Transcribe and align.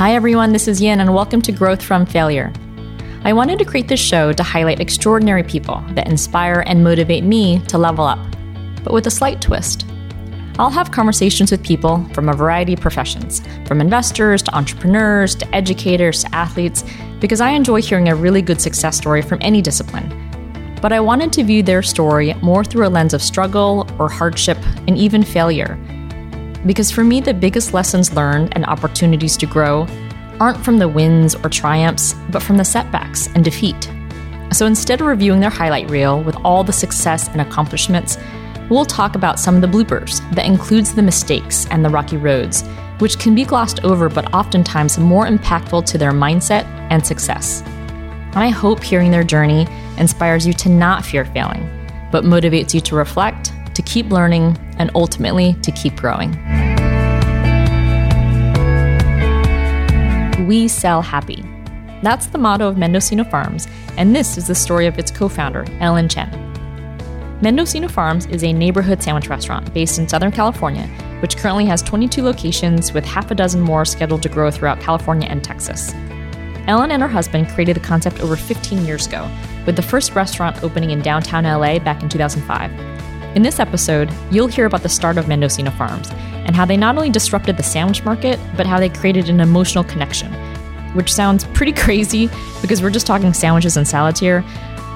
Hi, 0.00 0.14
everyone, 0.14 0.54
this 0.54 0.66
is 0.66 0.80
Yin, 0.80 1.00
and 1.00 1.12
welcome 1.12 1.42
to 1.42 1.52
Growth 1.52 1.82
from 1.82 2.06
Failure. 2.06 2.50
I 3.24 3.34
wanted 3.34 3.58
to 3.58 3.66
create 3.66 3.86
this 3.86 4.00
show 4.00 4.32
to 4.32 4.42
highlight 4.42 4.80
extraordinary 4.80 5.42
people 5.42 5.84
that 5.90 6.08
inspire 6.08 6.64
and 6.66 6.82
motivate 6.82 7.22
me 7.22 7.60
to 7.66 7.76
level 7.76 8.06
up, 8.06 8.18
but 8.82 8.94
with 8.94 9.06
a 9.08 9.10
slight 9.10 9.42
twist. 9.42 9.84
I'll 10.58 10.70
have 10.70 10.90
conversations 10.90 11.50
with 11.50 11.62
people 11.62 12.02
from 12.14 12.30
a 12.30 12.34
variety 12.34 12.72
of 12.72 12.80
professions, 12.80 13.42
from 13.66 13.82
investors 13.82 14.40
to 14.44 14.56
entrepreneurs 14.56 15.34
to 15.34 15.54
educators 15.54 16.24
to 16.24 16.34
athletes, 16.34 16.82
because 17.20 17.42
I 17.42 17.50
enjoy 17.50 17.82
hearing 17.82 18.08
a 18.08 18.16
really 18.16 18.40
good 18.40 18.62
success 18.62 18.96
story 18.96 19.20
from 19.20 19.36
any 19.42 19.60
discipline. 19.60 20.08
But 20.80 20.94
I 20.94 21.00
wanted 21.00 21.30
to 21.34 21.44
view 21.44 21.62
their 21.62 21.82
story 21.82 22.32
more 22.40 22.64
through 22.64 22.86
a 22.86 22.88
lens 22.88 23.12
of 23.12 23.20
struggle 23.20 23.86
or 23.98 24.08
hardship 24.08 24.56
and 24.88 24.96
even 24.96 25.22
failure 25.22 25.78
because 26.66 26.90
for 26.90 27.04
me, 27.04 27.20
the 27.20 27.34
biggest 27.34 27.72
lessons 27.72 28.12
learned 28.12 28.52
and 28.54 28.66
opportunities 28.66 29.36
to 29.38 29.46
grow 29.46 29.86
aren't 30.40 30.64
from 30.64 30.78
the 30.78 30.88
wins 30.88 31.34
or 31.34 31.48
triumphs, 31.48 32.14
but 32.30 32.42
from 32.42 32.56
the 32.56 32.64
setbacks 32.64 33.28
and 33.34 33.44
defeat. 33.44 33.90
So 34.52 34.66
instead 34.66 35.00
of 35.00 35.06
reviewing 35.06 35.40
their 35.40 35.50
highlight 35.50 35.90
reel 35.90 36.22
with 36.22 36.36
all 36.44 36.64
the 36.64 36.72
success 36.72 37.28
and 37.28 37.40
accomplishments, 37.40 38.18
we'll 38.68 38.84
talk 38.84 39.14
about 39.14 39.38
some 39.38 39.54
of 39.54 39.60
the 39.60 39.68
bloopers 39.68 40.18
that 40.34 40.46
includes 40.46 40.94
the 40.94 41.02
mistakes 41.02 41.66
and 41.70 41.84
the 41.84 41.90
rocky 41.90 42.16
roads, 42.16 42.62
which 42.98 43.18
can 43.18 43.34
be 43.34 43.44
glossed 43.44 43.84
over 43.84 44.08
but 44.08 44.32
oftentimes 44.34 44.98
more 44.98 45.26
impactful 45.26 45.86
to 45.86 45.98
their 45.98 46.12
mindset 46.12 46.64
and 46.90 47.06
success. 47.06 47.62
I 48.34 48.48
hope 48.48 48.82
hearing 48.82 49.10
their 49.10 49.24
journey 49.24 49.66
inspires 49.98 50.46
you 50.46 50.52
to 50.54 50.68
not 50.68 51.04
fear 51.04 51.24
failing, 51.24 51.68
but 52.10 52.24
motivates 52.24 52.74
you 52.74 52.80
to 52.80 52.96
reflect 52.96 53.52
to 53.74 53.82
keep 53.82 54.10
learning, 54.10 54.56
and 54.78 54.90
ultimately 54.94 55.54
to 55.62 55.70
keep 55.72 55.96
growing. 55.96 56.30
We 60.46 60.68
sell 60.68 61.02
happy. 61.02 61.44
That's 62.02 62.26
the 62.26 62.38
motto 62.38 62.66
of 62.66 62.78
Mendocino 62.78 63.24
Farms, 63.24 63.68
and 63.96 64.16
this 64.16 64.38
is 64.38 64.46
the 64.46 64.54
story 64.54 64.86
of 64.86 64.98
its 64.98 65.10
co 65.10 65.28
founder, 65.28 65.64
Ellen 65.80 66.08
Chen. 66.08 66.28
Mendocino 67.42 67.88
Farms 67.88 68.26
is 68.26 68.44
a 68.44 68.52
neighborhood 68.52 69.02
sandwich 69.02 69.28
restaurant 69.28 69.72
based 69.72 69.98
in 69.98 70.08
Southern 70.08 70.32
California, 70.32 70.86
which 71.20 71.36
currently 71.36 71.64
has 71.66 71.82
22 71.82 72.22
locations 72.22 72.92
with 72.92 73.04
half 73.04 73.30
a 73.30 73.34
dozen 73.34 73.60
more 73.60 73.84
scheduled 73.84 74.22
to 74.22 74.28
grow 74.28 74.50
throughout 74.50 74.80
California 74.80 75.28
and 75.28 75.42
Texas. 75.42 75.94
Ellen 76.66 76.90
and 76.90 77.02
her 77.02 77.08
husband 77.08 77.48
created 77.48 77.76
the 77.76 77.80
concept 77.80 78.20
over 78.20 78.36
15 78.36 78.84
years 78.84 79.06
ago, 79.06 79.30
with 79.66 79.76
the 79.76 79.82
first 79.82 80.14
restaurant 80.14 80.62
opening 80.62 80.90
in 80.90 81.00
downtown 81.00 81.44
LA 81.44 81.78
back 81.78 82.02
in 82.02 82.08
2005. 82.08 82.99
In 83.36 83.42
this 83.42 83.60
episode, 83.60 84.12
you'll 84.32 84.48
hear 84.48 84.66
about 84.66 84.82
the 84.82 84.88
start 84.88 85.16
of 85.16 85.28
Mendocino 85.28 85.70
Farms 85.70 86.10
and 86.10 86.56
how 86.56 86.64
they 86.64 86.76
not 86.76 86.96
only 86.96 87.10
disrupted 87.10 87.56
the 87.56 87.62
sandwich 87.62 88.04
market, 88.04 88.40
but 88.56 88.66
how 88.66 88.80
they 88.80 88.88
created 88.88 89.28
an 89.28 89.38
emotional 89.38 89.84
connection, 89.84 90.32
which 90.94 91.14
sounds 91.14 91.44
pretty 91.54 91.72
crazy 91.80 92.28
because 92.60 92.82
we're 92.82 92.90
just 92.90 93.06
talking 93.06 93.32
sandwiches 93.32 93.76
and 93.76 93.86
salads 93.86 94.18
here. 94.18 94.44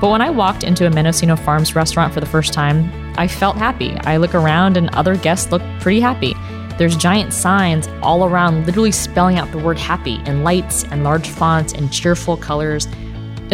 But 0.01 0.11
when 0.11 0.21
I 0.21 0.31
walked 0.31 0.65
into 0.65 0.85
a 0.85 0.91
Mendocino 0.91 1.37
Farms 1.37 1.77
restaurant 1.77 2.13
for 2.13 2.19
the 2.19 2.27
first 2.27 2.53
time, 2.53 2.91
I 3.17 3.29
felt 3.29 3.57
happy. 3.57 3.93
I 4.01 4.17
look 4.17 4.35
around 4.35 4.77
and 4.77 4.93
other 4.97 5.17
guests 5.17 5.53
look 5.53 5.63
pretty 5.79 6.01
happy. 6.01 6.35
There's 6.77 6.97
giant 6.97 7.33
signs 7.33 7.87
all 8.03 8.25
around, 8.25 8.67
literally 8.67 8.91
spelling 8.91 9.39
out 9.39 9.53
the 9.53 9.59
word 9.59 9.79
happy 9.79 10.17
in 10.27 10.43
lights 10.43 10.83
and 10.83 11.05
large 11.05 11.29
fonts 11.29 11.73
and 11.73 11.93
cheerful 11.93 12.37
colors. 12.37 12.89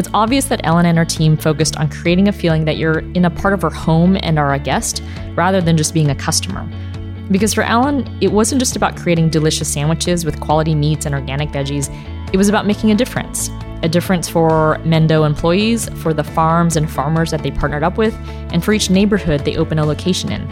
It's 0.00 0.08
obvious 0.14 0.46
that 0.46 0.62
Ellen 0.64 0.86
and 0.86 0.96
her 0.96 1.04
team 1.04 1.36
focused 1.36 1.76
on 1.76 1.90
creating 1.90 2.26
a 2.26 2.32
feeling 2.32 2.64
that 2.64 2.78
you're 2.78 3.00
in 3.12 3.26
a 3.26 3.30
part 3.30 3.52
of 3.52 3.60
her 3.60 3.68
home 3.68 4.16
and 4.22 4.38
are 4.38 4.54
a 4.54 4.58
guest, 4.58 5.02
rather 5.34 5.60
than 5.60 5.76
just 5.76 5.92
being 5.92 6.08
a 6.08 6.14
customer. 6.14 6.66
Because 7.30 7.52
for 7.52 7.64
Ellen, 7.64 8.10
it 8.22 8.32
wasn't 8.32 8.60
just 8.60 8.76
about 8.76 8.96
creating 8.96 9.28
delicious 9.28 9.70
sandwiches 9.70 10.24
with 10.24 10.40
quality 10.40 10.74
meats 10.74 11.04
and 11.04 11.14
organic 11.14 11.50
veggies, 11.50 11.94
it 12.32 12.38
was 12.38 12.48
about 12.48 12.66
making 12.66 12.92
a 12.92 12.94
difference. 12.94 13.50
A 13.82 13.90
difference 13.90 14.26
for 14.26 14.78
Mendo 14.84 15.26
employees, 15.26 15.90
for 16.02 16.14
the 16.14 16.24
farms 16.24 16.76
and 16.76 16.90
farmers 16.90 17.30
that 17.30 17.42
they 17.42 17.50
partnered 17.50 17.82
up 17.82 17.98
with, 17.98 18.14
and 18.54 18.64
for 18.64 18.72
each 18.72 18.88
neighborhood 18.88 19.44
they 19.44 19.58
open 19.58 19.78
a 19.78 19.84
location 19.84 20.32
in. 20.32 20.48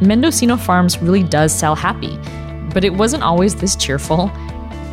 Mendocino 0.00 0.56
Farms 0.56 0.96
really 1.02 1.22
does 1.22 1.54
sell 1.54 1.74
happy, 1.74 2.16
but 2.72 2.84
it 2.84 2.94
wasn't 2.94 3.22
always 3.22 3.54
this 3.54 3.76
cheerful. 3.76 4.28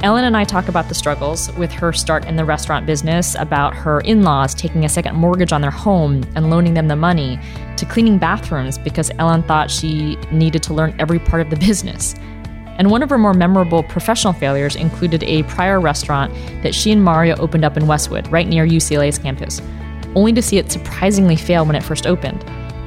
Ellen 0.04 0.26
and 0.26 0.36
I 0.36 0.44
talk 0.44 0.68
about 0.68 0.90
the 0.90 0.94
struggles 0.94 1.52
with 1.54 1.72
her 1.72 1.94
start 1.94 2.26
in 2.26 2.36
the 2.36 2.46
restaurant 2.46 2.86
business, 2.86 3.36
about 3.40 3.74
her 3.74 4.02
in 4.02 4.24
laws 4.24 4.54
taking 4.54 4.86
a 4.86 4.90
second 4.90 5.16
mortgage 5.16 5.52
on 5.52 5.62
their 5.62 5.72
home 5.72 6.24
and 6.36 6.50
loaning 6.50 6.74
them 6.74 6.88
the 6.88 6.96
money, 6.96 7.40
to 7.78 7.86
cleaning 7.86 8.18
bathrooms 8.18 8.78
because 8.78 9.10
Ellen 9.18 9.42
thought 9.44 9.72
she 9.72 10.18
needed 10.32 10.62
to 10.64 10.74
learn 10.74 10.96
every 11.00 11.18
part 11.18 11.42
of 11.42 11.50
the 11.50 11.56
business. 11.66 12.14
And 12.78 12.92
one 12.92 13.04
of 13.04 13.10
her 13.10 13.18
more 13.18 13.34
memorable 13.34 13.84
professional 13.84 14.34
failures 14.34 14.76
included 14.76 15.24
a 15.24 15.44
prior 15.44 15.80
restaurant 15.80 16.34
that 16.62 16.76
she 16.76 16.92
and 16.92 17.04
Mario 17.04 17.38
opened 17.38 17.64
up 17.64 17.78
in 17.78 17.88
Westwood, 17.88 18.28
right 18.28 18.48
near 18.48 18.68
UCLA's 18.68 19.18
campus, 19.18 19.62
only 20.14 20.34
to 20.34 20.42
see 20.42 20.58
it 20.58 20.72
surprisingly 20.72 21.38
fail 21.38 21.66
when 21.66 21.76
it 21.76 21.84
first 21.84 22.06
opened. 22.06 22.44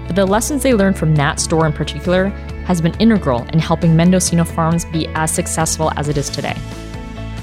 But 0.06 0.14
the 0.14 0.26
lessons 0.26 0.62
they 0.62 0.74
learned 0.74 0.98
from 0.98 1.16
that 1.16 1.40
store 1.40 1.66
in 1.66 1.72
particular 1.72 2.28
has 2.66 2.82
been 2.82 2.94
integral 3.00 3.44
in 3.52 3.58
helping 3.58 3.96
Mendocino 3.96 4.44
Farms 4.44 4.84
be 4.86 5.06
as 5.08 5.32
successful 5.32 5.90
as 5.96 6.08
it 6.08 6.18
is 6.18 6.28
today. 6.28 6.54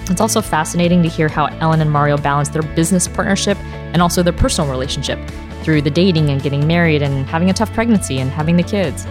It's 0.10 0.22
also 0.22 0.42
fascinating 0.42 1.02
to 1.04 1.10
hear 1.10 1.28
how 1.28 1.48
Ellen 1.60 1.82
and 1.82 1.92
Mario 1.92 2.18
balance 2.18 2.50
their 2.50 2.62
business 2.62 3.08
partnership 3.08 3.58
and 3.58 4.02
also 4.02 4.22
their 4.22 4.34
personal 4.34 4.70
relationship 4.70 5.20
through 5.64 5.82
the 5.82 5.90
dating 5.90 6.30
and 6.30 6.42
getting 6.42 6.68
married 6.68 7.02
and 7.02 7.26
having 7.26 7.50
a 7.50 7.54
tough 7.54 7.74
pregnancy 7.74 8.20
and 8.20 8.30
having 8.30 8.56
the 8.56 8.64
kids. 8.64 9.06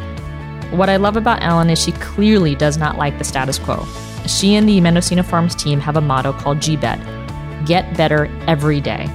What 0.70 0.88
I 0.88 0.96
love 0.96 1.16
about 1.16 1.42
Ellen 1.42 1.68
is 1.68 1.82
she 1.82 1.92
clearly 1.92 2.54
does 2.54 2.78
not 2.78 2.96
like 2.96 3.18
the 3.18 3.24
status 3.24 3.58
quo. 3.58 3.84
She 4.26 4.54
and 4.54 4.68
the 4.68 4.80
Mendocino 4.80 5.24
Farms 5.24 5.56
team 5.56 5.80
have 5.80 5.96
a 5.96 6.00
motto 6.00 6.32
called 6.32 6.58
GBED 6.58 7.66
Get 7.66 7.96
Better 7.96 8.26
Every 8.46 8.80
Day. 8.80 9.06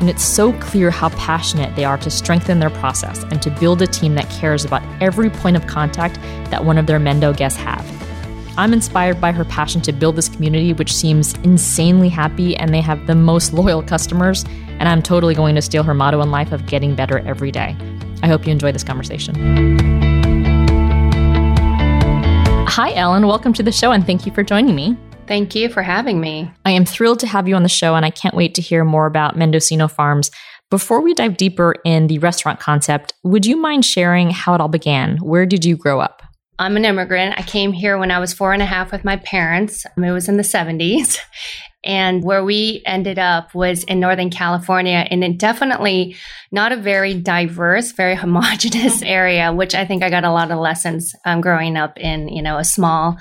And 0.00 0.10
it's 0.10 0.24
so 0.24 0.52
clear 0.54 0.90
how 0.90 1.10
passionate 1.10 1.76
they 1.76 1.84
are 1.84 1.98
to 1.98 2.10
strengthen 2.10 2.58
their 2.58 2.70
process 2.70 3.22
and 3.24 3.40
to 3.42 3.50
build 3.50 3.80
a 3.80 3.86
team 3.86 4.16
that 4.16 4.28
cares 4.30 4.64
about 4.64 4.82
every 5.00 5.30
point 5.30 5.54
of 5.56 5.68
contact 5.68 6.16
that 6.50 6.64
one 6.64 6.78
of 6.78 6.88
their 6.88 6.98
Mendo 6.98 7.36
guests 7.36 7.60
have. 7.60 8.01
I'm 8.58 8.74
inspired 8.74 9.18
by 9.18 9.32
her 9.32 9.46
passion 9.46 9.80
to 9.80 9.92
build 9.92 10.16
this 10.16 10.28
community, 10.28 10.74
which 10.74 10.94
seems 10.94 11.32
insanely 11.36 12.10
happy, 12.10 12.54
and 12.54 12.74
they 12.74 12.82
have 12.82 13.06
the 13.06 13.14
most 13.14 13.52
loyal 13.54 13.82
customers. 13.82 14.44
And 14.78 14.90
I'm 14.90 15.00
totally 15.00 15.34
going 15.34 15.54
to 15.54 15.62
steal 15.62 15.82
her 15.84 15.94
motto 15.94 16.20
in 16.20 16.30
life 16.30 16.52
of 16.52 16.66
getting 16.66 16.94
better 16.94 17.20
every 17.20 17.50
day. 17.50 17.74
I 18.22 18.28
hope 18.28 18.44
you 18.44 18.52
enjoy 18.52 18.70
this 18.70 18.84
conversation. 18.84 19.34
Hi, 22.68 22.92
Ellen. 22.92 23.26
Welcome 23.26 23.54
to 23.54 23.62
the 23.62 23.72
show, 23.72 23.90
and 23.90 24.04
thank 24.04 24.26
you 24.26 24.32
for 24.32 24.42
joining 24.42 24.74
me. 24.74 24.98
Thank 25.26 25.54
you 25.54 25.70
for 25.70 25.82
having 25.82 26.20
me. 26.20 26.50
I 26.66 26.72
am 26.72 26.84
thrilled 26.84 27.20
to 27.20 27.26
have 27.26 27.48
you 27.48 27.54
on 27.54 27.62
the 27.62 27.70
show, 27.70 27.94
and 27.94 28.04
I 28.04 28.10
can't 28.10 28.34
wait 28.34 28.54
to 28.56 28.62
hear 28.62 28.84
more 28.84 29.06
about 29.06 29.34
Mendocino 29.34 29.88
Farms. 29.88 30.30
Before 30.68 31.00
we 31.00 31.14
dive 31.14 31.38
deeper 31.38 31.74
in 31.86 32.06
the 32.06 32.18
restaurant 32.18 32.60
concept, 32.60 33.14
would 33.22 33.46
you 33.46 33.56
mind 33.56 33.86
sharing 33.86 34.30
how 34.30 34.54
it 34.54 34.60
all 34.60 34.68
began? 34.68 35.16
Where 35.18 35.46
did 35.46 35.64
you 35.64 35.76
grow 35.76 36.00
up? 36.00 36.21
I'm 36.62 36.76
an 36.76 36.84
immigrant. 36.84 37.34
I 37.36 37.42
came 37.42 37.72
here 37.72 37.98
when 37.98 38.12
I 38.12 38.20
was 38.20 38.32
four 38.32 38.52
and 38.52 38.62
a 38.62 38.66
half 38.66 38.92
with 38.92 39.04
my 39.04 39.16
parents. 39.16 39.84
It 39.96 40.10
was 40.12 40.28
in 40.28 40.36
the 40.36 40.44
70s. 40.44 41.18
And 41.84 42.22
where 42.22 42.44
we 42.44 42.80
ended 42.86 43.18
up 43.18 43.52
was 43.56 43.82
in 43.82 43.98
Northern 43.98 44.30
California, 44.30 45.04
and 45.10 45.24
it 45.24 45.36
definitely 45.38 46.14
not 46.52 46.70
a 46.70 46.76
very 46.76 47.14
diverse, 47.14 47.90
very 47.90 48.14
homogenous 48.24 49.02
area, 49.02 49.52
which 49.52 49.74
I 49.74 49.84
think 49.84 50.04
I 50.04 50.10
got 50.10 50.22
a 50.22 50.30
lot 50.30 50.52
of 50.52 50.60
lessons 50.60 51.12
um, 51.24 51.40
growing 51.40 51.76
up 51.76 51.98
in, 51.98 52.28
you 52.28 52.40
know, 52.40 52.58
a 52.58 52.64
small, 52.64 53.18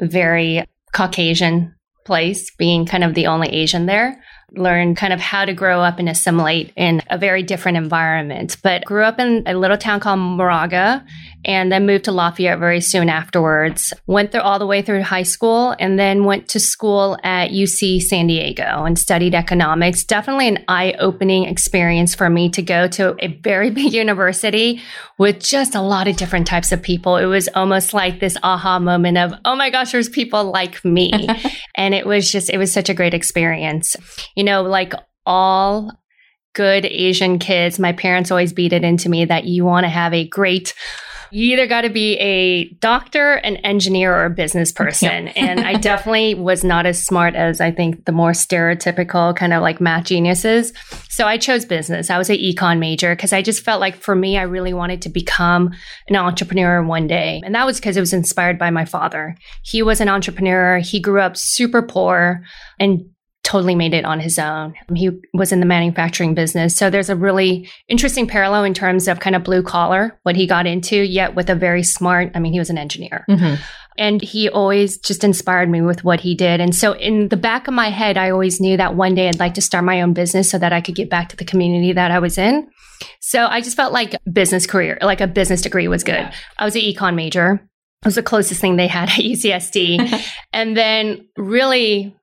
very 0.00 0.64
Caucasian 0.92 1.74
place, 2.06 2.54
being 2.54 2.86
kind 2.86 3.02
of 3.02 3.14
the 3.14 3.26
only 3.26 3.48
Asian 3.48 3.86
there 3.86 4.22
learned 4.52 4.96
kind 4.96 5.12
of 5.12 5.20
how 5.20 5.44
to 5.44 5.52
grow 5.52 5.80
up 5.80 5.98
and 5.98 6.08
assimilate 6.08 6.72
in 6.76 7.02
a 7.10 7.18
very 7.18 7.42
different 7.42 7.76
environment. 7.76 8.56
But 8.62 8.84
grew 8.84 9.02
up 9.04 9.18
in 9.18 9.42
a 9.46 9.54
little 9.54 9.76
town 9.76 10.00
called 10.00 10.20
Moraga 10.20 11.04
and 11.44 11.70
then 11.70 11.86
moved 11.86 12.04
to 12.04 12.12
Lafayette 12.12 12.58
very 12.58 12.80
soon 12.80 13.08
afterwards. 13.08 13.92
Went 14.06 14.32
through 14.32 14.40
all 14.40 14.58
the 14.58 14.66
way 14.66 14.82
through 14.82 15.02
high 15.02 15.22
school 15.22 15.74
and 15.78 15.98
then 15.98 16.24
went 16.24 16.48
to 16.48 16.60
school 16.60 17.18
at 17.22 17.50
UC 17.50 18.00
San 18.02 18.26
Diego 18.26 18.84
and 18.84 18.98
studied 18.98 19.34
economics. 19.34 20.04
Definitely 20.04 20.48
an 20.48 20.64
eye 20.66 20.94
opening 20.98 21.44
experience 21.44 22.14
for 22.14 22.28
me 22.28 22.48
to 22.50 22.62
go 22.62 22.88
to 22.88 23.16
a 23.20 23.28
very 23.28 23.70
big 23.78 23.92
university 23.92 24.80
with 25.18 25.40
just 25.40 25.74
a 25.74 25.82
lot 25.82 26.08
of 26.08 26.16
different 26.16 26.46
types 26.46 26.72
of 26.72 26.82
people. 26.82 27.16
It 27.16 27.26
was 27.26 27.48
almost 27.54 27.92
like 27.92 28.20
this 28.20 28.36
aha 28.42 28.78
moment 28.78 29.18
of, 29.18 29.34
oh 29.44 29.56
my 29.56 29.70
gosh, 29.70 29.92
there's 29.92 30.08
people 30.08 30.50
like 30.50 30.84
me. 30.84 31.28
and 31.74 31.94
it 31.94 32.06
was 32.06 32.30
just, 32.30 32.50
it 32.50 32.58
was 32.58 32.72
such 32.72 32.88
a 32.88 32.94
great 32.94 33.14
experience. 33.14 33.96
You 34.38 34.44
know, 34.44 34.62
like 34.62 34.94
all 35.26 35.90
good 36.54 36.86
Asian 36.86 37.40
kids, 37.40 37.80
my 37.80 37.90
parents 37.90 38.30
always 38.30 38.52
beat 38.52 38.72
it 38.72 38.84
into 38.84 39.08
me 39.08 39.24
that 39.24 39.46
you 39.46 39.64
want 39.64 39.82
to 39.82 39.88
have 39.88 40.14
a 40.14 40.28
great 40.28 40.74
You 41.32 41.52
either 41.54 41.66
got 41.66 41.80
to 41.80 41.90
be 41.90 42.16
a 42.18 42.68
doctor, 42.74 43.34
an 43.34 43.56
engineer, 43.56 44.14
or 44.14 44.26
a 44.26 44.30
business 44.30 44.70
person. 44.82 45.26
Yeah. 45.26 45.32
and 45.36 45.60
I 45.60 45.74
definitely 45.74 46.36
was 46.36 46.62
not 46.62 46.86
as 46.86 47.04
smart 47.04 47.34
as 47.34 47.60
I 47.60 47.72
think 47.72 48.04
the 48.04 48.12
more 48.12 48.30
stereotypical 48.30 49.34
kind 49.34 49.52
of 49.52 49.60
like 49.60 49.80
math 49.80 50.04
geniuses. 50.04 50.72
So 51.08 51.26
I 51.26 51.36
chose 51.36 51.64
business. 51.64 52.08
I 52.08 52.16
was 52.16 52.30
an 52.30 52.36
econ 52.36 52.78
major 52.78 53.16
because 53.16 53.32
I 53.32 53.42
just 53.42 53.64
felt 53.64 53.80
like 53.80 53.96
for 53.96 54.14
me, 54.14 54.38
I 54.38 54.42
really 54.42 54.72
wanted 54.72 55.02
to 55.02 55.08
become 55.08 55.72
an 56.08 56.14
entrepreneur 56.14 56.80
one 56.80 57.08
day. 57.08 57.42
And 57.44 57.56
that 57.56 57.66
was 57.66 57.80
because 57.80 57.96
it 57.96 58.00
was 58.00 58.12
inspired 58.12 58.56
by 58.56 58.70
my 58.70 58.84
father. 58.84 59.36
He 59.64 59.82
was 59.82 60.00
an 60.00 60.08
entrepreneur. 60.08 60.78
He 60.78 61.00
grew 61.00 61.20
up 61.20 61.36
super 61.36 61.82
poor 61.82 62.44
and 62.78 63.04
totally 63.48 63.74
made 63.74 63.94
it 63.94 64.04
on 64.04 64.20
his 64.20 64.38
own. 64.38 64.74
He 64.94 65.08
was 65.32 65.52
in 65.52 65.60
the 65.60 65.66
manufacturing 65.66 66.34
business. 66.34 66.76
So 66.76 66.90
there's 66.90 67.08
a 67.08 67.16
really 67.16 67.66
interesting 67.88 68.26
parallel 68.26 68.64
in 68.64 68.74
terms 68.74 69.08
of 69.08 69.20
kind 69.20 69.34
of 69.34 69.42
blue 69.42 69.62
collar, 69.62 70.18
what 70.22 70.36
he 70.36 70.46
got 70.46 70.66
into, 70.66 70.96
yet 70.96 71.34
with 71.34 71.48
a 71.48 71.54
very 71.54 71.82
smart, 71.82 72.30
I 72.34 72.40
mean, 72.40 72.52
he 72.52 72.58
was 72.58 72.68
an 72.68 72.76
engineer. 72.76 73.24
Mm-hmm. 73.26 73.54
And 73.96 74.20
he 74.20 74.50
always 74.50 74.98
just 74.98 75.24
inspired 75.24 75.70
me 75.70 75.80
with 75.80 76.04
what 76.04 76.20
he 76.20 76.34
did. 76.34 76.60
And 76.60 76.74
so 76.74 76.92
in 76.92 77.28
the 77.28 77.38
back 77.38 77.68
of 77.68 77.74
my 77.74 77.88
head, 77.88 78.18
I 78.18 78.28
always 78.28 78.60
knew 78.60 78.76
that 78.76 78.94
one 78.94 79.14
day 79.14 79.28
I'd 79.28 79.40
like 79.40 79.54
to 79.54 79.62
start 79.62 79.82
my 79.82 80.02
own 80.02 80.12
business 80.12 80.50
so 80.50 80.58
that 80.58 80.74
I 80.74 80.82
could 80.82 80.94
get 80.94 81.08
back 81.08 81.30
to 81.30 81.36
the 81.36 81.46
community 81.46 81.94
that 81.94 82.10
I 82.10 82.18
was 82.18 82.36
in. 82.36 82.68
So 83.20 83.46
I 83.46 83.62
just 83.62 83.76
felt 83.76 83.94
like 83.94 84.14
business 84.30 84.66
career, 84.66 84.98
like 85.00 85.22
a 85.22 85.26
business 85.26 85.62
degree 85.62 85.88
was 85.88 86.04
good. 86.04 86.16
Yeah. 86.16 86.34
I 86.58 86.66
was 86.66 86.76
an 86.76 86.82
econ 86.82 87.14
major. 87.14 87.54
It 87.54 88.04
was 88.04 88.14
the 88.16 88.22
closest 88.22 88.60
thing 88.60 88.76
they 88.76 88.88
had 88.88 89.08
at 89.08 89.16
UCSD. 89.16 90.22
and 90.52 90.76
then 90.76 91.26
really 91.38 92.14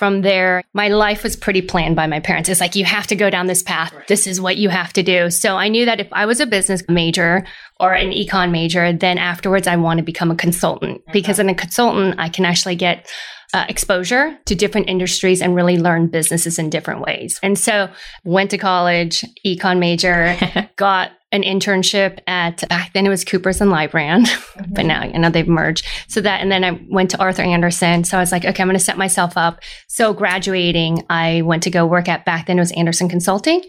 from 0.00 0.22
there, 0.22 0.64
my 0.72 0.88
life 0.88 1.22
was 1.22 1.36
pretty 1.36 1.60
planned 1.60 1.94
by 1.94 2.06
my 2.06 2.20
parents. 2.20 2.48
It's 2.48 2.58
like, 2.58 2.74
you 2.74 2.86
have 2.86 3.06
to 3.08 3.14
go 3.14 3.28
down 3.28 3.48
this 3.48 3.62
path. 3.62 3.92
Right. 3.92 4.08
This 4.08 4.26
is 4.26 4.40
what 4.40 4.56
you 4.56 4.70
have 4.70 4.94
to 4.94 5.02
do. 5.02 5.28
So 5.28 5.58
I 5.58 5.68
knew 5.68 5.84
that 5.84 6.00
if 6.00 6.08
I 6.10 6.24
was 6.24 6.40
a 6.40 6.46
business 6.46 6.82
major 6.88 7.44
or 7.78 7.92
an 7.92 8.10
econ 8.10 8.50
major, 8.50 8.94
then 8.94 9.18
afterwards 9.18 9.66
I 9.66 9.76
want 9.76 9.98
to 9.98 10.02
become 10.02 10.30
a 10.30 10.34
consultant 10.34 11.02
because 11.12 11.38
in 11.38 11.50
a 11.50 11.54
consultant, 11.54 12.14
I 12.18 12.30
can 12.30 12.46
actually 12.46 12.76
get 12.76 13.10
uh, 13.52 13.66
exposure 13.68 14.38
to 14.46 14.54
different 14.54 14.88
industries 14.88 15.42
and 15.42 15.54
really 15.54 15.78
learn 15.78 16.06
businesses 16.06 16.58
in 16.58 16.70
different 16.70 17.00
ways. 17.00 17.38
And 17.42 17.58
so 17.58 17.90
went 18.24 18.50
to 18.50 18.58
college, 18.58 19.24
econ 19.44 19.78
major, 19.78 20.36
got 20.76 21.12
an 21.32 21.42
internship 21.42 22.18
at 22.26 22.68
back 22.68 22.92
then 22.92 23.06
it 23.06 23.08
was 23.08 23.24
Coopers 23.24 23.60
and 23.60 23.70
Lybrand, 23.70 24.26
mm-hmm. 24.26 24.74
but 24.74 24.84
now 24.84 25.04
you 25.04 25.18
know 25.18 25.30
they've 25.30 25.46
merged. 25.46 25.86
So 26.08 26.20
that 26.20 26.40
and 26.40 26.50
then 26.50 26.64
I 26.64 26.80
went 26.90 27.10
to 27.10 27.18
Arthur 27.20 27.42
Andersen. 27.42 28.04
So 28.04 28.16
I 28.16 28.20
was 28.20 28.32
like, 28.32 28.44
okay, 28.44 28.62
I'm 28.62 28.68
going 28.68 28.78
to 28.78 28.84
set 28.84 28.98
myself 28.98 29.36
up. 29.36 29.60
So 29.86 30.12
graduating, 30.12 31.04
I 31.08 31.42
went 31.42 31.62
to 31.64 31.70
go 31.70 31.86
work 31.86 32.08
at 32.08 32.24
back 32.24 32.46
then 32.46 32.58
it 32.58 32.62
was 32.62 32.72
Andersen 32.72 33.08
Consulting, 33.08 33.62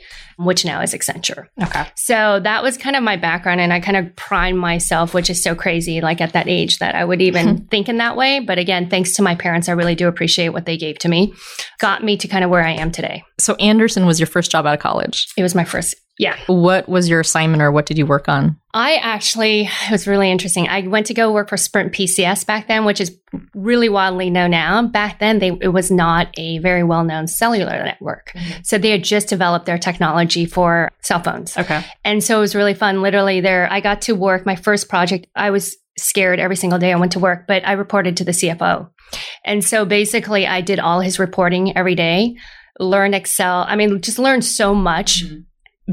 which 0.45 0.65
now 0.65 0.81
is 0.81 0.93
Accenture. 0.93 1.47
Okay. 1.61 1.85
So 1.95 2.39
that 2.39 2.63
was 2.63 2.77
kind 2.77 2.95
of 2.95 3.03
my 3.03 3.17
background, 3.17 3.61
and 3.61 3.71
I 3.71 3.79
kind 3.79 3.97
of 3.97 4.15
primed 4.15 4.59
myself, 4.59 5.13
which 5.13 5.29
is 5.29 5.41
so 5.41 5.55
crazy, 5.55 6.01
like 6.01 6.21
at 6.21 6.33
that 6.33 6.47
age 6.47 6.79
that 6.79 6.95
I 6.95 7.05
would 7.05 7.21
even 7.21 7.65
think 7.71 7.89
in 7.89 7.97
that 7.97 8.15
way. 8.15 8.39
But 8.39 8.57
again, 8.57 8.89
thanks 8.89 9.13
to 9.15 9.21
my 9.21 9.35
parents, 9.35 9.69
I 9.69 9.73
really 9.73 9.95
do 9.95 10.07
appreciate 10.07 10.49
what 10.49 10.65
they 10.65 10.77
gave 10.77 10.99
to 10.99 11.09
me, 11.09 11.33
got 11.79 12.03
me 12.03 12.17
to 12.17 12.27
kind 12.27 12.43
of 12.43 12.49
where 12.49 12.63
I 12.63 12.71
am 12.71 12.91
today. 12.91 13.23
So 13.39 13.55
Andersen 13.55 14.05
was 14.05 14.19
your 14.19 14.27
first 14.27 14.51
job 14.51 14.65
out 14.65 14.73
of 14.73 14.79
college. 14.79 15.27
It 15.37 15.43
was 15.43 15.55
my 15.55 15.63
first 15.63 15.95
yeah. 16.17 16.37
What 16.47 16.87
was 16.87 17.09
your 17.09 17.21
assignment 17.21 17.63
or 17.63 17.71
what 17.71 17.85
did 17.85 17.97
you 17.97 18.05
work 18.05 18.29
on? 18.29 18.57
I 18.73 18.95
actually, 18.97 19.61
it 19.87 19.91
was 19.91 20.07
really 20.07 20.29
interesting. 20.29 20.67
I 20.67 20.87
went 20.87 21.07
to 21.07 21.13
go 21.13 21.31
work 21.31 21.49
for 21.49 21.57
Sprint 21.57 21.93
PCS 21.93 22.45
back 22.45 22.67
then, 22.67 22.85
which 22.85 23.01
is 23.01 23.17
really 23.55 23.89
widely 23.89 24.29
known 24.29 24.51
now. 24.51 24.87
Back 24.87 25.19
then, 25.19 25.39
they, 25.39 25.57
it 25.61 25.69
was 25.69 25.89
not 25.89 26.27
a 26.37 26.59
very 26.59 26.83
well 26.83 27.03
known 27.03 27.27
cellular 27.27 27.83
network. 27.83 28.31
Mm-hmm. 28.35 28.61
So 28.63 28.77
they 28.77 28.91
had 28.91 29.03
just 29.03 29.29
developed 29.29 29.65
their 29.65 29.77
technology 29.77 30.45
for 30.45 30.89
cell 31.01 31.21
phones. 31.21 31.57
Okay. 31.57 31.83
And 32.05 32.23
so 32.23 32.37
it 32.37 32.41
was 32.41 32.55
really 32.55 32.73
fun. 32.73 33.01
Literally, 33.01 33.41
there, 33.41 33.67
I 33.71 33.79
got 33.79 34.03
to 34.03 34.13
work 34.13 34.45
my 34.45 34.55
first 34.55 34.89
project. 34.89 35.27
I 35.35 35.49
was 35.49 35.75
scared 35.97 36.39
every 36.39 36.55
single 36.55 36.79
day 36.79 36.93
I 36.93 36.97
went 36.97 37.13
to 37.13 37.19
work, 37.19 37.45
but 37.47 37.67
I 37.67 37.73
reported 37.73 38.17
to 38.17 38.23
the 38.23 38.31
CFO. 38.31 38.89
And 39.43 39.63
so 39.63 39.85
basically, 39.85 40.45
I 40.47 40.61
did 40.61 40.79
all 40.79 41.01
his 41.01 41.19
reporting 41.19 41.75
every 41.75 41.95
day, 41.95 42.35
learn 42.79 43.13
Excel. 43.13 43.65
I 43.67 43.75
mean, 43.75 44.01
just 44.01 44.19
learned 44.19 44.45
so 44.45 44.73
much. 44.73 45.25
Mm-hmm 45.25 45.39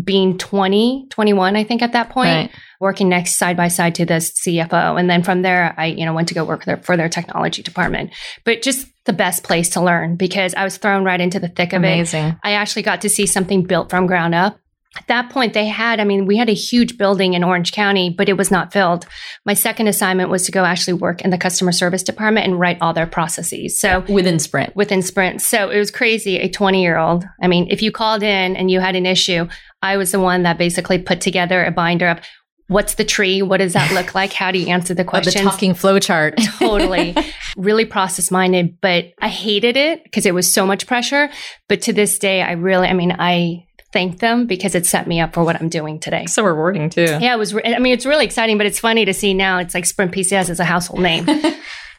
being 0.05 0.39
20, 0.39 1.07
21, 1.11 1.57
I 1.57 1.65
think 1.65 1.83
at 1.83 1.93
that 1.93 2.11
point, 2.11 2.51
right. 2.51 2.51
working 2.81 3.09
next 3.09 3.37
side 3.37 3.57
by 3.57 3.69
side 3.69 3.95
to 3.97 4.07
the 4.07 4.15
CFO. 4.15 4.99
And 4.99 5.09
then 5.09 5.23
from 5.23 5.43
there, 5.43 5.75
I, 5.77 5.87
you 5.87 6.05
know, 6.05 6.13
went 6.13 6.29
to 6.29 6.35
go 6.35 6.45
work 6.45 6.65
there 6.65 6.79
for 6.79 6.97
their 6.97 7.09
technology 7.09 7.63
department. 7.63 8.11
But 8.45 8.63
just 8.63 8.87
the 9.05 9.13
best 9.13 9.43
place 9.43 9.71
to 9.71 9.81
learn 9.81 10.17
because 10.17 10.55
I 10.55 10.65
was 10.65 10.77
thrown 10.77 11.05
right 11.05 11.21
into 11.21 11.41
the 11.41 11.49
thick 11.49 11.73
of 11.73 11.79
Amazing. 11.79 12.27
it. 12.27 12.37
I 12.45 12.53
actually 12.53 12.83
got 12.83 13.01
to 13.03 13.09
see 13.09 13.27
something 13.27 13.65
built 13.65 13.91
from 13.91 14.07
ground 14.07 14.35
up. 14.35 14.59
At 14.97 15.07
that 15.07 15.31
point, 15.31 15.53
they 15.53 15.67
had, 15.67 16.01
I 16.01 16.05
mean, 16.05 16.27
we 16.27 16.39
had 16.39 16.49
a 16.49 16.55
huge 16.55 16.97
building 16.97 17.35
in 17.35 17.45
Orange 17.45 17.73
County, 17.73 18.11
but 18.11 18.29
it 18.29 18.37
was 18.37 18.51
not 18.51 18.73
filled. 18.73 19.07
My 19.45 19.55
second 19.55 19.87
assignment 19.87 20.31
was 20.31 20.45
to 20.47 20.53
go 20.53 20.65
actually 20.65 20.95
work 20.95 21.21
in 21.21 21.31
the 21.31 21.39
customer 21.39 21.73
service 21.73 22.03
department 22.03 22.47
and 22.47 22.59
write 22.59 22.79
all 22.81 22.95
their 22.95 23.07
processes. 23.07 23.79
So 23.79 24.01
within 24.09 24.39
Sprint. 24.39 24.75
Within 24.75 25.03
Sprint. 25.03 25.43
So 25.43 25.71
it 25.71 25.79
was 25.79 25.91
crazy. 25.91 26.39
A 26.39 26.49
20 26.49 26.83
year 26.83 26.97
old. 26.97 27.25
I 27.41 27.49
mean, 27.49 27.69
if 27.71 27.81
you 27.83 27.93
called 27.93 28.23
in 28.23 28.57
and 28.57 28.71
you 28.71 28.81
had 28.81 28.97
an 28.97 29.07
issue, 29.07 29.47
I 29.83 29.97
was 29.97 30.13
the 30.13 30.21
one 30.21 30.43
that 30.43 30.59
basically 30.59 30.99
put 30.99 31.21
together 31.21 31.65
a 31.65 31.71
binder 31.71 32.09
of 32.09 32.21
what's 32.69 32.95
the 32.95 33.05
tree? 33.05 33.43
What 33.43 33.59
does 33.59 33.73
that 33.73 33.93
look 33.93 34.15
like? 34.15 34.33
How 34.33 34.51
do 34.51 34.59
you 34.59 34.69
answer 34.69 34.95
the 34.95 35.05
questions? 35.05 35.37
Oh, 35.37 35.45
the 35.45 35.51
talking 35.51 35.75
flow 35.75 35.99
chart. 35.99 36.35
totally. 36.59 37.17
Really 37.57 37.85
process 37.85 38.31
minded, 38.31 38.81
but 38.81 39.07
I 39.21 39.29
hated 39.29 39.77
it 39.77 40.05
because 40.05 40.27
it 40.27 40.35
was 40.35 40.53
so 40.53 40.67
much 40.67 40.87
pressure. 40.87 41.31
But 41.69 41.83
to 41.83 41.93
this 41.93 42.19
day, 42.19 42.43
I 42.43 42.53
really, 42.53 42.87
I 42.87 42.93
mean, 42.93 43.15
I 43.19 43.65
thank 43.93 44.19
them 44.19 44.47
because 44.47 44.75
it 44.75 44.85
set 44.85 45.07
me 45.07 45.19
up 45.19 45.33
for 45.33 45.43
what 45.45 45.57
I'm 45.57 45.71
doing 45.71 45.99
today. 45.99 46.27
So 46.27 46.45
rewarding 46.45 46.91
too. 46.91 47.05
Yeah, 47.05 47.35
it 47.35 47.39
was, 47.39 47.55
re- 47.55 47.63
I 47.65 47.79
mean, 47.79 47.95
it's 47.95 48.05
really 48.05 48.27
exciting, 48.27 48.59
but 48.59 48.67
it's 48.67 48.79
funny 48.79 49.07
to 49.07 49.15
see 49.15 49.33
now 49.33 49.59
it's 49.59 49.75
like 49.75 49.87
Sprint 49.87 50.13
PCS 50.13 50.51
is 50.51 50.61
a 50.61 50.65
household 50.65 51.01
name. 51.01 51.27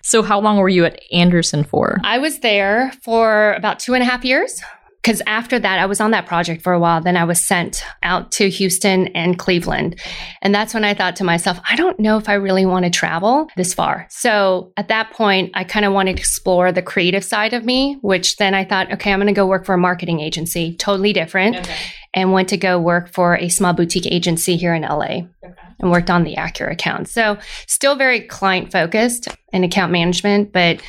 so 0.03 0.21
how 0.21 0.39
long 0.39 0.57
were 0.57 0.69
you 0.69 0.85
at 0.85 1.01
Andersen 1.11 1.63
for? 1.63 1.97
I 2.03 2.19
was 2.19 2.39
there 2.41 2.91
for 3.03 3.53
about 3.53 3.79
two 3.79 3.95
and 3.95 4.03
a 4.03 4.05
half 4.05 4.23
years 4.23 4.61
because 5.01 5.21
after 5.25 5.57
that, 5.57 5.79
I 5.79 5.85
was 5.85 6.01
on 6.01 6.11
that 6.11 6.25
project 6.25 6.61
for 6.61 6.73
a 6.73 6.79
while. 6.79 7.01
Then 7.01 7.15
I 7.15 7.23
was 7.23 7.41
sent 7.41 7.83
out 8.03 8.31
to 8.33 8.49
Houston 8.49 9.07
and 9.09 9.39
Cleveland. 9.39 9.99
And 10.41 10.53
that's 10.53 10.73
when 10.73 10.83
I 10.83 10.93
thought 10.93 11.15
to 11.17 11.23
myself, 11.23 11.59
I 11.69 11.77
don't 11.77 11.99
know 11.99 12.17
if 12.17 12.27
I 12.27 12.33
really 12.33 12.65
want 12.65 12.83
to 12.83 12.91
travel 12.91 13.47
this 13.55 13.73
far. 13.73 14.07
So 14.09 14.73
at 14.75 14.89
that 14.89 15.11
point, 15.11 15.51
I 15.53 15.63
kind 15.63 15.85
of 15.85 15.93
wanted 15.93 16.17
to 16.17 16.19
explore 16.19 16.71
the 16.73 16.81
creative 16.81 17.23
side 17.23 17.53
of 17.53 17.63
me, 17.63 17.97
which 18.01 18.35
then 18.37 18.53
I 18.53 18.65
thought, 18.65 18.91
okay, 18.91 19.13
I'm 19.13 19.19
going 19.19 19.27
to 19.27 19.33
go 19.33 19.47
work 19.47 19.65
for 19.65 19.73
a 19.73 19.77
marketing 19.77 20.19
agency, 20.19 20.75
totally 20.75 21.13
different. 21.13 21.55
Okay. 21.57 21.77
And 22.13 22.33
went 22.33 22.49
to 22.49 22.57
go 22.57 22.79
work 22.79 23.13
for 23.13 23.37
a 23.37 23.49
small 23.49 23.71
boutique 23.71 24.07
agency 24.07 24.57
here 24.57 24.73
in 24.73 24.81
LA 24.81 25.27
okay. 25.45 25.53
and 25.79 25.91
worked 25.91 26.09
on 26.09 26.23
the 26.23 26.35
Acura 26.35 26.71
account. 26.71 27.07
So 27.07 27.37
still 27.67 27.95
very 27.95 28.21
client 28.21 28.71
focused 28.71 29.27
and 29.53 29.63
account 29.63 29.91
management, 29.91 30.51
but 30.51 30.81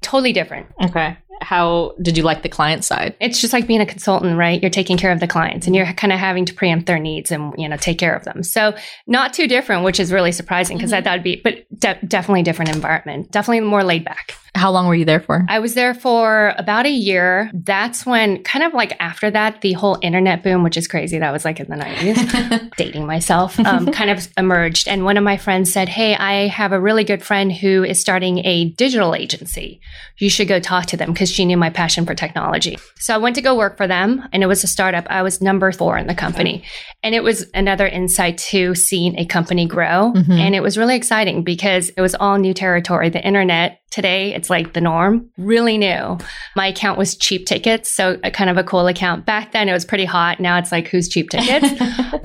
totally 0.00 0.32
different. 0.32 0.68
Okay 0.80 1.16
how 1.40 1.94
did 2.00 2.16
you 2.16 2.22
like 2.22 2.42
the 2.42 2.48
client 2.48 2.84
side? 2.84 3.14
It's 3.20 3.40
just 3.40 3.52
like 3.52 3.66
being 3.66 3.80
a 3.80 3.86
consultant, 3.86 4.36
right? 4.36 4.60
You're 4.60 4.70
taking 4.70 4.96
care 4.96 5.12
of 5.12 5.20
the 5.20 5.26
clients 5.26 5.66
and 5.66 5.74
you're 5.74 5.86
kind 5.94 6.12
of 6.12 6.18
having 6.18 6.44
to 6.46 6.54
preempt 6.54 6.86
their 6.86 6.98
needs 6.98 7.30
and, 7.30 7.54
you 7.56 7.68
know, 7.68 7.76
take 7.76 7.98
care 7.98 8.14
of 8.14 8.24
them. 8.24 8.42
So 8.42 8.74
not 9.06 9.32
too 9.32 9.46
different, 9.46 9.84
which 9.84 10.00
is 10.00 10.12
really 10.12 10.32
surprising 10.32 10.76
because 10.76 10.92
mm-hmm. 10.92 10.98
I 10.98 11.02
thought 11.02 11.14
it'd 11.14 11.24
be, 11.24 11.40
but 11.42 11.66
de- 11.78 12.06
definitely 12.06 12.42
different 12.42 12.74
environment, 12.74 13.30
definitely 13.30 13.60
more 13.60 13.84
laid 13.84 14.04
back. 14.04 14.34
How 14.56 14.70
long 14.70 14.86
were 14.86 14.94
you 14.94 15.04
there 15.04 15.20
for? 15.20 15.44
I 15.48 15.58
was 15.58 15.74
there 15.74 15.94
for 15.94 16.54
about 16.56 16.86
a 16.86 16.90
year. 16.90 17.50
That's 17.52 18.06
when, 18.06 18.44
kind 18.44 18.64
of 18.64 18.72
like 18.72 18.96
after 19.00 19.28
that, 19.32 19.62
the 19.62 19.72
whole 19.72 19.98
internet 20.00 20.44
boom, 20.44 20.62
which 20.62 20.76
is 20.76 20.86
crazy, 20.86 21.18
that 21.18 21.32
was 21.32 21.44
like 21.44 21.58
in 21.58 21.66
the 21.68 21.74
90s, 21.74 22.70
dating 22.76 23.04
myself, 23.04 23.58
um, 23.58 23.90
kind 23.90 24.10
of 24.10 24.28
emerged. 24.38 24.86
And 24.86 25.04
one 25.04 25.16
of 25.16 25.24
my 25.24 25.38
friends 25.38 25.72
said, 25.72 25.88
Hey, 25.88 26.14
I 26.14 26.46
have 26.46 26.70
a 26.70 26.80
really 26.80 27.02
good 27.02 27.24
friend 27.24 27.52
who 27.52 27.82
is 27.82 28.00
starting 28.00 28.38
a 28.46 28.66
digital 28.70 29.16
agency. 29.16 29.80
You 30.18 30.30
should 30.30 30.46
go 30.46 30.60
talk 30.60 30.86
to 30.86 30.96
them 30.96 31.12
because 31.12 31.23
she 31.30 31.44
knew 31.44 31.56
my 31.56 31.70
passion 31.70 32.06
for 32.06 32.14
technology. 32.14 32.78
So 32.98 33.14
I 33.14 33.18
went 33.18 33.36
to 33.36 33.42
go 33.42 33.56
work 33.56 33.76
for 33.76 33.86
them 33.86 34.26
and 34.32 34.42
it 34.42 34.46
was 34.46 34.64
a 34.64 34.66
startup. 34.66 35.06
I 35.08 35.22
was 35.22 35.40
number 35.40 35.70
four 35.72 35.96
in 35.98 36.06
the 36.06 36.14
company. 36.14 36.64
And 37.02 37.14
it 37.14 37.22
was 37.22 37.46
another 37.54 37.86
insight 37.86 38.38
to 38.38 38.74
seeing 38.74 39.18
a 39.18 39.26
company 39.26 39.66
grow. 39.66 40.12
Mm-hmm. 40.14 40.32
And 40.32 40.54
it 40.54 40.62
was 40.62 40.78
really 40.78 40.96
exciting 40.96 41.44
because 41.44 41.90
it 41.90 42.00
was 42.00 42.14
all 42.14 42.38
new 42.38 42.54
territory. 42.54 43.10
The 43.10 43.24
internet 43.24 43.80
today, 43.90 44.34
it's 44.34 44.50
like 44.50 44.72
the 44.72 44.80
norm, 44.80 45.30
really 45.38 45.78
new. 45.78 46.18
My 46.56 46.68
account 46.68 46.98
was 46.98 47.16
cheap 47.16 47.46
tickets. 47.46 47.94
So 47.94 48.18
a 48.24 48.30
kind 48.30 48.50
of 48.50 48.56
a 48.56 48.64
cool 48.64 48.86
account. 48.86 49.24
Back 49.26 49.52
then 49.52 49.68
it 49.68 49.72
was 49.72 49.84
pretty 49.84 50.04
hot. 50.04 50.40
Now 50.40 50.58
it's 50.58 50.72
like, 50.72 50.88
who's 50.88 51.08
cheap 51.08 51.30
tickets? 51.30 51.68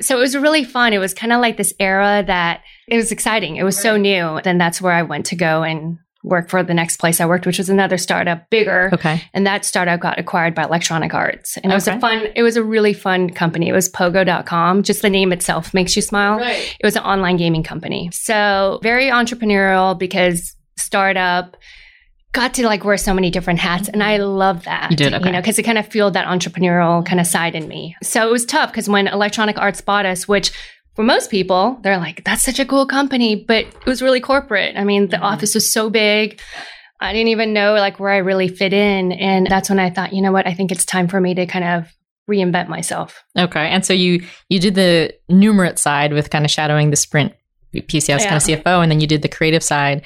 so 0.06 0.16
it 0.16 0.20
was 0.20 0.36
really 0.36 0.64
fun. 0.64 0.92
It 0.92 0.98
was 0.98 1.14
kind 1.14 1.32
of 1.32 1.40
like 1.40 1.56
this 1.56 1.72
era 1.78 2.24
that 2.26 2.62
it 2.88 2.96
was 2.96 3.12
exciting. 3.12 3.56
It 3.56 3.62
was 3.62 3.76
right. 3.76 3.82
so 3.82 3.96
new. 3.96 4.40
Then 4.42 4.58
that's 4.58 4.80
where 4.80 4.92
I 4.92 5.02
went 5.02 5.26
to 5.26 5.36
go 5.36 5.62
and 5.62 5.98
work 6.22 6.50
for 6.50 6.62
the 6.62 6.74
next 6.74 6.98
place 6.98 7.20
I 7.20 7.26
worked, 7.26 7.46
which 7.46 7.58
was 7.58 7.70
another 7.70 7.96
startup, 7.96 8.50
bigger. 8.50 8.90
Okay. 8.92 9.22
And 9.32 9.46
that 9.46 9.64
startup 9.64 10.00
got 10.00 10.18
acquired 10.18 10.54
by 10.54 10.64
Electronic 10.64 11.14
Arts. 11.14 11.56
And 11.58 11.72
it 11.72 11.74
was 11.74 11.88
a 11.88 11.98
fun, 11.98 12.26
it 12.34 12.42
was 12.42 12.56
a 12.56 12.62
really 12.62 12.92
fun 12.92 13.30
company. 13.30 13.68
It 13.68 13.72
was 13.72 13.88
pogo.com. 13.88 14.82
Just 14.82 15.02
the 15.02 15.10
name 15.10 15.32
itself 15.32 15.72
makes 15.72 15.96
you 15.96 16.02
smile. 16.02 16.38
Right. 16.38 16.76
It 16.78 16.84
was 16.84 16.96
an 16.96 17.02
online 17.02 17.36
gaming 17.36 17.62
company. 17.62 18.10
So 18.12 18.80
very 18.82 19.06
entrepreneurial 19.06 19.98
because 19.98 20.56
startup 20.76 21.56
got 22.32 22.54
to 22.54 22.64
like 22.64 22.84
wear 22.84 22.96
so 22.96 23.12
many 23.12 23.30
different 23.30 23.58
hats 23.58 23.88
and 23.88 24.02
I 24.02 24.18
love 24.18 24.64
that. 24.64 24.90
You 24.90 24.96
did, 24.96 25.14
okay. 25.14 25.26
You 25.26 25.32
know, 25.32 25.40
because 25.40 25.58
it 25.58 25.64
kind 25.64 25.78
of 25.78 25.86
fueled 25.88 26.14
that 26.14 26.26
entrepreneurial 26.26 27.04
kind 27.04 27.18
of 27.18 27.26
side 27.26 27.54
in 27.54 27.66
me. 27.66 27.96
So 28.02 28.26
it 28.28 28.30
was 28.30 28.44
tough 28.44 28.70
because 28.70 28.88
when 28.88 29.08
Electronic 29.08 29.58
Arts 29.58 29.80
bought 29.80 30.06
us, 30.06 30.28
which 30.28 30.52
for 31.00 31.04
most 31.04 31.30
people, 31.30 31.78
they're 31.80 31.96
like, 31.96 32.24
that's 32.24 32.42
such 32.42 32.58
a 32.58 32.66
cool 32.66 32.84
company, 32.84 33.34
but 33.34 33.64
it 33.64 33.86
was 33.86 34.02
really 34.02 34.20
corporate. 34.20 34.76
I 34.76 34.84
mean, 34.84 35.08
the 35.08 35.16
mm-hmm. 35.16 35.24
office 35.24 35.54
was 35.54 35.72
so 35.72 35.88
big. 35.88 36.38
I 37.00 37.14
didn't 37.14 37.28
even 37.28 37.54
know 37.54 37.72
like 37.72 37.98
where 37.98 38.12
I 38.12 38.18
really 38.18 38.48
fit 38.48 38.74
in. 38.74 39.12
And 39.12 39.46
that's 39.46 39.70
when 39.70 39.78
I 39.78 39.88
thought, 39.88 40.12
you 40.12 40.20
know 40.20 40.30
what? 40.30 40.46
I 40.46 40.52
think 40.52 40.70
it's 40.70 40.84
time 40.84 41.08
for 41.08 41.18
me 41.18 41.32
to 41.36 41.46
kind 41.46 41.64
of 41.64 41.90
reinvent 42.30 42.68
myself. 42.68 43.24
Okay. 43.34 43.66
And 43.66 43.82
so 43.82 43.94
you 43.94 44.26
you 44.50 44.60
did 44.60 44.74
the 44.74 45.14
numerate 45.30 45.78
side 45.78 46.12
with 46.12 46.28
kind 46.28 46.44
of 46.44 46.50
shadowing 46.50 46.90
the 46.90 46.96
sprint 46.96 47.32
PCS 47.74 48.20
yeah. 48.20 48.28
kind 48.28 48.36
of 48.36 48.42
CFO, 48.42 48.82
and 48.82 48.92
then 48.92 49.00
you 49.00 49.06
did 49.06 49.22
the 49.22 49.28
creative 49.28 49.62
side. 49.62 50.02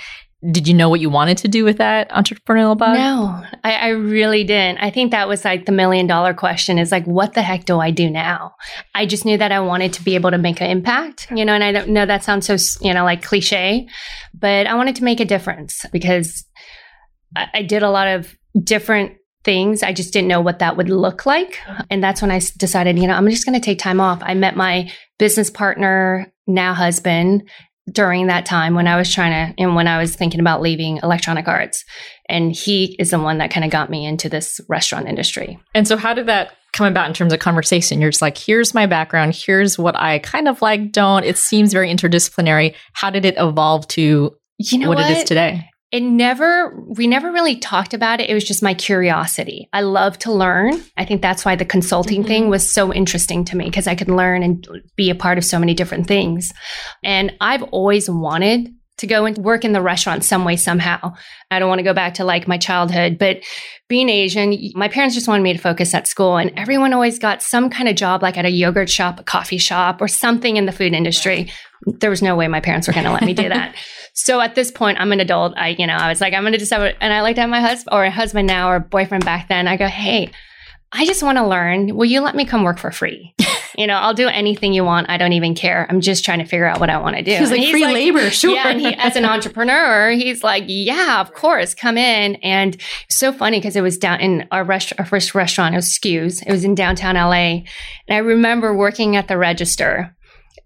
Did 0.51 0.69
you 0.69 0.75
know 0.75 0.89
what 0.89 1.01
you 1.01 1.09
wanted 1.09 1.39
to 1.39 1.49
do 1.49 1.65
with 1.65 1.79
that 1.79 2.11
entrepreneurial 2.11 2.77
bug? 2.77 2.95
No, 2.95 3.43
I, 3.63 3.75
I 3.75 3.89
really 3.89 4.45
didn't. 4.45 4.79
I 4.79 4.91
think 4.91 5.11
that 5.11 5.29
was 5.29 5.45
like 5.45 5.65
the 5.65 5.73
million 5.73 6.07
dollar 6.07 6.35
question 6.35 6.79
is 6.79 6.93
like, 6.93 7.07
what 7.07 7.35
the 7.35 7.43
heck 7.43 7.65
do 7.65 7.79
I 7.81 7.91
do 7.91 8.11
now? 8.11 8.55
I 8.95 9.07
just 9.07 9.25
knew 9.25 9.39
that 9.39 9.53
I 9.53 9.61
wanted 9.61 9.93
to 9.95 10.05
be 10.05 10.15
able 10.17 10.31
to 10.31 10.39
make 10.39 10.61
an 10.61 10.71
impact, 10.71 11.29
you 11.31 11.45
know, 11.45 11.55
and 11.55 11.65
I 11.65 11.73
don't 11.73 11.89
know 11.89 12.05
that 12.05 12.25
sounds 12.25 12.47
so, 12.47 12.57
you 12.87 12.93
know, 12.93 13.05
like 13.05 13.23
cliche, 13.23 13.89
but 14.35 14.67
I 14.67 14.75
wanted 14.75 14.97
to 14.97 15.05
make 15.05 15.21
a 15.21 15.25
difference 15.25 15.87
because 15.93 16.45
I, 17.37 17.49
I 17.55 17.63
did 17.63 17.83
a 17.83 17.91
lot 17.91 18.09
of 18.09 18.37
different 18.63 19.17
things. 19.45 19.83
I 19.83 19.93
just 19.93 20.13
didn't 20.13 20.29
know 20.29 20.41
what 20.41 20.59
that 20.59 20.77
would 20.77 20.89
look 20.89 21.27
like. 21.27 21.59
And 21.91 22.03
that's 22.03 22.23
when 22.23 22.31
I 22.31 22.41
decided, 22.59 22.99
you 22.99 23.07
know, 23.07 23.15
I'm 23.15 23.29
just 23.29 23.45
going 23.45 23.59
to 23.59 23.65
take 23.65 23.79
time 23.79 24.01
off. 24.01 24.21
I 24.23 24.35
met 24.35 24.57
my 24.57 24.91
business 25.19 25.51
partner, 25.51 26.33
now 26.47 26.75
husband, 26.75 27.49
during 27.91 28.29
that 28.29 28.47
time 28.47 28.75
when 28.75 28.87
I 28.87 28.97
was 28.97 29.13
trying 29.13 29.33
to, 29.33 29.63
and 29.63 29.75
when 29.75 29.87
I 29.87 29.99
was 29.99 30.17
thinking 30.17 30.41
about 30.41 30.63
leaving 30.63 30.99
electronic 31.03 31.49
arts. 31.49 31.85
And 32.29 32.53
he 32.53 32.97
is 32.99 33.11
the 33.11 33.19
one 33.19 33.39
that 33.39 33.51
kind 33.51 33.65
of 33.65 33.71
got 33.71 33.91
me 33.91 34.07
into 34.07 34.29
this 34.29 34.61
restaurant 34.69 35.09
industry. 35.09 35.59
And 35.75 35.87
so, 35.87 35.97
how 35.97 36.15
did 36.15 36.27
that 36.27 36.53
come 36.73 36.87
about 36.87 37.09
in 37.09 37.15
terms 37.15 37.33
of 37.33 37.41
conversation? 37.41 38.01
You're 38.01 38.11
just 38.11 38.23
like, 38.23 38.39
here's 38.39 38.75
my 38.75 38.87
background, 38.87 39.35
here's 39.35 39.79
what 39.79 39.97
I 39.97 40.21
kind 40.21 40.49
of 40.49 40.63
like, 40.63 40.93
don't. 40.93 41.25
It 41.25 41.37
seems 41.37 41.73
very 41.73 41.93
interdisciplinary. 41.93 42.75
How 42.95 43.11
did 43.11 43.25
it 43.25 43.35
evolve 43.37 43.87
to 43.89 44.35
you 44.59 44.79
know 44.79 44.89
what, 44.89 44.99
what, 44.99 45.11
it 45.11 45.19
is 45.19 45.25
today? 45.25 45.69
It 45.95 46.03
never 46.03 46.75
we 46.89 47.07
never 47.07 47.31
really 47.31 47.55
talked 47.55 47.95
about 47.95 48.21
it. 48.21 48.29
It 48.29 48.35
was 48.35 48.43
just 48.43 48.65
my 48.65 48.75
curiosity. 48.75 49.69
I 49.73 49.83
love 49.83 50.19
to 50.19 50.33
learn. 50.33 50.83
I 50.97 51.05
think 51.05 51.23
that's 51.23 51.45
why 51.45 51.55
the 51.55 51.65
consulting 51.65 52.23
mm-hmm. 52.23 52.29
thing 52.29 52.49
was 52.51 52.69
so 52.69 52.93
interesting 52.93 53.45
to 53.45 53.57
me 53.57 53.67
because 53.67 53.87
i 53.87 53.95
could 53.95 54.09
learn 54.09 54.43
and 54.43 54.67
be 54.97 55.09
a 55.09 55.15
part 55.15 55.39
of 55.39 55.45
so 55.45 55.57
many 55.57 55.73
different 55.73 56.09
things. 56.09 56.53
And 57.05 57.33
i've 57.41 57.63
always 57.63 58.11
wanted 58.11 58.75
to 58.97 59.07
go 59.07 59.25
and 59.25 59.39
work 59.39 59.65
in 59.65 59.73
the 59.73 59.81
restaurant 59.81 60.25
some 60.25 60.45
way 60.45 60.57
somehow. 60.57 61.15
I 61.51 61.61
don't 61.61 61.69
want 61.69 61.79
to 61.79 61.85
go 61.85 61.95
back 61.95 62.15
to 62.15 62.25
like 62.25 62.49
my 62.49 62.59
childhood 62.59 63.17
but 63.17 63.45
being 63.89 64.09
asian 64.09 64.59
my 64.75 64.89
parents 64.89 65.15
just 65.15 65.29
wanted 65.29 65.45
me 65.45 65.53
to 65.53 65.59
focus 65.61 65.95
at 65.95 66.09
school 66.09 66.37
and 66.37 66.51
everyone 66.57 66.93
always 66.93 67.21
got 67.21 67.43
some 67.43 67.71
kind 67.71 67.89
of 67.89 67.95
job 67.95 68.23
like 68.23 68.37
at 68.37 68.45
a 68.45 68.51
yogurt 68.51 68.91
shop 68.91 69.21
a 69.21 69.23
coffee 69.23 69.59
shop 69.59 70.01
or 70.01 70.09
something 70.09 70.57
in 70.57 70.67
the 70.67 70.73
food 70.73 70.93
industry 70.93 71.53
there 71.87 72.11
was 72.11 72.23
no 72.23 72.37
way 72.37 72.49
my 72.49 72.61
parents 72.61 72.87
were 72.87 72.95
going 72.95 73.07
to 73.07 73.13
let 73.13 73.23
me 73.23 73.35
do 73.35 73.49
that 73.49 73.75
So 74.15 74.41
at 74.41 74.55
this 74.55 74.71
point, 74.71 75.01
I'm 75.01 75.11
an 75.11 75.19
adult. 75.19 75.55
I, 75.57 75.71
you 75.71 75.89
know, 75.89 75.97
I 75.97 76.09
was 76.09 76.21
like, 76.21 76.35
I'm 76.35 76.45
going 76.45 76.53
to 76.53 76.59
just 76.59 76.73
have 76.73 76.83
it. 76.83 76.97
And 77.01 77.13
I 77.13 77.21
like 77.21 77.35
to 77.35 77.43
have 77.43 77.51
my 77.51 77.61
husband 77.61 77.95
or 77.95 78.05
a 78.05 78.11
husband 78.11 78.47
now 78.47 78.71
or 78.71 78.79
boyfriend 78.79 79.25
back 79.25 79.49
then. 79.49 79.67
I 79.67 79.77
go, 79.77 79.89
Hey, 79.89 80.31
I 80.93 81.05
just 81.05 81.25
want 81.25 81.37
to 81.39 81.47
learn. 81.47 81.97
Will 81.97 82.05
you 82.05 82.21
let 82.21 82.37
me 82.37 82.45
come 82.45 82.63
work 82.63 82.79
for 82.79 82.93
free? 82.93 83.35
you 83.77 83.89
know, 83.89 83.97
I'll 83.97 84.15
do 84.15 84.29
anything 84.29 84.73
you 84.73 84.85
want. 84.85 85.11
I 85.11 85.17
don't 85.17 85.33
even 85.33 85.57
care. 85.57 85.85
I'm 85.91 86.01
just 86.01 86.25
trying 86.25 86.39
to 86.39 86.45
figure 86.45 86.65
out 86.65 86.79
what 86.79 86.91
I 86.91 86.99
want 86.99 87.17
to 87.17 87.23
do. 87.25 87.35
He's 87.37 87.51
like 87.51 87.59
he's 87.59 87.73
free 87.73 87.85
like, 87.85 87.95
labor, 87.95 88.31
sure. 88.31 88.55
Yeah, 88.55 88.69
and 88.69 88.81
he, 88.81 88.95
as 88.95 89.17
an 89.17 89.25
entrepreneur, 89.25 90.13
he's 90.13 90.45
like, 90.45 90.63
yeah, 90.69 91.21
of 91.21 91.35
course, 91.35 91.75
come 91.75 91.99
in. 91.99 92.37
And 92.37 92.81
so 93.09 93.33
funny 93.33 93.59
because 93.59 93.75
it 93.75 93.81
was 93.81 93.99
down 93.99 94.21
in 94.21 94.47
our 94.53 94.63
restaurant, 94.63 95.01
our 95.01 95.07
first 95.07 95.35
restaurant. 95.35 95.75
It 95.75 95.79
was 95.79 95.89
Skews. 95.89 96.47
It 96.47 96.53
was 96.53 96.63
in 96.63 96.77
downtown 96.77 97.17
LA, 97.17 97.65
and 98.07 98.11
I 98.11 98.19
remember 98.19 98.77
working 98.77 99.17
at 99.17 99.27
the 99.27 99.37
register 99.37 100.15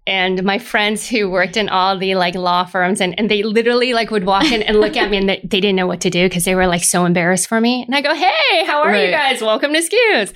and 0.09 0.43
my 0.43 0.57
friends 0.57 1.07
who 1.07 1.29
worked 1.29 1.55
in 1.55 1.69
all 1.69 1.95
the 1.97 2.15
like 2.15 2.33
law 2.33 2.65
firms 2.65 2.99
and, 2.99 3.13
and 3.19 3.29
they 3.29 3.43
literally 3.43 3.93
like 3.93 4.09
would 4.09 4.25
walk 4.25 4.51
in 4.51 4.63
and 4.63 4.81
look 4.81 4.97
at 4.97 5.11
me 5.11 5.17
and 5.17 5.29
they, 5.29 5.39
they 5.43 5.61
didn't 5.61 5.75
know 5.75 5.85
what 5.85 6.01
to 6.01 6.09
do 6.09 6.27
because 6.27 6.45
they 6.45 6.55
were 6.55 6.65
like 6.65 6.83
so 6.83 7.05
embarrassed 7.05 7.47
for 7.47 7.61
me. 7.61 7.83
And 7.83 7.93
I 7.93 8.01
go, 8.01 8.15
Hey, 8.15 8.65
how 8.65 8.81
are 8.81 8.87
right. 8.87 9.05
you 9.05 9.11
guys? 9.11 9.39
Welcome 9.39 9.71
to 9.73 9.79
Skews. 9.79 10.33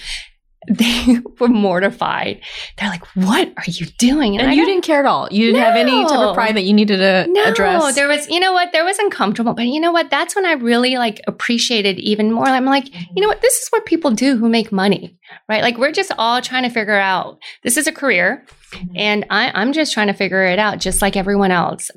They 0.83 1.19
were 1.39 1.47
mortified. 1.47 2.41
They're 2.77 2.89
like, 2.89 3.05
"What 3.15 3.49
are 3.57 3.63
you 3.67 3.85
doing?" 3.97 4.37
And, 4.37 4.47
and 4.47 4.55
you 4.55 4.65
didn't 4.65 4.83
care 4.83 4.99
at 4.99 5.05
all. 5.05 5.27
You 5.31 5.47
didn't 5.47 5.59
no. 5.59 5.65
have 5.65 5.75
any 5.75 6.03
type 6.05 6.19
of 6.19 6.35
pride 6.35 6.55
that 6.55 6.63
you 6.63 6.73
needed 6.73 6.97
to 6.97 7.23
address. 7.23 7.27
no, 7.29 7.43
address. 7.43 7.95
there 7.95 8.07
was. 8.07 8.29
You 8.29 8.39
know 8.39 8.53
what? 8.53 8.71
There 8.71 8.85
was 8.85 8.97
uncomfortable, 8.99 9.53
but 9.53 9.65
you 9.65 9.79
know 9.79 9.91
what? 9.91 10.09
That's 10.09 10.35
when 10.35 10.45
I 10.45 10.53
really 10.53 10.97
like 10.97 11.21
appreciated 11.27 11.99
even 11.99 12.31
more. 12.31 12.47
I'm 12.47 12.65
like, 12.65 12.93
you 12.93 13.21
know 13.21 13.27
what? 13.27 13.41
This 13.41 13.53
is 13.61 13.69
what 13.69 13.85
people 13.85 14.11
do 14.11 14.37
who 14.37 14.49
make 14.49 14.71
money, 14.71 15.17
right? 15.49 15.61
Like 15.61 15.77
we're 15.77 15.91
just 15.91 16.11
all 16.17 16.41
trying 16.41 16.63
to 16.63 16.69
figure 16.69 16.95
out. 16.95 17.39
This 17.63 17.77
is 17.77 17.87
a 17.87 17.91
career. 17.91 18.45
Mm-hmm. 18.71 18.97
And 18.97 19.25
I, 19.29 19.51
I'm 19.53 19.73
just 19.73 19.93
trying 19.93 20.07
to 20.07 20.13
figure 20.13 20.43
it 20.43 20.59
out, 20.59 20.79
just 20.79 21.01
like 21.01 21.15
everyone 21.15 21.51
else. 21.51 21.91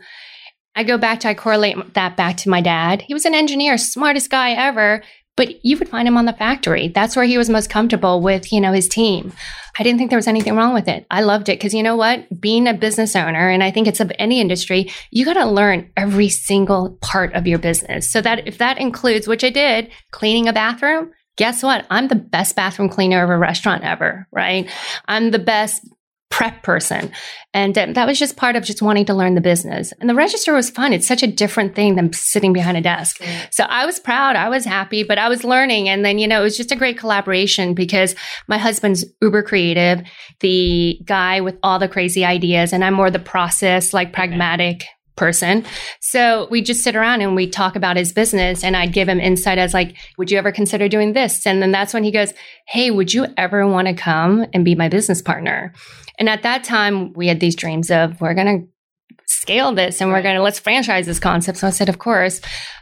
I 0.75 0.85
go 0.85 0.99
back 0.99 1.21
to, 1.21 1.29
I 1.29 1.35
correlate 1.35 1.95
that 1.95 2.17
back 2.17 2.37
to 2.39 2.51
my 2.51 2.61
dad. 2.61 3.03
He 3.03 3.15
was 3.15 3.25
an 3.25 3.35
engineer, 3.35 3.79
smartest 3.79 4.31
guy 4.31 4.51
ever, 4.53 5.03
but 5.37 5.65
you 5.65 5.77
would 5.79 5.89
find 5.89 6.09
him 6.09 6.17
on 6.17 6.25
the 6.25 6.33
factory. 6.33 6.89
That's 6.89 7.15
where 7.15 7.25
he 7.25 7.39
was 7.39 7.51
most 7.51 7.71
comfortable 7.71 8.21
with, 8.21 8.53
you 8.53 8.61
know, 8.61 8.73
his 8.73 8.89
team. 8.89 9.33
I 9.79 9.83
didn't 9.83 9.99
think 9.99 10.11
there 10.11 10.19
was 10.19 10.27
anything 10.27 10.57
wrong 10.57 10.73
with 10.73 10.89
it. 10.89 11.07
I 11.11 11.21
loved 11.21 11.49
it 11.49 11.59
because 11.59 11.75
you 11.75 11.83
know 11.83 11.97
what? 11.97 12.41
Being 12.41 12.67
a 12.67 12.75
business 12.75 13.15
owner, 13.15 13.51
and 13.51 13.63
I 13.63 13.71
think 13.71 13.87
it's 13.87 14.01
of 14.01 14.11
any 14.19 14.41
industry, 14.41 14.91
you 15.11 15.25
got 15.25 15.35
to 15.35 15.47
learn 15.47 15.91
every 15.97 16.31
single 16.31 16.99
part 17.03 17.35
of 17.35 17.47
your 17.47 17.59
business. 17.59 18.11
So 18.11 18.21
that 18.23 18.49
if 18.49 18.59
that 18.59 18.79
includes, 18.79 19.29
which 19.29 19.45
I 19.45 19.51
did, 19.51 19.91
cleaning 20.11 20.49
a 20.49 20.53
bathroom, 20.55 21.13
guess 21.37 21.63
what? 21.63 21.87
I'm 21.91 22.09
the 22.09 22.15
best 22.15 22.57
bathroom 22.57 22.89
cleaner 22.89 23.23
of 23.23 23.29
a 23.29 23.37
restaurant 23.37 23.85
ever, 23.85 24.27
right? 24.33 24.71
I'm 25.07 25.31
the 25.31 25.39
best 25.39 25.87
prep 26.37 26.63
person. 26.63 27.11
And 27.55 27.79
um, 27.79 27.95
that 27.95 28.07
was 28.07 28.19
just 28.19 28.37
part 28.37 28.57
of 28.57 28.63
just 28.63 28.83
wanting 28.83 29.07
to 29.07 29.15
learn 29.15 29.35
the 29.35 29.41
business. 29.41 29.91
And 29.99 30.11
the 30.11 30.15
register 30.15 30.53
was 30.53 30.69
fun. 30.69 30.93
It's 30.93 31.07
such 31.07 31.23
a 31.23 31.27
different 31.27 31.75
thing 31.75 31.95
than 31.95 32.13
sitting 32.13 32.53
behind 32.53 32.77
a 32.77 32.83
desk. 32.83 33.25
So 33.51 33.65
I 33.65 33.87
was 33.87 33.99
proud. 33.99 34.37
I 34.37 34.51
was 34.51 34.67
happy, 34.67 35.03
but 35.03 35.17
I 35.17 35.31
was 35.31 35.45
learning. 35.45 35.89
And 35.89 36.05
then, 36.05 36.19
you 36.19 36.29
know, 36.29 36.41
it 36.41 36.43
was 36.43 36.59
just 36.59 36.73
a 36.73 36.77
great 36.77 36.99
collaboration 36.99 37.73
because 37.73 38.15
my 38.49 38.59
husband's 38.59 39.03
uber 39.23 39.43
creative, 39.43 40.03
the 40.41 41.01
guy 41.07 41.41
with 41.41 41.57
all 41.63 41.79
the 41.79 41.89
crazy 41.89 42.23
ideas, 42.23 42.75
and 42.75 42.85
I'm 42.85 42.93
more 42.93 43.11
the 43.11 43.19
process, 43.19 43.95
like 43.95 44.13
pragmatic 44.13 44.85
person. 45.17 45.65
So 46.01 46.47
we 46.51 46.63
just 46.63 46.83
sit 46.83 46.95
around 46.95 47.23
and 47.23 47.35
we 47.35 47.49
talk 47.49 47.75
about 47.75 47.97
his 47.97 48.13
business 48.13 48.63
and 48.63 48.77
I'd 48.77 48.93
give 48.93 49.09
him 49.09 49.19
insight 49.19 49.59
as 49.59 49.75
like, 49.75 49.97
would 50.19 50.31
you 50.31 50.39
ever 50.39 50.53
consider 50.53 50.89
doing 50.89 51.13
this? 51.15 51.47
And 51.47 51.63
then 51.63 51.73
that's 51.73 51.95
when 51.95 52.05
he 52.05 52.11
goes, 52.11 52.33
Hey, 52.67 52.91
would 52.91 53.13
you 53.13 53.27
ever 53.37 53.67
want 53.67 53.89
to 53.89 53.95
come 53.95 54.47
and 54.53 54.65
be 54.65 54.75
my 54.75 54.89
business 54.89 55.23
partner? 55.23 55.73
And 56.19 56.29
at 56.29 56.43
that 56.43 56.65
time, 56.65 57.13
we 57.15 57.29
had 57.29 57.41
these 57.41 57.57
dreams 57.57 57.91
of 57.91 58.21
we're 58.21 58.35
going 58.35 58.61
to 58.61 58.69
scale 59.27 59.75
this 59.75 60.01
and 60.01 60.11
we're 60.11 60.23
going 60.23 60.37
to 60.37 60.43
let's 60.43 60.59
franchise 60.59 61.07
this 61.07 61.19
concept. 61.19 61.59
So 61.59 61.67
I 61.67 61.71
said, 61.71 61.89
of 61.89 61.99
course, 61.99 62.41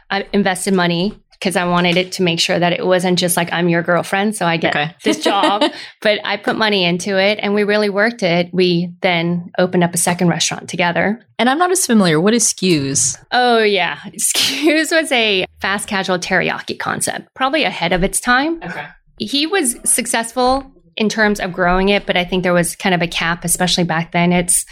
I 0.09 0.27
invested 0.33 0.73
money 0.73 1.19
because 1.39 1.55
I 1.55 1.65
wanted 1.65 1.97
it 1.97 2.13
to 2.13 2.23
make 2.23 2.39
sure 2.39 2.57
that 2.57 2.73
it 2.73 2.85
wasn't 2.85 3.19
just 3.19 3.37
like 3.37 3.51
I'm 3.51 3.69
your 3.69 3.81
girlfriend, 3.81 4.35
so 4.35 4.45
I 4.45 4.57
get 4.57 4.75
okay. 4.75 4.95
this 5.03 5.23
job. 5.23 5.63
but 6.01 6.19
I 6.23 6.37
put 6.37 6.55
money 6.55 6.83
into 6.83 7.17
it 7.17 7.39
and 7.41 7.53
we 7.53 7.63
really 7.63 7.89
worked 7.89 8.23
it. 8.23 8.49
We 8.53 8.91
then 9.01 9.51
opened 9.57 9.83
up 9.83 9.93
a 9.93 9.97
second 9.97 10.29
restaurant 10.29 10.69
together. 10.69 11.21
And 11.37 11.49
I'm 11.49 11.57
not 11.57 11.71
as 11.71 11.85
familiar. 11.85 12.19
What 12.19 12.33
is 12.33 12.45
Skews? 12.45 13.17
Oh 13.31 13.59
yeah. 13.59 13.97
Skews 14.17 14.91
was 14.91 15.11
a 15.11 15.45
fast 15.59 15.87
casual 15.87 16.19
teriyaki 16.19 16.79
concept, 16.79 17.33
probably 17.33 17.63
ahead 17.63 17.93
of 17.93 18.03
its 18.03 18.19
time. 18.19 18.61
Okay. 18.63 18.87
He 19.17 19.45
was 19.47 19.77
successful 19.83 20.71
in 20.97 21.09
terms 21.09 21.39
of 21.39 21.51
growing 21.53 21.89
it, 21.89 22.05
but 22.05 22.17
I 22.17 22.25
think 22.25 22.43
there 22.43 22.53
was 22.53 22.75
kind 22.75 22.95
of 22.95 23.01
a 23.01 23.07
cap, 23.07 23.43
especially 23.43 23.83
back 23.83 24.11
then. 24.11 24.31
It's 24.31 24.65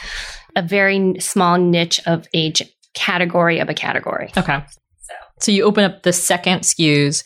a 0.55 0.62
very 0.62 1.20
small 1.20 1.58
niche 1.58 2.00
of 2.05 2.27
age 2.34 2.62
category 2.93 3.60
of 3.60 3.70
a 3.70 3.74
category. 3.74 4.32
Okay. 4.38 4.63
So, 5.43 5.51
you 5.51 5.63
open 5.63 5.83
up 5.83 6.03
the 6.03 6.13
second 6.13 6.62
Skews. 6.62 7.23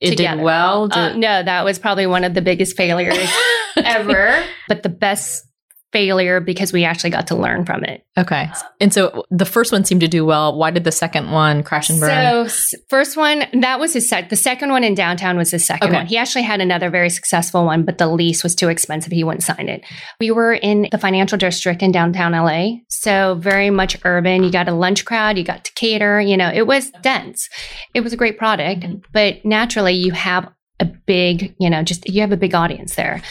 It 0.00 0.10
together. 0.10 0.36
did 0.38 0.44
well. 0.44 0.88
Did- 0.88 0.98
uh, 0.98 1.16
no, 1.16 1.42
that 1.44 1.64
was 1.64 1.78
probably 1.78 2.06
one 2.06 2.24
of 2.24 2.34
the 2.34 2.42
biggest 2.42 2.76
failures 2.76 3.16
ever. 3.76 4.42
But 4.68 4.82
the 4.82 4.88
best 4.88 5.44
failure 5.92 6.40
because 6.40 6.72
we 6.72 6.84
actually 6.84 7.10
got 7.10 7.26
to 7.26 7.36
learn 7.36 7.64
from 7.66 7.84
it. 7.84 8.04
Okay. 8.16 8.50
And 8.80 8.92
so 8.92 9.24
the 9.30 9.44
first 9.44 9.72
one 9.72 9.84
seemed 9.84 10.00
to 10.00 10.08
do 10.08 10.24
well. 10.24 10.56
Why 10.56 10.70
did 10.70 10.84
the 10.84 10.92
second 10.92 11.30
one 11.30 11.62
crash 11.62 11.90
and 11.90 12.00
burn? 12.00 12.48
So 12.48 12.80
first 12.88 13.16
one, 13.16 13.44
that 13.60 13.78
was 13.78 13.92
his 13.92 14.08
sec. 14.08 14.30
The 14.30 14.36
second 14.36 14.70
one 14.70 14.84
in 14.84 14.94
downtown 14.94 15.36
was 15.36 15.50
his 15.50 15.64
second 15.64 15.88
okay. 15.88 15.98
one. 15.98 16.06
He 16.06 16.16
actually 16.16 16.42
had 16.42 16.60
another 16.60 16.88
very 16.88 17.10
successful 17.10 17.64
one, 17.64 17.84
but 17.84 17.98
the 17.98 18.08
lease 18.08 18.42
was 18.42 18.54
too 18.54 18.68
expensive. 18.68 19.12
He 19.12 19.22
wouldn't 19.22 19.44
sign 19.44 19.68
it. 19.68 19.84
We 20.18 20.30
were 20.30 20.54
in 20.54 20.88
the 20.90 20.98
financial 20.98 21.36
district 21.36 21.82
in 21.82 21.92
downtown 21.92 22.32
LA. 22.32 22.78
So 22.88 23.36
very 23.38 23.70
much 23.70 23.96
urban. 24.04 24.44
You 24.44 24.50
got 24.50 24.68
a 24.68 24.74
lunch 24.74 25.04
crowd, 25.04 25.36
you 25.36 25.44
got 25.44 25.64
to 25.64 25.72
cater, 25.74 26.20
you 26.20 26.36
know, 26.36 26.50
it 26.52 26.66
was 26.66 26.90
dense. 27.02 27.48
It 27.94 28.00
was 28.00 28.12
a 28.12 28.16
great 28.16 28.38
product, 28.38 28.82
mm-hmm. 28.82 28.98
but 29.12 29.44
naturally 29.44 29.94
you 29.94 30.12
have 30.12 30.48
a 30.80 30.84
big, 30.84 31.54
you 31.60 31.70
know, 31.70 31.82
just 31.82 32.08
you 32.08 32.20
have 32.22 32.32
a 32.32 32.36
big 32.36 32.54
audience 32.54 32.96
there. 32.96 33.22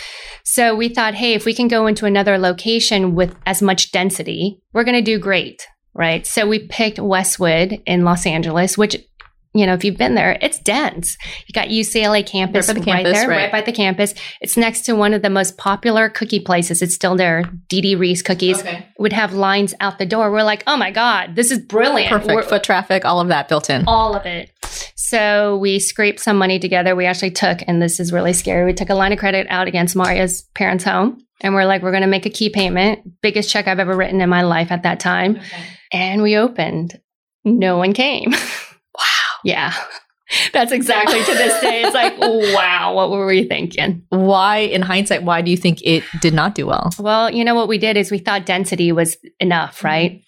So 0.43 0.75
we 0.75 0.89
thought, 0.89 1.15
hey, 1.15 1.33
if 1.33 1.45
we 1.45 1.53
can 1.53 1.67
go 1.67 1.87
into 1.87 2.05
another 2.05 2.37
location 2.37 3.15
with 3.15 3.35
as 3.45 3.61
much 3.61 3.91
density, 3.91 4.61
we're 4.73 4.83
going 4.83 4.97
to 4.97 5.01
do 5.01 5.19
great, 5.19 5.67
right? 5.93 6.25
So 6.25 6.47
we 6.47 6.67
picked 6.67 6.99
Westwood 6.99 7.81
in 7.85 8.03
Los 8.03 8.25
Angeles, 8.25 8.77
which 8.77 8.97
you 9.53 9.65
know, 9.65 9.73
if 9.73 9.83
you've 9.83 9.97
been 9.97 10.15
there, 10.15 10.37
it's 10.41 10.59
dense. 10.59 11.17
You 11.47 11.53
got 11.53 11.67
UCLA 11.67 12.25
campus 12.25 12.67
Right 12.69 12.75
the 12.83 12.91
right 12.91 13.03
there, 13.03 13.27
right. 13.27 13.35
right 13.37 13.51
by 13.51 13.61
the 13.61 13.71
campus. 13.73 14.13
It's 14.39 14.55
next 14.55 14.81
to 14.85 14.93
one 14.95 15.13
of 15.13 15.21
the 15.21 15.29
most 15.29 15.57
popular 15.57 16.07
cookie 16.09 16.39
places. 16.39 16.81
It's 16.81 16.95
still 16.95 17.15
there. 17.15 17.43
Diddy 17.67 17.95
Riese 17.95 18.23
cookies 18.23 18.63
would 18.97 19.11
have 19.13 19.33
lines 19.33 19.73
out 19.81 19.99
the 19.99 20.05
door. 20.05 20.31
We're 20.31 20.43
like, 20.43 20.63
oh 20.67 20.77
my 20.77 20.91
God, 20.91 21.35
this 21.35 21.51
is 21.51 21.59
brilliant. 21.59 22.09
Perfect. 22.11 22.33
We're- 22.33 22.47
Foot 22.47 22.63
traffic, 22.63 23.03
all 23.05 23.19
of 23.19 23.27
that 23.29 23.47
built 23.49 23.69
in. 23.69 23.83
all 23.87 24.15
of 24.15 24.25
it. 24.25 24.51
So 24.95 25.57
we 25.57 25.79
scraped 25.79 26.19
some 26.21 26.37
money 26.37 26.57
together. 26.59 26.95
We 26.95 27.05
actually 27.05 27.31
took, 27.31 27.59
and 27.67 27.81
this 27.81 27.99
is 27.99 28.13
really 28.13 28.33
scary, 28.33 28.65
we 28.65 28.73
took 28.73 28.89
a 28.89 28.95
line 28.95 29.11
of 29.11 29.19
credit 29.19 29.47
out 29.49 29.67
against 29.67 29.95
Mario's 29.95 30.43
parents' 30.55 30.83
home. 30.85 31.17
And 31.41 31.53
we're 31.53 31.65
like, 31.65 31.81
we're 31.81 31.91
going 31.91 32.01
to 32.03 32.07
make 32.07 32.25
a 32.25 32.29
key 32.29 32.49
payment. 32.49 33.19
Biggest 33.21 33.49
check 33.49 33.67
I've 33.67 33.79
ever 33.79 33.95
written 33.95 34.21
in 34.21 34.29
my 34.29 34.43
life 34.43 34.71
at 34.71 34.83
that 34.83 34.99
time. 34.99 35.41
And 35.91 36.21
we 36.21 36.37
opened. 36.37 36.99
No 37.43 37.77
one 37.77 37.93
came. 37.93 38.33
Yeah. 39.43 39.73
That's 40.53 40.71
exactly 40.71 41.19
to 41.23 41.33
this 41.33 41.59
day. 41.61 41.83
It's 41.83 41.93
like, 41.93 42.17
wow, 42.19 42.93
what 42.95 43.11
were 43.11 43.25
we 43.25 43.43
thinking? 43.47 44.03
Why, 44.09 44.59
in 44.59 44.81
hindsight, 44.81 45.23
why 45.23 45.41
do 45.41 45.51
you 45.51 45.57
think 45.57 45.81
it 45.83 46.03
did 46.21 46.33
not 46.33 46.55
do 46.55 46.67
well? 46.67 46.89
Well, 46.97 47.29
you 47.29 47.43
know 47.43 47.53
what 47.55 47.67
we 47.67 47.77
did 47.77 47.97
is 47.97 48.11
we 48.11 48.17
thought 48.19 48.45
density 48.45 48.93
was 48.93 49.17
enough, 49.41 49.83
right? 49.83 50.21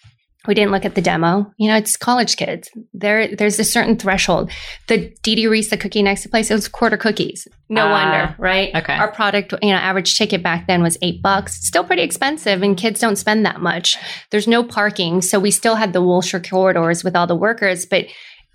We 0.46 0.55
didn't 0.55 0.74
look 0.74 0.84
at 0.84 0.96
the 0.96 1.01
demo. 1.01 1.53
You 1.58 1.70
know, 1.70 1.77
it's 1.77 1.96
college 1.96 2.36
kids. 2.36 2.70
There, 2.93 3.34
there's 3.34 3.58
a 3.60 3.63
certain 3.63 3.96
threshold. 3.96 4.51
The 4.89 5.15
Diddy 5.24 5.46
Riese, 5.46 5.70
the 5.70 5.77
cookie 5.77 6.03
next 6.03 6.24
to 6.24 6.29
place, 6.29 6.51
it 6.51 6.55
was 6.55 6.67
quarter 6.67 6.98
cookies. 6.98 7.48
No 7.70 7.88
Ah, 7.88 7.91
wonder, 7.91 8.36
right? 8.38 8.75
okay. 8.75 8.96
Our 8.96 9.10
product, 9.10 9.53
you 9.62 9.70
know, 9.70 9.77
average 9.77 10.17
ticket 10.17 10.43
back 10.43 10.67
then 10.67 10.84
was 10.84 10.98
eight 11.01 11.22
bucks. 11.22 11.65
Still 11.65 11.86
pretty 11.86 12.01
expensive, 12.01 12.62
and 12.62 12.75
kids 12.75 13.00
don't 13.00 13.15
spend 13.15 13.46
that 13.46 13.62
much. 13.62 13.96
There's 14.32 14.50
no 14.50 14.65
parking, 14.65 15.22
so 15.22 15.39
we 15.39 15.50
still 15.50 15.75
had 15.75 15.93
the 15.93 16.01
Wilshire 16.01 16.41
corridors 16.41 17.05
with 17.05 17.15
all 17.15 17.25
the 17.25 17.38
workers, 17.38 17.86
but 17.86 18.08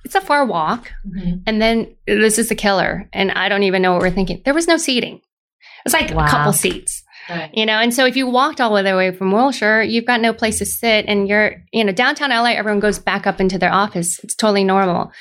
it's 0.08 0.14
a 0.14 0.20
far 0.22 0.44
walk. 0.46 0.90
Mm-hmm. 1.06 1.42
And 1.46 1.60
then 1.60 1.94
this 2.06 2.38
is 2.38 2.48
the 2.48 2.54
killer, 2.54 3.08
and 3.12 3.30
I 3.30 3.48
don't 3.50 3.62
even 3.64 3.82
know 3.82 3.92
what 3.92 4.00
we're 4.00 4.10
thinking. 4.10 4.40
There 4.44 4.54
was 4.54 4.66
no 4.66 4.78
seating. 4.78 5.20
It's 5.84 5.92
like 5.94 6.14
Wow. 6.14 6.24
a 6.24 6.28
couple 6.28 6.52
seats 6.54 7.04
you 7.52 7.66
know 7.66 7.74
and 7.74 7.92
so 7.92 8.06
if 8.06 8.16
you 8.16 8.26
walked 8.26 8.60
all 8.60 8.74
the 8.82 8.96
way 8.96 9.14
from 9.14 9.32
wilshire 9.32 9.82
you've 9.82 10.06
got 10.06 10.20
no 10.20 10.32
place 10.32 10.58
to 10.58 10.66
sit 10.66 11.04
and 11.06 11.28
you're 11.28 11.62
you 11.72 11.84
know 11.84 11.92
downtown 11.92 12.30
la 12.30 12.44
everyone 12.44 12.80
goes 12.80 12.98
back 12.98 13.26
up 13.26 13.40
into 13.40 13.58
their 13.58 13.72
office 13.72 14.18
it's 14.24 14.34
totally 14.34 14.64
normal 14.64 15.12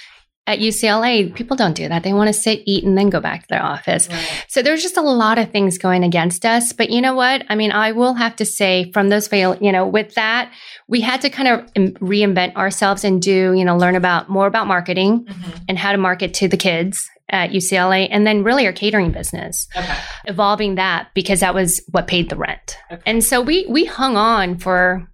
at 0.47 0.59
ucla 0.59 1.33
people 1.35 1.55
don't 1.55 1.75
do 1.75 1.87
that 1.87 2.03
they 2.03 2.13
want 2.13 2.27
to 2.27 2.33
sit 2.33 2.61
eat 2.65 2.83
and 2.83 2.97
then 2.97 3.09
go 3.09 3.19
back 3.19 3.41
to 3.41 3.47
their 3.49 3.63
office 3.63 4.09
so 4.47 4.61
there's 4.61 4.81
just 4.81 4.97
a 4.97 5.01
lot 5.01 5.37
of 5.37 5.51
things 5.51 5.77
going 5.77 6.03
against 6.03 6.45
us 6.45 6.73
but 6.73 6.89
you 6.89 7.01
know 7.01 7.13
what 7.13 7.43
i 7.49 7.55
mean 7.55 7.71
i 7.71 7.91
will 7.91 8.15
have 8.15 8.35
to 8.35 8.45
say 8.45 8.89
from 8.91 9.09
those 9.09 9.27
fail 9.27 9.55
you 9.61 9.71
know 9.71 9.85
with 9.85 10.13
that 10.15 10.51
we 10.87 11.01
had 11.01 11.21
to 11.21 11.29
kind 11.29 11.47
of 11.47 11.73
reinvent 11.99 12.55
ourselves 12.55 13.03
and 13.03 13.21
do 13.21 13.53
you 13.53 13.65
know 13.65 13.77
learn 13.77 13.95
about 13.95 14.29
more 14.29 14.47
about 14.47 14.65
marketing 14.65 15.25
mm-hmm. 15.25 15.51
and 15.67 15.77
how 15.77 15.91
to 15.91 15.97
market 15.97 16.33
to 16.33 16.47
the 16.47 16.57
kids 16.57 17.09
at 17.29 17.49
ucla 17.51 18.07
and 18.09 18.25
then 18.25 18.43
really 18.43 18.65
our 18.65 18.71
catering 18.71 19.11
business 19.11 19.67
Okay. 19.75 19.97
evolving 20.25 20.75
that 20.75 21.09
because 21.13 21.41
that 21.41 21.53
was 21.53 21.81
what 21.91 22.07
paid 22.07 22.29
the 22.29 22.35
rent. 22.35 22.77
And 23.05 23.23
so 23.23 23.41
we 23.41 23.65
we 23.67 23.85
hung 23.85 24.15
on 24.17 24.57
for 24.57 25.07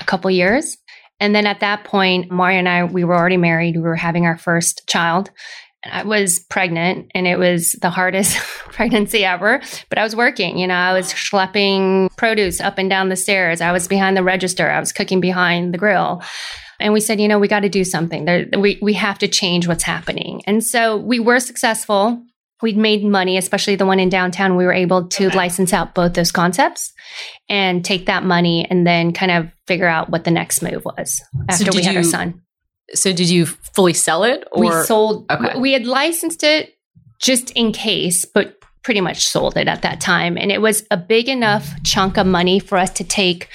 a 0.00 0.04
couple 0.04 0.30
years. 0.30 0.76
And 1.20 1.34
then 1.34 1.46
at 1.46 1.60
that 1.60 1.84
point, 1.84 2.30
Mario 2.30 2.58
and 2.58 2.68
I, 2.68 2.84
we 2.84 3.04
were 3.04 3.14
already 3.14 3.36
married. 3.36 3.76
We 3.76 3.82
were 3.82 3.94
having 3.94 4.26
our 4.26 4.38
first 4.38 4.86
child. 4.88 5.30
I 5.84 6.02
was 6.02 6.40
pregnant 6.40 7.10
and 7.14 7.26
it 7.26 7.38
was 7.38 7.72
the 7.80 7.88
hardest 7.90 8.36
pregnancy 8.72 9.24
ever, 9.24 9.62
but 9.88 9.98
I 9.98 10.02
was 10.02 10.14
working, 10.14 10.58
you 10.58 10.66
know, 10.66 10.74
I 10.74 10.92
was 10.92 11.12
schlepping 11.12 12.14
produce 12.16 12.60
up 12.60 12.76
and 12.76 12.90
down 12.90 13.08
the 13.08 13.16
stairs. 13.16 13.60
I 13.60 13.72
was 13.72 13.88
behind 13.88 14.16
the 14.16 14.22
register. 14.22 14.68
I 14.68 14.80
was 14.80 14.92
cooking 14.92 15.20
behind 15.20 15.72
the 15.72 15.78
grill. 15.78 16.22
And 16.80 16.92
we 16.92 17.00
said, 17.00 17.20
you 17.20 17.28
know, 17.28 17.38
we 17.38 17.48
got 17.48 17.60
to 17.60 17.68
do 17.68 17.84
something. 17.84 18.24
There, 18.24 18.46
we, 18.58 18.78
we 18.82 18.94
have 18.94 19.18
to 19.18 19.28
change 19.28 19.68
what's 19.68 19.82
happening. 19.82 20.42
And 20.46 20.64
so 20.64 20.96
we 20.96 21.20
were 21.20 21.40
successful. 21.40 22.22
We'd 22.62 22.76
made 22.76 23.04
money, 23.04 23.36
especially 23.36 23.76
the 23.76 23.86
one 23.86 24.00
in 24.00 24.08
downtown. 24.08 24.56
We 24.56 24.64
were 24.64 24.72
able 24.72 25.08
to 25.08 25.28
license 25.30 25.72
out 25.72 25.94
both 25.94 26.14
those 26.14 26.32
concepts 26.32 26.92
and 27.48 27.84
take 27.84 28.06
that 28.06 28.24
money 28.24 28.66
and 28.68 28.86
then 28.86 29.12
kind 29.12 29.32
of 29.32 29.50
figure 29.66 29.88
out 29.88 30.10
what 30.10 30.24
the 30.24 30.30
next 30.30 30.62
move 30.62 30.84
was 30.84 31.22
after 31.48 31.66
we 31.66 31.78
did 31.78 31.84
had 31.86 31.96
our 31.96 32.02
son. 32.02 32.42
So, 32.92 33.12
did 33.12 33.30
you 33.30 33.46
fully 33.46 33.94
sell 33.94 34.24
it, 34.24 34.44
or 34.50 34.60
we 34.60 34.70
sold, 34.84 35.30
okay. 35.30 35.58
we 35.58 35.72
had 35.72 35.86
licensed 35.86 36.42
it 36.42 36.74
just 37.20 37.50
in 37.52 37.72
case, 37.72 38.24
but 38.24 38.56
pretty 38.82 39.00
much 39.00 39.26
sold 39.26 39.56
it 39.56 39.68
at 39.68 39.82
that 39.82 40.00
time. 40.00 40.36
And 40.38 40.50
it 40.50 40.60
was 40.60 40.84
a 40.90 40.96
big 40.96 41.28
enough 41.28 41.70
chunk 41.84 42.16
of 42.16 42.26
money 42.26 42.58
for 42.58 42.78
us 42.78 42.90
to 42.94 43.04
take 43.04 43.48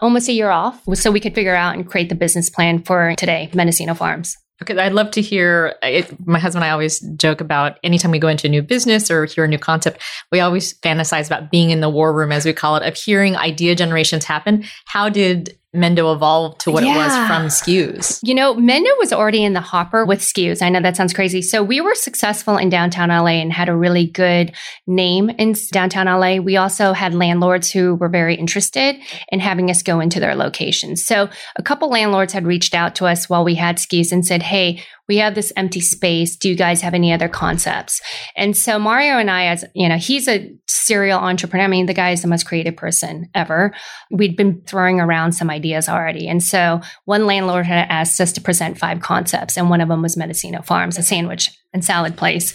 almost 0.00 0.28
a 0.28 0.32
year 0.32 0.50
off 0.50 0.82
so 0.94 1.10
we 1.10 1.20
could 1.20 1.34
figure 1.34 1.54
out 1.54 1.74
and 1.74 1.88
create 1.88 2.08
the 2.08 2.14
business 2.14 2.48
plan 2.48 2.82
for 2.82 3.14
today, 3.16 3.50
Mendocino 3.52 3.94
Farms. 3.94 4.36
Okay, 4.60 4.76
I'd 4.76 4.92
love 4.92 5.12
to 5.12 5.20
hear. 5.20 5.76
Uh, 5.84 5.88
it, 5.88 6.26
my 6.26 6.38
husband 6.38 6.64
and 6.64 6.70
I 6.70 6.72
always 6.72 7.00
joke 7.16 7.40
about 7.40 7.78
anytime 7.84 8.10
we 8.10 8.18
go 8.18 8.28
into 8.28 8.48
a 8.48 8.50
new 8.50 8.62
business 8.62 9.10
or 9.10 9.24
hear 9.24 9.44
a 9.44 9.48
new 9.48 9.58
concept, 9.58 10.02
we 10.32 10.40
always 10.40 10.74
fantasize 10.80 11.26
about 11.26 11.50
being 11.50 11.70
in 11.70 11.80
the 11.80 11.88
war 11.88 12.12
room, 12.12 12.32
as 12.32 12.44
we 12.44 12.52
call 12.52 12.76
it, 12.76 12.82
of 12.82 12.96
hearing 12.96 13.36
idea 13.36 13.74
generations 13.76 14.24
happen. 14.24 14.64
How 14.86 15.08
did 15.08 15.56
Mendo 15.76 16.14
evolved 16.14 16.60
to 16.60 16.70
what 16.70 16.82
it 16.82 16.86
was 16.86 17.12
from 17.26 17.46
Skews? 17.48 18.20
You 18.22 18.34
know, 18.34 18.54
Mendo 18.54 18.90
was 18.98 19.12
already 19.12 19.44
in 19.44 19.52
the 19.52 19.60
hopper 19.60 20.06
with 20.06 20.20
Skews. 20.20 20.62
I 20.62 20.70
know 20.70 20.80
that 20.80 20.96
sounds 20.96 21.12
crazy. 21.12 21.42
So 21.42 21.62
we 21.62 21.82
were 21.82 21.94
successful 21.94 22.56
in 22.56 22.70
downtown 22.70 23.10
LA 23.10 23.40
and 23.42 23.52
had 23.52 23.68
a 23.68 23.76
really 23.76 24.06
good 24.06 24.54
name 24.86 25.28
in 25.28 25.54
downtown 25.70 26.06
LA. 26.06 26.36
We 26.36 26.56
also 26.56 26.94
had 26.94 27.14
landlords 27.14 27.70
who 27.70 27.96
were 27.96 28.08
very 28.08 28.34
interested 28.34 28.96
in 29.30 29.40
having 29.40 29.70
us 29.70 29.82
go 29.82 30.00
into 30.00 30.20
their 30.20 30.34
locations. 30.34 31.04
So 31.04 31.28
a 31.56 31.62
couple 31.62 31.90
landlords 31.90 32.32
had 32.32 32.46
reached 32.46 32.74
out 32.74 32.94
to 32.96 33.06
us 33.06 33.28
while 33.28 33.44
we 33.44 33.54
had 33.54 33.76
Skews 33.76 34.10
and 34.10 34.24
said, 34.24 34.42
Hey, 34.42 34.82
we 35.08 35.16
have 35.18 35.34
this 35.34 35.52
empty 35.56 35.80
space. 35.80 36.36
Do 36.36 36.48
you 36.48 36.54
guys 36.54 36.82
have 36.82 36.94
any 36.94 37.12
other 37.12 37.28
concepts? 37.28 38.00
And 38.36 38.56
so 38.56 38.78
Mario 38.78 39.18
and 39.18 39.30
I, 39.30 39.46
as 39.46 39.64
you 39.74 39.88
know, 39.88 39.96
he's 39.96 40.28
a 40.28 40.54
serial 40.66 41.18
entrepreneur. 41.18 41.64
I 41.64 41.68
mean, 41.68 41.86
the 41.86 41.94
guy 41.94 42.10
is 42.10 42.22
the 42.22 42.28
most 42.28 42.46
creative 42.46 42.76
person 42.76 43.28
ever. 43.34 43.74
We'd 44.10 44.36
been 44.36 44.62
throwing 44.66 45.00
around 45.00 45.32
some 45.32 45.50
ideas 45.50 45.88
already. 45.88 46.28
And 46.28 46.42
so 46.42 46.80
one 47.04 47.26
landlord 47.26 47.66
had 47.66 47.86
asked 47.88 48.20
us 48.20 48.32
to 48.32 48.40
present 48.40 48.78
five 48.78 49.00
concepts, 49.00 49.56
and 49.56 49.70
one 49.70 49.80
of 49.80 49.88
them 49.88 50.02
was 50.02 50.16
Mendocino 50.16 50.62
Farms, 50.62 50.98
a 50.98 51.02
sandwich 51.02 51.50
and 51.74 51.84
salad 51.84 52.16
place. 52.16 52.54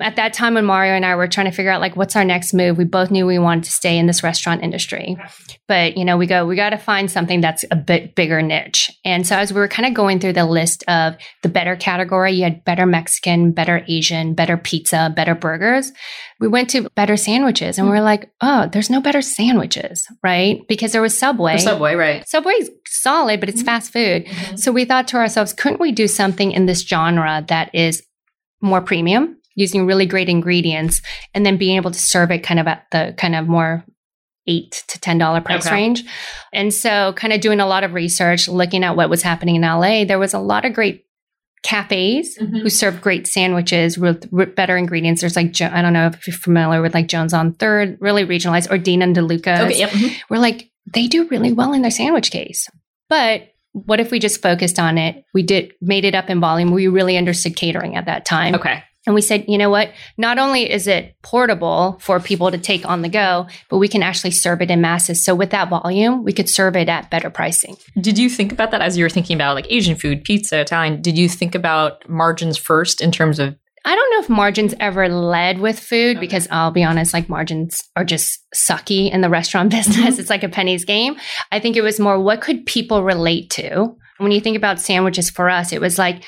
At 0.00 0.16
that 0.16 0.32
time, 0.32 0.54
when 0.54 0.64
Mario 0.64 0.94
and 0.94 1.04
I 1.04 1.14
were 1.16 1.28
trying 1.28 1.46
to 1.46 1.52
figure 1.52 1.70
out 1.70 1.82
like 1.82 1.96
what's 1.96 2.16
our 2.16 2.24
next 2.24 2.54
move, 2.54 2.78
we 2.78 2.84
both 2.84 3.10
knew 3.10 3.26
we 3.26 3.38
wanted 3.38 3.64
to 3.64 3.70
stay 3.70 3.98
in 3.98 4.06
this 4.06 4.22
restaurant 4.22 4.62
industry. 4.62 5.18
But 5.68 5.98
you 5.98 6.04
know, 6.04 6.16
we 6.16 6.26
go, 6.26 6.46
we 6.46 6.56
got 6.56 6.70
to 6.70 6.78
find 6.78 7.10
something 7.10 7.42
that's 7.42 7.64
a 7.70 7.76
bit 7.76 8.14
bigger 8.14 8.40
niche. 8.40 8.90
And 9.04 9.26
so 9.26 9.36
as 9.36 9.52
we 9.52 9.60
were 9.60 9.68
kind 9.68 9.86
of 9.86 9.92
going 9.92 10.18
through 10.18 10.32
the 10.32 10.46
list 10.46 10.82
of 10.88 11.14
the 11.42 11.50
better 11.50 11.76
category, 11.94 12.32
you 12.32 12.42
had 12.42 12.64
better 12.64 12.86
Mexican, 12.86 13.52
better 13.52 13.84
Asian, 13.86 14.34
better 14.34 14.56
pizza, 14.56 15.12
better 15.14 15.34
burgers. 15.34 15.92
We 16.40 16.48
went 16.48 16.68
to 16.70 16.88
better 16.96 17.16
sandwiches, 17.16 17.78
and 17.78 17.88
we 17.88 17.96
are 17.96 18.02
like, 18.02 18.30
oh, 18.40 18.68
there's 18.72 18.90
no 18.90 19.00
better 19.00 19.22
sandwiches, 19.22 20.06
right? 20.22 20.60
Because 20.68 20.90
there 20.90 21.02
was 21.02 21.16
Subway. 21.16 21.58
Subway, 21.58 21.94
right? 21.94 22.26
Subway's 22.28 22.68
solid, 22.86 23.38
but 23.38 23.48
it's 23.48 23.60
mm-hmm. 23.60 23.66
fast 23.66 23.92
food. 23.92 24.26
Mm-hmm. 24.26 24.56
So 24.56 24.72
we 24.72 24.84
thought 24.84 25.06
to 25.08 25.18
ourselves, 25.18 25.52
couldn't 25.52 25.80
we 25.80 25.92
do 25.92 26.08
something 26.08 26.50
in 26.50 26.66
this 26.66 26.80
genre 26.80 27.44
that 27.46 27.72
is 27.72 28.02
more 28.60 28.80
premium, 28.80 29.36
using 29.54 29.86
really 29.86 30.06
great 30.06 30.28
ingredients, 30.28 31.00
and 31.32 31.46
then 31.46 31.56
being 31.56 31.76
able 31.76 31.92
to 31.92 31.98
serve 31.98 32.32
it 32.32 32.42
kind 32.42 32.58
of 32.58 32.66
at 32.66 32.86
the 32.90 33.14
kind 33.16 33.36
of 33.36 33.46
more 33.46 33.84
eight 34.46 34.82
to 34.88 35.00
ten 35.00 35.16
dollar 35.16 35.40
price 35.40 35.64
Okay. 35.66 35.76
range. 35.76 36.04
And 36.52 36.74
so 36.74 37.12
kind 37.14 37.32
of 37.32 37.40
doing 37.40 37.60
a 37.60 37.66
lot 37.66 37.84
of 37.84 37.94
research, 37.94 38.48
looking 38.48 38.82
at 38.82 38.96
what 38.96 39.08
was 39.08 39.22
happening 39.22 39.54
in 39.54 39.62
LA, 39.62 40.04
there 40.04 40.18
was 40.18 40.34
a 40.34 40.38
lot 40.40 40.64
of 40.64 40.74
great 40.74 41.04
cafes 41.64 42.38
Mhm. 42.38 42.60
who 42.62 42.68
serve 42.70 43.00
great 43.00 43.26
sandwiches 43.26 43.98
with, 43.98 44.28
with 44.30 44.54
better 44.54 44.76
ingredients. 44.76 45.20
There's 45.22 45.34
like 45.34 45.50
Jo- 45.52 45.70
I 45.72 45.82
don't 45.82 45.92
know 45.94 46.06
if 46.06 46.26
you're 46.26 46.36
familiar 46.36 46.80
with 46.82 46.94
like 46.94 47.08
Joan's 47.08 47.34
on 47.34 47.54
Third, 47.54 47.96
really 48.00 48.24
regionalized, 48.24 48.70
or 48.70 48.78
Dean 48.78 49.02
and 49.02 49.16
DeLuca 49.16 49.60
Okay, 49.64 49.78
yep. 49.78 49.90
mhm. 49.90 50.14
we're 50.30 50.38
like, 50.38 50.70
they 50.92 51.06
do 51.08 51.26
really 51.28 51.52
well 51.52 51.72
in 51.72 51.82
their 51.82 51.90
sandwich 51.90 52.30
case. 52.30 52.68
But 53.08 53.48
what 53.72 53.98
if 53.98 54.10
we 54.12 54.18
just 54.20 54.40
focused 54.42 54.78
on 54.78 54.98
it? 54.98 55.24
We 55.34 55.42
did 55.42 55.72
made 55.80 56.04
it 56.04 56.14
up 56.14 56.30
in 56.30 56.38
volume. 56.38 56.70
We 56.70 56.86
really 56.86 57.16
understood 57.16 57.56
catering 57.56 57.96
at 57.96 58.06
that 58.06 58.24
time. 58.24 58.54
Okay. 58.54 58.82
And 59.06 59.14
we 59.14 59.20
said, 59.20 59.44
you 59.48 59.58
know 59.58 59.68
what? 59.68 59.90
Not 60.16 60.38
only 60.38 60.70
is 60.70 60.86
it 60.86 61.14
portable 61.22 61.98
for 62.00 62.20
people 62.20 62.50
to 62.50 62.56
take 62.58 62.86
on 62.88 63.02
the 63.02 63.08
go, 63.08 63.46
but 63.68 63.76
we 63.78 63.86
can 63.88 64.02
actually 64.02 64.30
serve 64.30 64.62
it 64.62 64.70
in 64.70 64.80
masses. 64.80 65.22
So 65.22 65.34
with 65.34 65.50
that 65.50 65.68
volume, 65.68 66.24
we 66.24 66.32
could 66.32 66.48
serve 66.48 66.74
it 66.74 66.88
at 66.88 67.10
better 67.10 67.28
pricing. 67.28 67.76
Did 68.00 68.18
you 68.18 68.30
think 68.30 68.50
about 68.50 68.70
that 68.70 68.80
as 68.80 68.96
you 68.96 69.04
were 69.04 69.10
thinking 69.10 69.34
about 69.36 69.56
like 69.56 69.66
Asian 69.68 69.94
food, 69.96 70.24
pizza, 70.24 70.58
Italian? 70.60 71.02
Did 71.02 71.18
you 71.18 71.28
think 71.28 71.54
about 71.54 72.08
margins 72.08 72.56
first 72.56 73.00
in 73.02 73.12
terms 73.12 73.38
of 73.38 73.56
I 73.86 73.94
don't 73.94 74.10
know 74.14 74.20
if 74.20 74.30
margins 74.30 74.72
ever 74.80 75.10
led 75.10 75.58
with 75.58 75.78
food 75.78 76.16
Okay. 76.16 76.20
because 76.20 76.48
I'll 76.50 76.70
be 76.70 76.82
honest, 76.82 77.12
like 77.12 77.28
margins 77.28 77.82
are 77.96 78.04
just 78.04 78.40
sucky 78.54 79.12
in 79.12 79.20
the 79.20 79.28
restaurant 79.28 79.70
business. 79.76 80.18
it's 80.18 80.30
like 80.30 80.42
a 80.42 80.48
penny's 80.48 80.86
game. 80.86 81.16
I 81.52 81.60
think 81.60 81.76
it 81.76 81.82
was 81.82 82.00
more 82.00 82.18
what 82.18 82.40
could 82.40 82.64
people 82.64 83.02
relate 83.02 83.50
to? 83.50 83.94
When 84.16 84.32
you 84.32 84.40
think 84.40 84.56
about 84.56 84.80
sandwiches 84.80 85.28
for 85.28 85.50
us, 85.50 85.70
it 85.72 85.82
was 85.82 85.98
like 85.98 86.24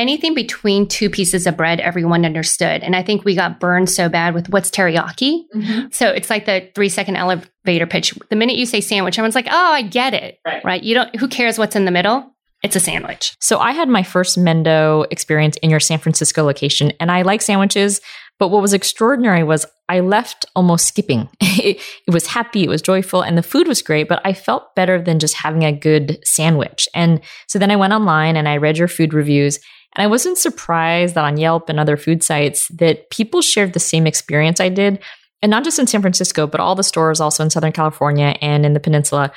anything 0.00 0.34
between 0.34 0.88
two 0.88 1.08
pieces 1.08 1.46
of 1.46 1.56
bread, 1.56 1.80
everyone 1.80 2.24
understood. 2.24 2.82
And 2.82 2.96
I 2.96 3.02
think 3.02 3.24
we 3.24 3.34
got 3.34 3.60
burned 3.60 3.90
so 3.90 4.08
bad 4.08 4.34
with 4.34 4.48
what's 4.48 4.70
teriyaki. 4.70 5.44
Mm-hmm. 5.54 5.88
So 5.92 6.08
it's 6.08 6.30
like 6.30 6.46
the 6.46 6.68
three 6.74 6.88
second 6.88 7.16
elevator 7.16 7.86
pitch. 7.86 8.14
The 8.30 8.36
minute 8.36 8.56
you 8.56 8.66
say 8.66 8.80
sandwich, 8.80 9.18
everyone's 9.18 9.34
like, 9.34 9.48
oh, 9.48 9.72
I 9.72 9.82
get 9.82 10.14
it. 10.14 10.40
Right. 10.44 10.64
Right. 10.64 10.82
You 10.82 10.94
don't, 10.94 11.14
who 11.16 11.28
cares 11.28 11.58
what's 11.58 11.76
in 11.76 11.84
the 11.84 11.90
middle? 11.90 12.34
it's 12.62 12.76
a 12.76 12.80
sandwich. 12.80 13.34
So 13.40 13.58
I 13.58 13.72
had 13.72 13.88
my 13.88 14.02
first 14.02 14.38
Mendo 14.38 15.06
experience 15.10 15.56
in 15.62 15.70
your 15.70 15.80
San 15.80 15.98
Francisco 15.98 16.44
location, 16.44 16.92
and 17.00 17.10
I 17.10 17.22
like 17.22 17.42
sandwiches. 17.42 18.00
But 18.38 18.48
what 18.48 18.62
was 18.62 18.72
extraordinary 18.72 19.42
was 19.42 19.66
I 19.88 20.00
left 20.00 20.46
almost 20.56 20.86
skipping. 20.86 21.28
it, 21.40 21.78
it, 22.06 22.12
was 22.12 22.26
happy, 22.26 22.64
it 22.64 22.68
was 22.68 22.82
joyful, 22.82 23.22
and 23.22 23.36
the 23.36 23.42
food 23.42 23.68
was 23.68 23.82
great, 23.82 24.08
but 24.08 24.20
I 24.24 24.32
felt 24.32 24.74
better 24.74 25.00
than 25.00 25.18
just 25.18 25.34
having 25.34 25.62
a 25.64 25.72
good 25.72 26.18
sandwich. 26.24 26.88
And 26.94 27.20
so 27.48 27.58
then 27.58 27.70
I 27.70 27.76
went 27.76 27.92
online 27.92 28.36
and 28.36 28.48
I 28.48 28.56
read 28.56 28.78
your 28.78 28.88
food 28.88 29.12
reviews. 29.12 29.58
And 29.96 30.02
I 30.04 30.06
wasn't 30.06 30.38
surprised 30.38 31.14
that 31.14 31.24
on 31.24 31.36
Yelp 31.36 31.68
and 31.68 31.80
other 31.80 31.96
food 31.96 32.22
sites 32.22 32.68
that 32.68 33.10
people 33.10 33.42
shared 33.42 33.72
the 33.72 33.80
same 33.80 34.06
experience 34.06 34.60
I 34.60 34.68
did. 34.68 35.00
And 35.42 35.50
not 35.50 35.64
just 35.64 35.78
in 35.78 35.86
San 35.86 36.02
Francisco, 36.02 36.46
but 36.46 36.60
all 36.60 36.74
the 36.74 36.82
stores 36.82 37.20
also 37.20 37.42
in 37.42 37.50
Southern 37.50 37.72
California 37.72 38.36
and 38.40 38.64
in 38.66 38.74
the 38.74 38.80
peninsula. 38.80 39.32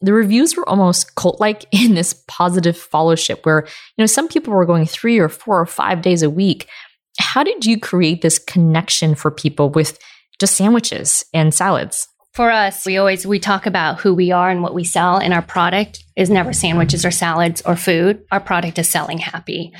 The 0.00 0.12
reviews 0.12 0.56
were 0.56 0.68
almost 0.68 1.14
cult 1.16 1.40
like 1.40 1.66
in 1.72 1.94
this 1.94 2.24
positive 2.28 2.78
fellowship 2.78 3.44
where 3.44 3.64
you 3.66 4.02
know 4.02 4.06
some 4.06 4.28
people 4.28 4.52
were 4.52 4.66
going 4.66 4.86
3 4.86 5.18
or 5.18 5.28
4 5.28 5.60
or 5.60 5.66
5 5.66 6.02
days 6.02 6.22
a 6.22 6.30
week. 6.30 6.68
How 7.18 7.42
did 7.42 7.66
you 7.66 7.80
create 7.80 8.22
this 8.22 8.38
connection 8.38 9.16
for 9.16 9.30
people 9.30 9.70
with 9.70 9.98
just 10.38 10.54
sandwiches 10.54 11.24
and 11.34 11.52
salads 11.52 12.06
for 12.32 12.50
us 12.50 12.86
we 12.86 12.96
always 12.96 13.26
we 13.26 13.38
talk 13.38 13.66
about 13.66 14.00
who 14.00 14.14
we 14.14 14.30
are 14.30 14.50
and 14.50 14.62
what 14.62 14.74
we 14.74 14.84
sell 14.84 15.18
and 15.18 15.32
our 15.32 15.42
product 15.42 16.04
is 16.16 16.30
never 16.30 16.52
sandwiches 16.52 17.04
or 17.04 17.10
salads 17.10 17.62
or 17.62 17.76
food 17.76 18.22
our 18.30 18.40
product 18.40 18.78
is 18.78 18.88
selling 18.88 19.18
happy 19.18 19.72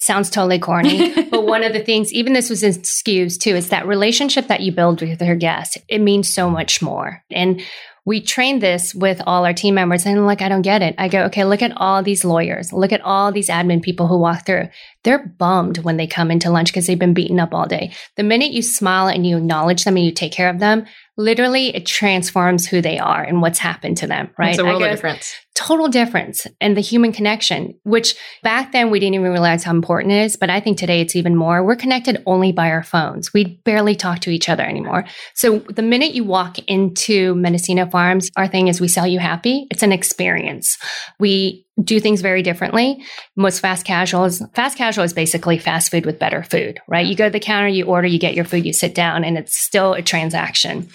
sounds 0.00 0.30
totally 0.30 0.58
corny 0.58 1.14
but 1.30 1.46
one 1.46 1.62
of 1.62 1.72
the 1.72 1.82
things 1.82 2.12
even 2.12 2.32
this 2.32 2.50
was 2.50 2.62
in 2.62 2.72
skews 2.82 3.38
too 3.38 3.54
is 3.54 3.68
that 3.68 3.86
relationship 3.86 4.48
that 4.48 4.60
you 4.60 4.72
build 4.72 5.00
with 5.02 5.20
your 5.20 5.36
guests 5.36 5.76
it 5.88 6.00
means 6.00 6.32
so 6.32 6.50
much 6.50 6.80
more 6.82 7.22
and 7.30 7.60
we 8.06 8.20
train 8.20 8.60
this 8.60 8.94
with 8.94 9.20
all 9.26 9.44
our 9.44 9.52
team 9.52 9.74
members 9.74 10.06
and 10.06 10.26
like, 10.26 10.40
I 10.40 10.48
don't 10.48 10.62
get 10.62 10.82
it. 10.82 10.94
I 10.96 11.08
go, 11.08 11.24
okay, 11.24 11.44
look 11.44 11.62
at 11.62 11.76
all 11.76 12.02
these 12.02 12.24
lawyers, 12.24 12.72
look 12.72 12.92
at 12.92 13.02
all 13.02 13.30
these 13.30 13.48
admin 13.48 13.82
people 13.82 14.06
who 14.06 14.18
walk 14.18 14.46
through. 14.46 14.68
They're 15.04 15.26
bummed 15.38 15.78
when 15.78 15.96
they 15.96 16.06
come 16.06 16.30
into 16.30 16.50
lunch 16.50 16.70
because 16.70 16.86
they've 16.86 16.98
been 16.98 17.14
beaten 17.14 17.38
up 17.38 17.54
all 17.54 17.66
day. 17.66 17.92
The 18.16 18.22
minute 18.22 18.52
you 18.52 18.62
smile 18.62 19.06
and 19.06 19.26
you 19.26 19.36
acknowledge 19.36 19.84
them 19.84 19.96
and 19.96 20.04
you 20.04 20.12
take 20.12 20.32
care 20.32 20.48
of 20.48 20.60
them, 20.60 20.86
literally 21.20 21.74
it 21.76 21.84
transforms 21.84 22.66
who 22.66 22.80
they 22.80 22.98
are 22.98 23.22
and 23.22 23.42
what's 23.42 23.58
happened 23.58 23.98
to 23.98 24.06
them, 24.06 24.30
right? 24.38 24.50
It's 24.50 24.58
a 24.58 24.64
world 24.64 24.82
of 24.82 24.90
difference. 24.90 25.34
Total 25.54 25.88
difference 25.88 26.46
and 26.60 26.74
the 26.74 26.80
human 26.80 27.12
connection, 27.12 27.78
which 27.82 28.14
back 28.42 28.72
then 28.72 28.90
we 28.90 28.98
didn't 28.98 29.14
even 29.14 29.30
realize 29.30 29.62
how 29.62 29.72
important 29.72 30.14
it 30.14 30.22
is. 30.22 30.36
But 30.36 30.48
I 30.48 30.60
think 30.60 30.78
today 30.78 31.02
it's 31.02 31.14
even 31.14 31.36
more. 31.36 31.62
We're 31.62 31.76
connected 31.76 32.22
only 32.24 32.52
by 32.52 32.70
our 32.70 32.82
phones. 32.82 33.34
We 33.34 33.60
barely 33.64 33.94
talk 33.94 34.20
to 34.20 34.30
each 34.30 34.48
other 34.48 34.64
anymore. 34.64 35.04
So 35.34 35.58
the 35.58 35.82
minute 35.82 36.14
you 36.14 36.24
walk 36.24 36.58
into 36.60 37.34
Mendocino 37.34 37.86
Farms, 37.86 38.30
our 38.36 38.48
thing 38.48 38.68
is 38.68 38.80
we 38.80 38.88
sell 38.88 39.06
you 39.06 39.18
happy. 39.18 39.66
It's 39.70 39.82
an 39.82 39.92
experience. 39.92 40.78
We 41.18 41.66
do 41.82 42.00
things 42.00 42.20
very 42.20 42.42
differently. 42.42 43.02
Most 43.36 43.60
fast 43.60 43.84
casual 43.84 44.24
is 44.24 44.42
fast 44.54 44.76
casual 44.76 45.04
is 45.04 45.12
basically 45.12 45.58
fast 45.58 45.90
food 45.90 46.04
with 46.04 46.18
better 46.18 46.42
food, 46.42 46.80
right? 46.88 47.06
You 47.06 47.14
go 47.14 47.26
to 47.26 47.30
the 47.30 47.40
counter, 47.40 47.68
you 47.68 47.84
order, 47.84 48.06
you 48.06 48.18
get 48.18 48.34
your 48.34 48.44
food, 48.44 48.66
you 48.66 48.72
sit 48.72 48.94
down, 48.94 49.24
and 49.24 49.38
it's 49.38 49.58
still 49.58 49.94
a 49.94 50.02
transaction. 50.02 50.88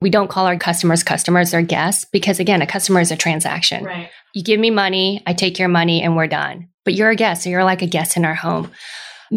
We 0.00 0.10
don't 0.10 0.30
call 0.30 0.46
our 0.46 0.56
customers 0.56 1.02
customers, 1.02 1.50
they're 1.50 1.62
guests 1.62 2.04
because 2.12 2.40
again, 2.40 2.62
a 2.62 2.66
customer 2.66 3.00
is 3.00 3.10
a 3.10 3.16
transaction. 3.16 3.84
Right. 3.84 4.10
You 4.34 4.42
give 4.42 4.60
me 4.60 4.70
money, 4.70 5.22
I 5.26 5.32
take 5.32 5.58
your 5.58 5.68
money, 5.68 6.02
and 6.02 6.16
we're 6.16 6.26
done. 6.26 6.68
But 6.84 6.94
you're 6.94 7.10
a 7.10 7.16
guest, 7.16 7.42
so 7.42 7.50
you're 7.50 7.64
like 7.64 7.82
a 7.82 7.86
guest 7.86 8.16
in 8.16 8.24
our 8.24 8.34
home. 8.34 8.70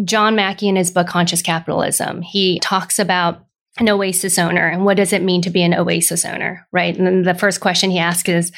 John 0.04 0.34
Mackey 0.36 0.68
in 0.68 0.76
his 0.76 0.90
book 0.90 1.06
Conscious 1.06 1.42
Capitalism, 1.42 2.22
he 2.22 2.58
talks 2.60 2.98
about 2.98 3.44
an 3.78 3.88
oasis 3.88 4.38
owner 4.38 4.66
and 4.66 4.84
what 4.84 4.96
does 4.96 5.12
it 5.12 5.22
mean 5.22 5.42
to 5.42 5.50
be 5.50 5.62
an 5.62 5.74
oasis 5.74 6.24
owner, 6.24 6.66
right? 6.72 6.96
And 6.96 7.06
then 7.06 7.22
the 7.22 7.34
first 7.34 7.60
question 7.60 7.90
he 7.90 7.98
asks 7.98 8.28
is, 8.28 8.52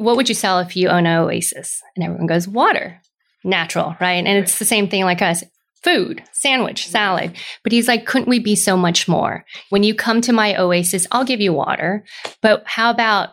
what 0.00 0.16
would 0.16 0.28
you 0.30 0.34
sell 0.34 0.60
if 0.60 0.76
you 0.76 0.88
own 0.88 1.06
an 1.06 1.18
oasis? 1.18 1.82
And 1.94 2.04
everyone 2.04 2.26
goes, 2.26 2.48
water, 2.48 3.00
natural, 3.44 3.94
right? 4.00 4.24
And 4.24 4.28
it's 4.28 4.58
the 4.58 4.64
same 4.64 4.88
thing 4.88 5.04
like 5.04 5.20
us 5.20 5.44
food, 5.82 6.22
sandwich, 6.32 6.86
salad. 6.86 7.34
But 7.62 7.72
he's 7.72 7.88
like, 7.88 8.04
couldn't 8.04 8.28
we 8.28 8.38
be 8.38 8.54
so 8.54 8.76
much 8.76 9.08
more? 9.08 9.44
When 9.70 9.82
you 9.82 9.94
come 9.94 10.20
to 10.22 10.32
my 10.32 10.54
oasis, 10.56 11.06
I'll 11.10 11.24
give 11.24 11.40
you 11.40 11.54
water. 11.54 12.04
But 12.42 12.64
how 12.66 12.90
about 12.90 13.30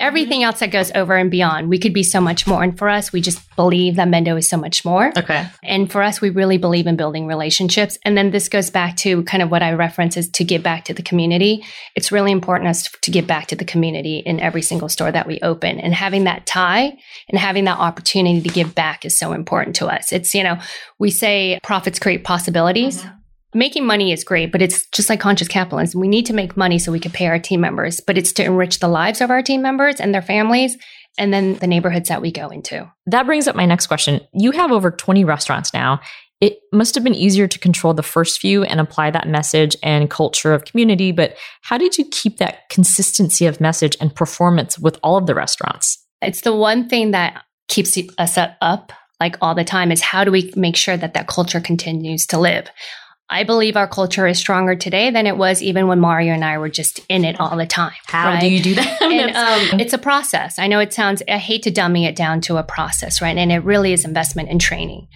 everything 0.00 0.42
else 0.42 0.60
that 0.60 0.70
goes 0.70 0.90
over 0.94 1.16
and 1.16 1.30
beyond. 1.30 1.68
We 1.68 1.78
could 1.78 1.92
be 1.92 2.02
so 2.02 2.20
much 2.20 2.46
more. 2.46 2.62
And 2.62 2.76
for 2.76 2.88
us, 2.88 3.12
we 3.12 3.20
just 3.20 3.40
believe 3.54 3.96
that 3.96 4.08
Mendo 4.08 4.36
is 4.38 4.48
so 4.48 4.56
much 4.56 4.84
more. 4.84 5.12
Okay. 5.16 5.46
And 5.62 5.90
for 5.90 6.02
us, 6.02 6.20
we 6.20 6.30
really 6.30 6.58
believe 6.58 6.86
in 6.86 6.96
building 6.96 7.26
relationships. 7.26 7.98
And 8.04 8.16
then 8.16 8.30
this 8.30 8.48
goes 8.48 8.70
back 8.70 8.96
to 8.98 9.22
kind 9.24 9.42
of 9.42 9.50
what 9.50 9.62
I 9.62 9.72
reference 9.72 10.16
is 10.16 10.28
to 10.30 10.44
give 10.44 10.62
back 10.62 10.86
to 10.86 10.94
the 10.94 11.02
community. 11.02 11.64
It's 11.94 12.10
really 12.10 12.32
important 12.32 12.68
us 12.70 12.88
to 13.02 13.10
give 13.10 13.26
back 13.26 13.46
to 13.48 13.56
the 13.56 13.64
community 13.64 14.18
in 14.18 14.40
every 14.40 14.62
single 14.62 14.88
store 14.88 15.12
that 15.12 15.26
we 15.26 15.38
open. 15.42 15.78
And 15.78 15.94
having 15.94 16.24
that 16.24 16.46
tie 16.46 16.96
and 17.28 17.38
having 17.38 17.64
that 17.64 17.78
opportunity 17.78 18.40
to 18.40 18.48
give 18.48 18.74
back 18.74 19.04
is 19.04 19.18
so 19.18 19.32
important 19.32 19.76
to 19.76 19.86
us. 19.86 20.12
It's, 20.12 20.34
you 20.34 20.42
know, 20.42 20.58
we 20.98 21.10
say 21.10 21.60
profits 21.62 21.98
create 21.98 22.24
possibilities. 22.24 23.02
Mm-hmm 23.02 23.19
making 23.54 23.86
money 23.86 24.12
is 24.12 24.24
great, 24.24 24.52
but 24.52 24.62
it's 24.62 24.86
just 24.88 25.08
like 25.08 25.20
conscious 25.20 25.48
capitalism. 25.48 26.00
We 26.00 26.08
need 26.08 26.26
to 26.26 26.32
make 26.32 26.56
money 26.56 26.78
so 26.78 26.92
we 26.92 27.00
can 27.00 27.12
pay 27.12 27.26
our 27.26 27.38
team 27.38 27.60
members, 27.60 28.00
but 28.00 28.16
it's 28.16 28.32
to 28.34 28.44
enrich 28.44 28.78
the 28.78 28.88
lives 28.88 29.20
of 29.20 29.30
our 29.30 29.42
team 29.42 29.62
members 29.62 30.00
and 30.00 30.14
their 30.14 30.22
families 30.22 30.76
and 31.18 31.32
then 31.32 31.54
the 31.54 31.66
neighborhoods 31.66 32.08
that 32.08 32.22
we 32.22 32.30
go 32.30 32.48
into. 32.48 32.90
That 33.06 33.26
brings 33.26 33.48
up 33.48 33.56
my 33.56 33.66
next 33.66 33.88
question. 33.88 34.20
You 34.32 34.52
have 34.52 34.70
over 34.70 34.90
20 34.90 35.24
restaurants 35.24 35.74
now. 35.74 36.00
It 36.40 36.58
must 36.72 36.94
have 36.94 37.04
been 37.04 37.14
easier 37.14 37.46
to 37.46 37.58
control 37.58 37.92
the 37.92 38.02
first 38.02 38.40
few 38.40 38.62
and 38.62 38.80
apply 38.80 39.10
that 39.10 39.28
message 39.28 39.76
and 39.82 40.08
culture 40.08 40.54
of 40.54 40.64
community, 40.64 41.12
but 41.12 41.36
how 41.62 41.76
did 41.76 41.98
you 41.98 42.06
keep 42.06 42.38
that 42.38 42.68
consistency 42.70 43.44
of 43.44 43.60
message 43.60 43.96
and 44.00 44.14
performance 44.14 44.78
with 44.78 44.98
all 45.02 45.18
of 45.18 45.26
the 45.26 45.34
restaurants? 45.34 45.98
It's 46.22 46.40
the 46.40 46.54
one 46.54 46.88
thing 46.88 47.10
that 47.10 47.44
keeps 47.68 47.98
us 48.18 48.38
up 48.38 48.92
like 49.20 49.36
all 49.42 49.54
the 49.54 49.64
time 49.64 49.92
is 49.92 50.00
how 50.00 50.24
do 50.24 50.32
we 50.32 50.50
make 50.56 50.76
sure 50.76 50.96
that 50.96 51.12
that 51.12 51.28
culture 51.28 51.60
continues 51.60 52.26
to 52.28 52.38
live? 52.38 52.68
I 53.32 53.44
believe 53.44 53.76
our 53.76 53.86
culture 53.86 54.26
is 54.26 54.38
stronger 54.38 54.74
today 54.74 55.10
than 55.10 55.26
it 55.26 55.36
was 55.36 55.62
even 55.62 55.86
when 55.86 56.00
Mario 56.00 56.34
and 56.34 56.44
I 56.44 56.58
were 56.58 56.68
just 56.68 57.00
in 57.08 57.24
it 57.24 57.38
all 57.38 57.56
the 57.56 57.66
time. 57.66 57.92
How 58.06 58.30
right? 58.30 58.40
do 58.40 58.48
you 58.48 58.60
do 58.60 58.74
that? 58.74 59.02
and, 59.02 59.36
um, 59.36 59.80
it's 59.80 59.92
a 59.92 59.98
process. 59.98 60.58
I 60.58 60.66
know 60.66 60.80
it 60.80 60.92
sounds, 60.92 61.22
I 61.28 61.38
hate 61.38 61.62
to 61.62 61.70
dummy 61.70 62.06
it 62.06 62.16
down 62.16 62.40
to 62.42 62.56
a 62.56 62.64
process, 62.64 63.22
right? 63.22 63.36
And 63.36 63.52
it 63.52 63.62
really 63.64 63.92
is 63.92 64.04
investment 64.04 64.48
in 64.48 64.58
training. 64.58 65.06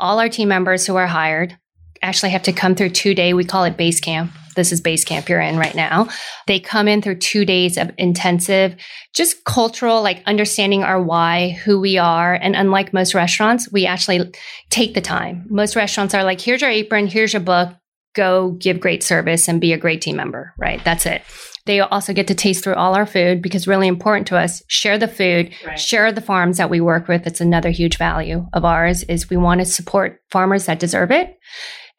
All 0.00 0.18
our 0.18 0.28
team 0.28 0.48
members 0.48 0.86
who 0.86 0.96
are 0.96 1.06
hired 1.06 1.56
actually 2.02 2.30
have 2.30 2.42
to 2.42 2.52
come 2.52 2.74
through 2.74 2.90
two 2.90 3.14
day, 3.14 3.32
we 3.32 3.44
call 3.44 3.62
it 3.62 3.76
base 3.76 4.00
camp 4.00 4.32
this 4.54 4.72
is 4.72 4.80
base 4.80 5.04
camp 5.04 5.28
you're 5.28 5.40
in 5.40 5.58
right 5.58 5.74
now. 5.74 6.08
They 6.46 6.60
come 6.60 6.88
in 6.88 7.02
through 7.02 7.18
two 7.18 7.44
days 7.44 7.76
of 7.76 7.90
intensive, 7.98 8.76
just 9.14 9.44
cultural, 9.44 10.02
like 10.02 10.22
understanding 10.26 10.82
our 10.82 11.00
why, 11.00 11.50
who 11.64 11.80
we 11.80 11.98
are. 11.98 12.34
And 12.34 12.56
unlike 12.56 12.92
most 12.92 13.14
restaurants, 13.14 13.70
we 13.72 13.86
actually 13.86 14.32
take 14.70 14.94
the 14.94 15.00
time. 15.00 15.46
Most 15.48 15.76
restaurants 15.76 16.14
are 16.14 16.24
like, 16.24 16.40
here's 16.40 16.60
your 16.60 16.70
apron, 16.70 17.06
here's 17.06 17.32
your 17.32 17.42
book, 17.42 17.70
go 18.14 18.52
give 18.52 18.80
great 18.80 19.02
service 19.02 19.48
and 19.48 19.60
be 19.60 19.72
a 19.72 19.78
great 19.78 20.02
team 20.02 20.16
member, 20.16 20.52
right? 20.58 20.82
That's 20.84 21.06
it. 21.06 21.22
They 21.64 21.78
also 21.80 22.12
get 22.12 22.26
to 22.26 22.34
taste 22.34 22.64
through 22.64 22.74
all 22.74 22.94
our 22.94 23.06
food 23.06 23.40
because 23.40 23.68
really 23.68 23.86
important 23.86 24.26
to 24.28 24.36
us, 24.36 24.62
share 24.66 24.98
the 24.98 25.06
food, 25.06 25.52
right. 25.64 25.78
share 25.78 26.10
the 26.10 26.20
farms 26.20 26.56
that 26.56 26.70
we 26.70 26.80
work 26.80 27.06
with. 27.06 27.26
It's 27.26 27.40
another 27.40 27.70
huge 27.70 27.98
value 27.98 28.46
of 28.52 28.64
ours 28.64 29.04
is 29.04 29.30
we 29.30 29.36
want 29.36 29.60
to 29.60 29.64
support 29.64 30.20
farmers 30.30 30.66
that 30.66 30.80
deserve 30.80 31.12
it 31.12 31.38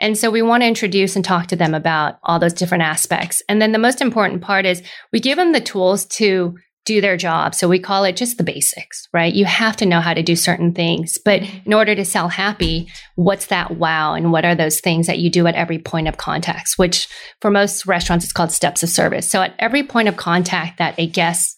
and 0.03 0.17
so 0.17 0.29
we 0.29 0.41
want 0.41 0.63
to 0.63 0.67
introduce 0.67 1.15
and 1.15 1.23
talk 1.23 1.47
to 1.47 1.55
them 1.55 1.73
about 1.73 2.19
all 2.23 2.37
those 2.37 2.51
different 2.51 2.83
aspects. 2.83 3.41
And 3.47 3.61
then 3.61 3.71
the 3.71 3.79
most 3.79 4.01
important 4.01 4.41
part 4.41 4.65
is 4.65 4.83
we 5.13 5.21
give 5.21 5.37
them 5.37 5.53
the 5.53 5.61
tools 5.61 6.05
to 6.17 6.57
do 6.83 6.99
their 6.99 7.15
job. 7.15 7.55
So 7.55 7.69
we 7.69 7.79
call 7.79 8.03
it 8.03 8.17
just 8.17 8.37
the 8.37 8.43
basics, 8.43 9.07
right? 9.13 9.33
You 9.33 9.45
have 9.45 9.77
to 9.77 9.85
know 9.85 10.01
how 10.01 10.13
to 10.13 10.21
do 10.21 10.35
certain 10.35 10.73
things. 10.73 11.17
But 11.23 11.43
in 11.65 11.71
order 11.71 11.95
to 11.95 12.03
sell 12.03 12.27
happy, 12.27 12.89
what's 13.15 13.45
that 13.45 13.77
wow? 13.77 14.13
And 14.13 14.33
what 14.33 14.43
are 14.43 14.55
those 14.55 14.81
things 14.81 15.07
that 15.07 15.19
you 15.19 15.29
do 15.29 15.47
at 15.47 15.55
every 15.55 15.79
point 15.79 16.09
of 16.09 16.17
contact, 16.17 16.73
which 16.75 17.07
for 17.39 17.49
most 17.49 17.85
restaurants, 17.85 18.25
it's 18.25 18.33
called 18.33 18.51
steps 18.51 18.83
of 18.83 18.89
service. 18.89 19.29
So 19.29 19.41
at 19.41 19.55
every 19.57 19.83
point 19.83 20.09
of 20.09 20.17
contact 20.17 20.79
that 20.79 20.95
a 20.99 21.07
guest 21.07 21.55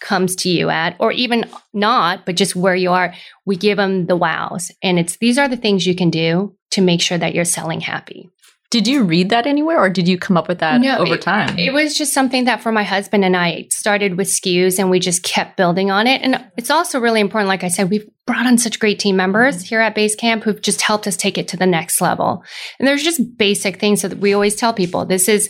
comes 0.00 0.36
to 0.36 0.50
you 0.50 0.68
at, 0.68 0.96
or 1.00 1.12
even 1.12 1.46
not, 1.72 2.26
but 2.26 2.36
just 2.36 2.54
where 2.54 2.76
you 2.76 2.92
are, 2.92 3.14
we 3.46 3.56
give 3.56 3.78
them 3.78 4.04
the 4.04 4.16
wows. 4.16 4.70
And 4.82 4.98
it's 4.98 5.16
these 5.16 5.38
are 5.38 5.48
the 5.48 5.56
things 5.56 5.86
you 5.86 5.94
can 5.94 6.10
do 6.10 6.54
to 6.72 6.80
make 6.80 7.00
sure 7.00 7.18
that 7.18 7.34
you're 7.34 7.44
selling 7.44 7.80
happy. 7.80 8.30
Did 8.70 8.88
you 8.88 9.04
read 9.04 9.30
that 9.30 9.46
anywhere 9.46 9.78
or 9.78 9.88
did 9.88 10.08
you 10.08 10.18
come 10.18 10.36
up 10.36 10.48
with 10.48 10.58
that 10.58 10.80
no, 10.80 10.98
over 10.98 11.16
time? 11.16 11.56
It, 11.56 11.68
it 11.68 11.72
was 11.72 11.96
just 11.96 12.12
something 12.12 12.44
that 12.44 12.60
for 12.60 12.72
my 12.72 12.82
husband 12.82 13.24
and 13.24 13.36
I 13.36 13.68
started 13.70 14.16
with 14.16 14.26
skews 14.26 14.78
and 14.78 14.90
we 14.90 14.98
just 14.98 15.22
kept 15.22 15.56
building 15.56 15.90
on 15.90 16.06
it. 16.06 16.20
And 16.22 16.44
it's 16.56 16.70
also 16.70 16.98
really 16.98 17.20
important, 17.20 17.48
like 17.48 17.62
I 17.62 17.68
said, 17.68 17.90
we've 17.90 18.08
brought 18.26 18.46
on 18.46 18.58
such 18.58 18.80
great 18.80 18.98
team 18.98 19.14
members 19.14 19.62
here 19.62 19.80
at 19.80 19.94
Base 19.94 20.16
Camp 20.16 20.42
who've 20.42 20.60
just 20.60 20.80
helped 20.80 21.06
us 21.06 21.16
take 21.16 21.38
it 21.38 21.46
to 21.48 21.56
the 21.56 21.66
next 21.66 22.00
level. 22.00 22.42
And 22.78 22.88
there's 22.88 23.04
just 23.04 23.38
basic 23.38 23.78
things 23.78 24.02
that 24.02 24.18
we 24.18 24.34
always 24.34 24.56
tell 24.56 24.74
people 24.74 25.06
this 25.06 25.28
is 25.28 25.48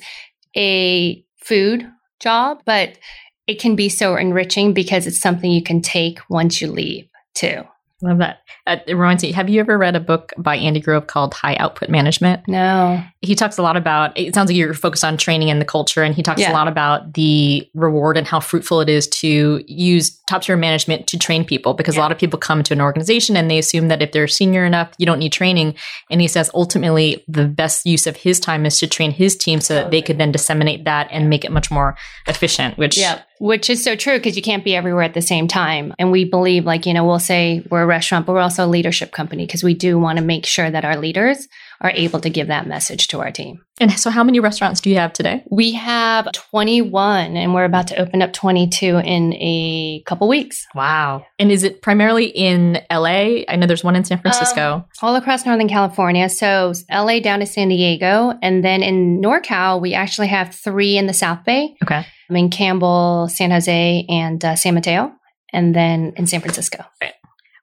a 0.54 1.24
food 1.38 1.90
job, 2.20 2.60
but 2.66 2.98
it 3.46 3.60
can 3.60 3.76
be 3.76 3.88
so 3.88 4.16
enriching 4.16 4.74
because 4.74 5.06
it's 5.06 5.20
something 5.20 5.50
you 5.50 5.62
can 5.62 5.80
take 5.80 6.18
once 6.28 6.60
you 6.60 6.70
leave 6.70 7.08
too 7.34 7.64
Love 8.02 8.18
that. 8.18 8.40
Uh, 8.66 8.76
it 8.86 8.94
reminds 8.94 9.22
me, 9.22 9.32
have 9.32 9.48
you 9.48 9.58
ever 9.58 9.78
read 9.78 9.96
a 9.96 10.00
book 10.00 10.34
by 10.36 10.54
Andy 10.54 10.80
Grove 10.80 11.06
called 11.06 11.32
High 11.32 11.56
Output 11.56 11.88
Management? 11.88 12.46
No. 12.46 13.02
He 13.22 13.34
talks 13.34 13.56
a 13.56 13.62
lot 13.62 13.74
about, 13.74 14.16
it 14.18 14.34
sounds 14.34 14.50
like 14.50 14.56
you're 14.56 14.74
focused 14.74 15.04
on 15.04 15.16
training 15.16 15.48
and 15.48 15.62
the 15.62 15.64
culture, 15.64 16.02
and 16.02 16.14
he 16.14 16.22
talks 16.22 16.42
yeah. 16.42 16.52
a 16.52 16.54
lot 16.54 16.68
about 16.68 17.14
the 17.14 17.66
reward 17.72 18.18
and 18.18 18.26
how 18.26 18.38
fruitful 18.38 18.82
it 18.82 18.90
is 18.90 19.08
to 19.08 19.64
use 19.66 20.20
top 20.28 20.42
tier 20.42 20.58
management 20.58 21.06
to 21.06 21.18
train 21.18 21.42
people 21.42 21.72
because 21.72 21.94
yeah. 21.94 22.00
a 22.00 22.02
lot 22.02 22.12
of 22.12 22.18
people 22.18 22.38
come 22.38 22.62
to 22.64 22.74
an 22.74 22.82
organization 22.82 23.34
and 23.34 23.50
they 23.50 23.58
assume 23.58 23.88
that 23.88 24.02
if 24.02 24.12
they're 24.12 24.28
senior 24.28 24.66
enough, 24.66 24.92
you 24.98 25.06
don't 25.06 25.18
need 25.18 25.32
training. 25.32 25.74
And 26.10 26.20
he 26.20 26.28
says 26.28 26.50
ultimately 26.52 27.24
the 27.26 27.46
best 27.46 27.86
use 27.86 28.06
of 28.06 28.16
his 28.16 28.38
time 28.38 28.66
is 28.66 28.78
to 28.80 28.86
train 28.86 29.10
his 29.10 29.36
team 29.36 29.60
so 29.60 29.74
that 29.74 29.90
they 29.90 30.02
could 30.02 30.18
then 30.18 30.32
disseminate 30.32 30.84
that 30.84 31.08
and 31.10 31.30
make 31.30 31.46
it 31.46 31.52
much 31.52 31.70
more 31.70 31.96
efficient, 32.26 32.76
which 32.76 32.98
yeah. 32.98 33.22
Which 33.38 33.68
is 33.68 33.84
so 33.84 33.96
true 33.96 34.16
because 34.16 34.36
you 34.36 34.42
can't 34.42 34.64
be 34.64 34.74
everywhere 34.74 35.02
at 35.02 35.14
the 35.14 35.20
same 35.20 35.46
time. 35.46 35.94
And 35.98 36.10
we 36.10 36.24
believe, 36.24 36.64
like, 36.64 36.86
you 36.86 36.94
know, 36.94 37.04
we'll 37.04 37.18
say 37.18 37.62
we're 37.70 37.82
a 37.82 37.86
restaurant, 37.86 38.24
but 38.24 38.32
we're 38.32 38.40
also 38.40 38.64
a 38.64 38.66
leadership 38.66 39.12
company 39.12 39.44
because 39.44 39.62
we 39.62 39.74
do 39.74 39.98
want 39.98 40.18
to 40.18 40.24
make 40.24 40.46
sure 40.46 40.70
that 40.70 40.84
our 40.84 40.96
leaders 40.96 41.46
are 41.80 41.90
able 41.90 42.20
to 42.20 42.30
give 42.30 42.48
that 42.48 42.66
message 42.66 43.08
to 43.08 43.20
our 43.20 43.30
team. 43.30 43.60
And 43.78 43.92
so, 43.92 44.08
how 44.08 44.24
many 44.24 44.40
restaurants 44.40 44.80
do 44.80 44.88
you 44.88 44.96
have 44.96 45.12
today? 45.12 45.44
We 45.50 45.72
have 45.72 46.32
21, 46.32 47.36
and 47.36 47.54
we're 47.54 47.64
about 47.64 47.88
to 47.88 48.00
open 48.00 48.22
up 48.22 48.32
22 48.32 48.98
in 48.98 49.34
a 49.34 50.02
couple 50.06 50.28
weeks. 50.28 50.66
Wow. 50.74 51.26
And 51.38 51.52
is 51.52 51.62
it 51.62 51.82
primarily 51.82 52.26
in 52.26 52.80
LA? 52.90 53.42
I 53.48 53.56
know 53.56 53.66
there's 53.66 53.84
one 53.84 53.94
in 53.94 54.04
San 54.04 54.18
Francisco. 54.18 54.74
Um, 54.76 54.84
all 55.02 55.16
across 55.16 55.44
Northern 55.44 55.68
California. 55.68 56.28
So, 56.30 56.72
LA 56.90 57.20
down 57.20 57.40
to 57.40 57.46
San 57.46 57.68
Diego. 57.68 58.32
And 58.42 58.64
then 58.64 58.82
in 58.82 59.20
NorCal, 59.20 59.80
we 59.80 59.92
actually 59.92 60.28
have 60.28 60.54
three 60.54 60.96
in 60.96 61.06
the 61.06 61.14
South 61.14 61.44
Bay. 61.44 61.76
Okay. 61.82 62.06
in 62.30 62.48
Campbell, 62.48 63.28
San 63.28 63.50
Jose, 63.50 64.06
and 64.08 64.42
uh, 64.42 64.56
San 64.56 64.74
Mateo. 64.74 65.12
And 65.52 65.74
then 65.74 66.14
in 66.16 66.26
San 66.26 66.40
Francisco. 66.40 66.82
Right. 67.02 67.12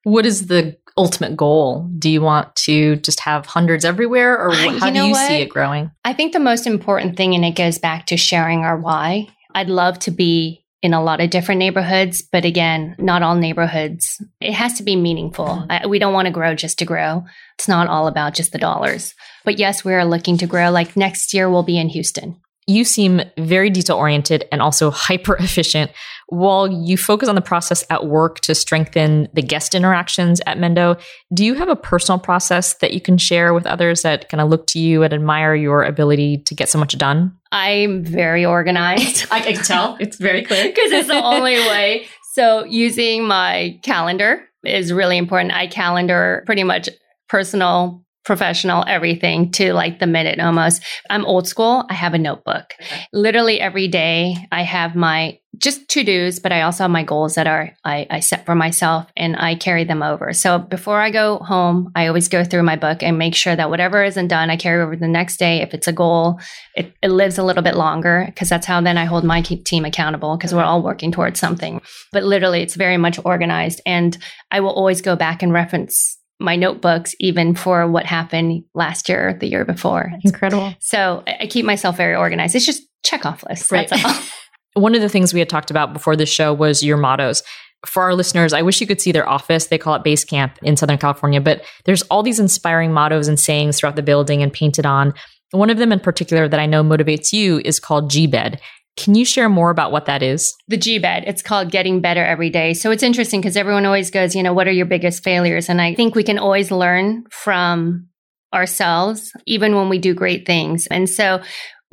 What 0.04 0.26
is 0.26 0.48
the 0.48 0.78
ultimate 0.98 1.36
goal? 1.36 1.90
Do 1.98 2.10
you 2.10 2.22
want 2.22 2.56
to 2.58 2.98
just 2.98 3.20
have 3.22 3.46
hundreds 3.46 3.86
everywhere 3.86 4.40
or 4.40 4.54
how 4.56 4.88
you 4.88 4.94
do 4.94 5.06
you 5.06 5.12
what? 5.12 5.28
see 5.28 5.42
it 5.42 5.50
growing? 5.50 5.92
I 6.04 6.14
think 6.14 6.34
the 6.34 6.40
most 6.40 6.68
important 6.68 7.18
thing, 7.18 7.34
and 7.36 7.46
it 7.46 7.56
goes 7.56 7.78
back 7.78 8.08
to 8.08 8.18
sharing 8.18 8.60
our 8.60 8.78
why. 8.78 9.28
I'd 9.56 9.70
love 9.70 10.00
to 10.00 10.12
be 10.12 10.66
in 10.82 10.94
a 10.94 11.04
lot 11.04 11.22
of 11.22 11.30
different 11.30 11.60
neighborhoods, 11.60 12.22
but 12.22 12.44
again, 12.44 12.96
not 13.00 13.24
all 13.24 13.36
neighborhoods. 13.36 14.22
It 14.42 14.52
has 14.54 14.74
to 14.74 14.84
be 14.84 14.98
meaningful. 14.98 15.46
Mm-hmm. 15.46 15.72
I, 15.72 15.88
we 15.88 15.98
don't 15.98 16.14
want 16.14 16.26
to 16.26 16.34
grow 16.34 16.56
just 16.56 16.80
to 16.80 16.86
grow. 16.86 17.24
It's 17.58 17.70
not 17.70 17.88
all 17.88 18.08
about 18.08 18.34
just 18.34 18.52
the 18.52 18.58
dollars. 18.58 19.14
But 19.46 19.58
yes, 19.58 19.86
we 19.86 19.94
are 19.94 20.04
looking 20.04 20.38
to 20.40 20.48
grow. 20.48 20.72
Like 20.72 20.98
next 20.98 21.34
year, 21.34 21.50
we'll 21.50 21.64
be 21.64 21.78
in 21.78 21.90
Houston 21.90 22.42
you 22.68 22.86
seem 22.86 23.22
very 23.38 23.70
detail 23.70 23.98
oriented 23.98 24.48
and 24.52 24.62
also 24.62 24.92
hyper 24.92 25.36
efficient. 25.36 25.92
While 26.34 26.68
you 26.68 26.98
focus 26.98 27.30
on 27.30 27.36
the 27.36 27.42
process 27.42 27.86
at 27.92 28.08
work 28.08 28.40
to 28.40 28.56
strengthen 28.56 29.28
the 29.34 29.44
guest 29.44 29.76
interactions 29.76 30.42
at 30.48 30.58
Mendo, 30.58 31.00
do 31.32 31.46
you 31.46 31.54
have 31.54 31.70
a 31.70 31.76
personal 31.76 32.18
process 32.18 32.74
that 32.76 32.92
you 32.92 33.00
can 33.00 33.20
share 33.20 33.54
with 33.54 33.68
others 33.68 34.02
that 34.02 34.30
kind 34.30 34.42
of 34.42 34.50
look 34.50 34.66
to 34.68 34.80
you 34.80 35.04
and 35.04 35.14
admire 35.14 35.54
your 35.54 35.84
ability 35.84 36.40
to 36.40 36.56
get 36.56 36.70
so 36.70 36.80
much 36.80 36.98
done? 36.98 37.38
I'm 37.52 38.04
very 38.04 38.44
organized. 38.44 39.28
I 39.32 39.42
can 39.42 39.64
tell. 39.64 39.96
It's 40.00 40.18
very 40.18 40.42
clear. 40.42 40.64
Because 40.74 40.92
it's 40.92 41.08
the 41.08 41.24
only 41.24 41.54
way. 41.54 42.08
So 42.32 42.66
using 42.66 43.28
my 43.28 43.80
calendar 43.84 44.42
is 44.66 44.92
really 44.92 45.20
important. 45.20 45.54
I 45.54 45.68
calendar 45.68 46.42
pretty 46.48 46.64
much 46.64 46.90
personal 47.30 48.04
professional 48.26 48.84
everything 48.88 49.52
to 49.52 49.74
like 49.74 50.00
the 50.00 50.08
minute 50.08 50.40
almost. 50.40 50.82
I'm 51.12 51.26
old 51.26 51.48
school. 51.48 51.86
I 51.90 51.94
have 51.94 52.16
a 52.16 52.18
notebook. 52.18 52.74
Okay. 52.82 53.06
Literally 53.12 53.60
every 53.60 53.88
day 53.88 54.36
I 54.52 54.64
have 54.64 54.96
my 54.96 55.38
just 55.58 55.88
to 55.90 56.04
dos, 56.04 56.40
but 56.40 56.52
I 56.52 56.62
also 56.62 56.84
have 56.84 56.92
my 56.92 57.04
goals 57.04 57.36
that 57.36 57.46
are 57.46 57.72
I, 57.84 58.08
I 58.10 58.20
set 58.22 58.46
for 58.46 58.56
myself 58.56 59.06
and 59.16 59.36
I 59.38 59.56
carry 59.56 59.84
them 59.84 60.02
over. 60.02 60.34
So 60.34 60.58
before 60.58 61.00
I 61.00 61.12
go 61.12 61.38
home, 61.38 61.92
I 61.96 62.08
always 62.08 62.28
go 62.28 62.44
through 62.44 62.64
my 62.64 62.76
book 62.76 63.04
and 63.04 63.18
make 63.18 63.36
sure 63.36 63.56
that 63.56 63.70
whatever 63.70 64.04
isn't 64.04 64.30
done, 64.30 64.50
I 64.50 64.58
carry 64.58 64.82
over 64.82 64.96
the 64.96 65.08
next 65.08 65.38
day. 65.38 65.62
If 65.62 65.74
it's 65.74 65.88
a 65.88 65.94
goal, 65.94 66.40
it, 66.76 66.94
it 67.04 67.10
lives 67.10 67.38
a 67.38 67.44
little 67.44 67.62
bit 67.62 67.76
longer 67.76 68.24
because 68.28 68.50
that's 68.50 68.66
how 68.66 68.82
then 68.82 68.98
I 68.98 69.06
hold 69.06 69.24
my 69.24 69.42
team 69.42 69.86
accountable 69.86 70.38
because 70.38 70.56
we're 70.56 70.64
all 70.64 70.82
working 70.82 71.12
towards 71.12 71.40
something. 71.40 71.82
But 72.12 72.24
literally, 72.24 72.62
it's 72.62 72.76
very 72.76 72.98
much 72.98 73.20
organized. 73.24 73.82
And 73.86 74.18
I 74.50 74.60
will 74.60 74.74
always 74.74 75.02
go 75.02 75.16
back 75.16 75.44
and 75.44 75.54
reference 75.54 76.18
my 76.40 76.56
notebooks 76.56 77.16
even 77.20 77.56
for 77.56 77.88
what 77.88 78.06
happened 78.06 78.64
last 78.74 79.08
year, 79.08 79.38
the 79.40 79.48
year 79.48 79.66
before. 79.66 80.12
Incredible. 80.24 80.74
So 80.80 81.24
I 81.28 81.48
keep 81.48 81.66
myself 81.66 81.96
very 81.96 82.16
organized. 82.16 82.56
It's 82.56 82.66
just 82.66 82.84
check 83.04 83.26
off 83.26 83.44
lists. 83.48 83.72
Right. 83.72 83.90
One 84.74 84.96
of 84.96 85.02
the 85.02 85.10
things 85.10 85.34
we 85.34 85.40
had 85.40 85.50
talked 85.50 85.72
about 85.72 85.94
before 85.94 86.16
this 86.16 86.30
show 86.30 86.54
was 86.54 86.84
your 86.84 86.98
mottos. 86.98 87.44
For 87.86 88.04
our 88.04 88.16
listeners, 88.16 88.54
I 88.54 88.62
wish 88.62 88.80
you 88.80 88.88
could 88.88 89.02
see 89.02 89.12
their 89.12 89.28
office. 89.28 89.68
They 89.68 89.78
call 89.78 89.96
it 89.96 90.04
Base 90.04 90.24
Camp 90.24 90.58
in 90.64 90.78
Southern 90.78 90.98
California, 90.98 91.42
but 91.42 91.64
there's 91.86 92.02
all 92.04 92.24
these 92.24 92.40
inspiring 92.40 92.94
mottos 92.94 93.28
and 93.28 93.40
sayings 93.40 93.78
throughout 93.78 93.98
the 93.98 94.04
building 94.04 94.42
and 94.42 94.54
painted 94.54 94.86
on. 94.86 95.14
One 95.52 95.70
of 95.70 95.78
them 95.78 95.92
in 95.92 96.00
particular 96.00 96.48
that 96.48 96.60
I 96.60 96.66
know 96.66 96.84
motivates 96.84 97.34
you 97.34 97.62
is 97.64 97.80
called 97.80 98.10
G-Bed. 98.10 98.60
Can 98.96 99.16
you 99.16 99.26
share 99.26 99.50
more 99.50 99.70
about 99.70 99.92
what 99.92 100.06
that 100.06 100.22
is? 100.22 100.54
The 100.68 100.78
G 100.78 101.00
bed. 101.00 101.24
It's 101.26 101.42
called 101.42 101.72
getting 101.72 102.00
better 102.00 102.24
every 102.24 102.52
day. 102.52 102.74
So 102.76 102.92
it's 102.92 103.02
interesting 103.02 103.42
because 103.42 103.58
everyone 103.58 103.86
always 103.86 104.12
goes, 104.12 104.36
you 104.36 104.44
know, 104.44 104.54
what 104.54 104.68
are 104.68 104.72
your 104.72 104.86
biggest 104.86 105.24
failures? 105.24 105.68
And 105.68 105.82
I 105.82 105.96
think 105.96 106.14
we 106.14 106.24
can 106.24 106.38
always 106.38 106.70
learn 106.70 107.24
from 107.32 108.08
ourselves, 108.54 109.32
even 109.48 109.76
when 109.76 109.90
we 109.90 109.98
do 109.98 110.14
great 110.14 110.46
things. 110.46 110.86
And 110.88 111.10
so 111.10 111.42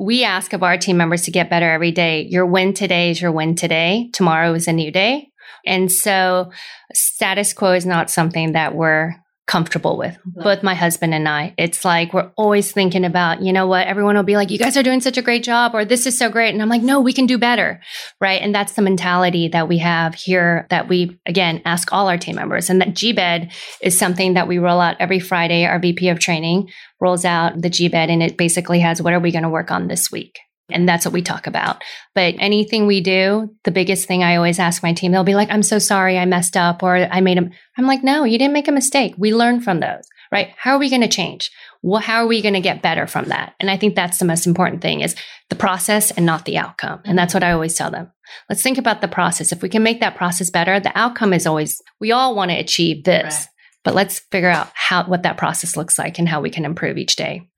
we 0.01 0.23
ask 0.23 0.53
of 0.53 0.63
our 0.63 0.79
team 0.79 0.97
members 0.97 1.21
to 1.23 1.31
get 1.31 1.49
better 1.49 1.69
every 1.69 1.91
day. 1.91 2.25
Your 2.27 2.47
win 2.47 2.73
today 2.73 3.11
is 3.11 3.21
your 3.21 3.31
win 3.31 3.53
today. 3.53 4.09
Tomorrow 4.13 4.55
is 4.55 4.67
a 4.67 4.73
new 4.73 4.91
day. 4.91 5.27
And 5.63 5.91
so 5.91 6.51
status 6.91 7.53
quo 7.53 7.73
is 7.73 7.85
not 7.85 8.09
something 8.09 8.53
that 8.53 8.73
we're 8.73 9.13
comfortable 9.51 9.97
with, 9.97 10.17
both 10.23 10.63
my 10.63 10.73
husband 10.73 11.13
and 11.13 11.27
I. 11.27 11.53
It's 11.57 11.83
like 11.83 12.13
we're 12.13 12.31
always 12.37 12.71
thinking 12.71 13.03
about, 13.03 13.41
you 13.41 13.51
know 13.51 13.67
what, 13.67 13.85
everyone 13.85 14.15
will 14.15 14.23
be 14.23 14.37
like, 14.37 14.49
you 14.49 14.57
guys 14.57 14.77
are 14.77 14.83
doing 14.83 15.01
such 15.01 15.17
a 15.17 15.21
great 15.21 15.43
job, 15.43 15.75
or 15.75 15.83
this 15.83 16.05
is 16.05 16.17
so 16.17 16.29
great. 16.29 16.53
And 16.53 16.61
I'm 16.61 16.69
like, 16.69 16.81
no, 16.81 17.01
we 17.01 17.11
can 17.11 17.25
do 17.25 17.37
better. 17.37 17.81
Right. 18.21 18.41
And 18.41 18.55
that's 18.55 18.73
the 18.73 18.81
mentality 18.81 19.49
that 19.49 19.67
we 19.67 19.79
have 19.79 20.15
here 20.15 20.67
that 20.69 20.87
we, 20.87 21.19
again, 21.25 21.61
ask 21.65 21.91
all 21.91 22.07
our 22.07 22.17
team 22.17 22.37
members. 22.37 22.69
And 22.69 22.79
that 22.79 22.93
GBED 22.93 23.51
is 23.81 23.99
something 23.99 24.35
that 24.35 24.47
we 24.47 24.57
roll 24.57 24.79
out 24.79 24.95
every 25.01 25.19
Friday. 25.19 25.65
Our 25.65 25.79
VP 25.79 26.07
of 26.07 26.19
training 26.19 26.69
rolls 27.01 27.25
out 27.25 27.61
the 27.61 27.69
GBED 27.69 28.09
and 28.09 28.23
it 28.23 28.37
basically 28.37 28.79
has 28.79 29.01
what 29.01 29.11
are 29.11 29.19
we 29.19 29.33
going 29.33 29.43
to 29.43 29.49
work 29.49 29.69
on 29.69 29.89
this 29.89 30.09
week? 30.09 30.39
And 30.71 30.87
that's 30.87 31.05
what 31.05 31.13
we 31.13 31.21
talk 31.21 31.47
about. 31.47 31.83
But 32.15 32.35
anything 32.39 32.87
we 32.87 33.01
do, 33.01 33.55
the 33.63 33.71
biggest 33.71 34.07
thing 34.07 34.23
I 34.23 34.35
always 34.35 34.59
ask 34.59 34.83
my 34.83 34.93
team, 34.93 35.11
they'll 35.11 35.23
be 35.23 35.35
like, 35.35 35.49
I'm 35.51 35.63
so 35.63 35.79
sorry 35.79 36.17
I 36.17 36.25
messed 36.25 36.57
up 36.57 36.83
or 36.83 36.95
I 36.95 37.21
made 37.21 37.37
a, 37.37 37.49
I'm 37.77 37.87
like, 37.87 38.03
no, 38.03 38.23
you 38.23 38.37
didn't 38.37 38.53
make 38.53 38.67
a 38.67 38.71
mistake. 38.73 39.13
We 39.17 39.33
learn 39.33 39.61
from 39.61 39.79
those, 39.79 40.03
right? 40.31 40.49
How 40.57 40.73
are 40.73 40.79
we 40.79 40.89
going 40.89 41.01
to 41.01 41.07
change? 41.07 41.51
Well, 41.81 42.01
how 42.01 42.17
are 42.17 42.27
we 42.27 42.41
going 42.41 42.53
to 42.53 42.61
get 42.61 42.81
better 42.81 43.07
from 43.07 43.25
that? 43.25 43.55
And 43.59 43.69
I 43.69 43.77
think 43.77 43.95
that's 43.95 44.19
the 44.19 44.25
most 44.25 44.45
important 44.45 44.81
thing 44.81 45.01
is 45.01 45.15
the 45.49 45.55
process 45.55 46.11
and 46.11 46.25
not 46.25 46.45
the 46.45 46.57
outcome. 46.57 47.01
And 47.05 47.17
that's 47.17 47.33
what 47.33 47.43
I 47.43 47.51
always 47.51 47.75
tell 47.75 47.89
them. 47.89 48.11
Let's 48.49 48.61
think 48.61 48.77
about 48.77 49.01
the 49.01 49.07
process. 49.07 49.51
If 49.51 49.61
we 49.61 49.69
can 49.69 49.83
make 49.83 49.99
that 49.99 50.15
process 50.15 50.49
better, 50.49 50.79
the 50.79 50.97
outcome 50.97 51.33
is 51.33 51.47
always, 51.47 51.81
we 51.99 52.11
all 52.11 52.35
want 52.35 52.51
to 52.51 52.57
achieve 52.57 53.03
this. 53.03 53.33
Right. 53.33 53.47
But 53.83 53.95
let's 53.95 54.19
figure 54.19 54.49
out 54.49 54.69
how 54.75 55.05
what 55.05 55.23
that 55.23 55.37
process 55.37 55.75
looks 55.75 55.97
like 55.97 56.19
and 56.19 56.29
how 56.29 56.39
we 56.39 56.51
can 56.51 56.65
improve 56.65 56.97
each 56.97 57.15
day. 57.15 57.49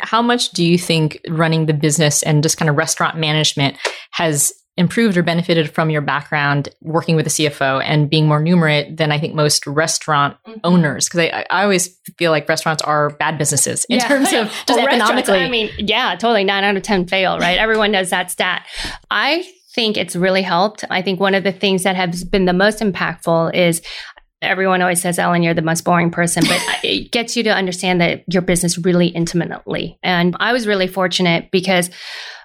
How 0.00 0.22
much 0.22 0.50
do 0.50 0.64
you 0.64 0.78
think 0.78 1.20
running 1.28 1.66
the 1.66 1.74
business 1.74 2.22
and 2.22 2.42
just 2.42 2.56
kind 2.56 2.68
of 2.68 2.76
restaurant 2.76 3.16
management 3.16 3.76
has 4.12 4.52
improved 4.76 5.16
or 5.16 5.22
benefited 5.22 5.70
from 5.72 5.88
your 5.88 6.00
background 6.00 6.68
working 6.80 7.14
with 7.14 7.26
a 7.26 7.30
CFO 7.30 7.80
and 7.84 8.10
being 8.10 8.26
more 8.26 8.42
numerate 8.42 8.96
than 8.96 9.12
I 9.12 9.20
think 9.20 9.34
most 9.34 9.66
restaurant 9.66 10.36
mm-hmm. 10.46 10.60
owners? 10.64 11.06
Because 11.06 11.20
I, 11.20 11.46
I, 11.50 11.62
always 11.62 11.96
feel 12.18 12.32
like 12.32 12.48
restaurants 12.48 12.82
are 12.82 13.10
bad 13.10 13.38
businesses 13.38 13.84
in 13.84 13.98
yeah. 13.98 14.08
terms 14.08 14.32
of 14.32 14.48
just 14.66 14.68
well, 14.70 14.88
economically. 14.88 15.38
I 15.38 15.48
mean, 15.48 15.70
yeah, 15.78 16.16
totally. 16.16 16.42
Nine 16.42 16.64
out 16.64 16.76
of 16.76 16.82
10 16.82 17.06
fail, 17.06 17.38
right? 17.38 17.56
Everyone 17.56 17.92
knows 17.92 18.10
that 18.10 18.32
stat. 18.32 18.66
I 19.10 19.48
think 19.74 19.96
it's 19.96 20.16
really 20.16 20.42
helped. 20.42 20.84
I 20.90 21.02
think 21.02 21.20
one 21.20 21.34
of 21.34 21.44
the 21.44 21.52
things 21.52 21.84
that 21.84 21.96
has 21.96 22.24
been 22.24 22.44
the 22.44 22.52
most 22.52 22.80
impactful 22.80 23.54
is 23.54 23.80
everyone 24.42 24.82
always 24.82 25.00
says, 25.00 25.18
Ellen, 25.18 25.42
you're 25.42 25.54
the 25.54 25.62
most 25.62 25.84
boring 25.84 26.10
person, 26.10 26.44
but 26.46 26.62
it 26.84 27.10
gets 27.10 27.36
you 27.36 27.42
to 27.44 27.50
understand 27.50 28.00
that 28.00 28.24
your 28.32 28.42
business 28.42 28.78
really 28.78 29.08
intimately. 29.08 29.98
And 30.02 30.36
I 30.40 30.52
was 30.52 30.66
really 30.66 30.86
fortunate 30.86 31.50
because 31.50 31.90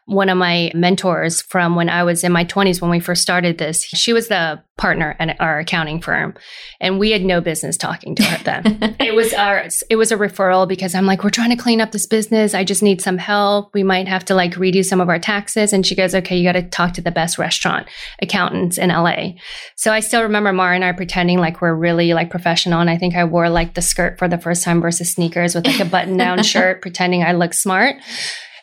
one 0.10 0.30
of 0.30 0.38
my 0.38 0.72
mentors 0.74 1.42
from 1.44 1.76
when 1.76 1.88
I 1.88 2.04
was 2.04 2.24
in 2.24 2.32
my 2.32 2.44
20s 2.44 2.82
when 2.82 2.90
we 2.90 3.00
first 3.00 3.22
started 3.22 3.60
this. 3.60 3.84
She 3.84 4.12
was 4.12 4.28
the 4.28 4.62
partner 4.76 5.16
at 5.20 5.40
our 5.40 5.60
accounting 5.60 6.02
firm 6.02 6.34
and 6.80 6.98
we 6.98 7.12
had 7.12 7.22
no 7.22 7.42
business 7.42 7.78
talking 7.78 8.16
to 8.16 8.24
her 8.24 8.44
then. 8.44 8.96
it 9.00 9.14
was 9.14 9.34
our 9.34 9.68
it 9.90 9.98
was 9.98 10.12
a 10.12 10.18
referral 10.18 10.68
because 10.68 10.96
I'm 10.96 11.06
like 11.06 11.24
we're 11.24 11.30
trying 11.30 11.52
to 11.52 11.62
clean 11.62 11.80
up 11.80 11.92
this 11.92 12.08
business. 12.08 12.56
I 12.56 12.64
just 12.64 12.82
need 12.82 13.02
some 13.02 13.20
help. 13.20 13.74
We 13.74 13.84
might 13.84 14.08
have 14.08 14.26
to 14.26 14.36
like 14.36 14.54
redo 14.54 14.84
some 14.84 15.00
of 15.00 15.10
our 15.10 15.20
taxes 15.20 15.74
and 15.74 15.86
she 15.86 15.96
goes, 15.96 16.16
"Okay, 16.16 16.38
you 16.38 16.44
got 16.44 16.54
to 16.54 16.64
talk 16.64 16.94
to 16.94 17.02
the 17.02 17.12
best 17.12 17.38
restaurant 17.38 17.88
accountants 18.22 18.78
in 18.78 18.90
LA." 18.90 19.34
So 19.76 19.94
I 19.94 20.00
still 20.00 20.24
remember 20.24 20.52
Mara 20.54 20.76
and 20.76 20.86
I 20.86 20.92
pretending 20.94 21.40
like 21.40 21.62
we're 21.62 21.76
really 21.76 22.14
like 22.14 22.32
professional 22.32 22.82
and 22.82 22.90
I 22.90 22.98
think 22.98 23.16
I 23.16 23.26
wore 23.26 23.50
like 23.50 23.76
the 23.76 23.82
skirt 23.82 24.18
for 24.18 24.28
the 24.28 24.40
first 24.40 24.64
time 24.64 24.82
versus 24.82 25.12
sneakers 25.12 25.54
with 25.54 25.68
like 25.68 25.80
a 25.80 25.86
button-down 25.86 26.42
shirt 26.44 26.82
pretending 26.82 27.24
I 27.24 27.34
look 27.34 27.54
smart. 27.54 27.98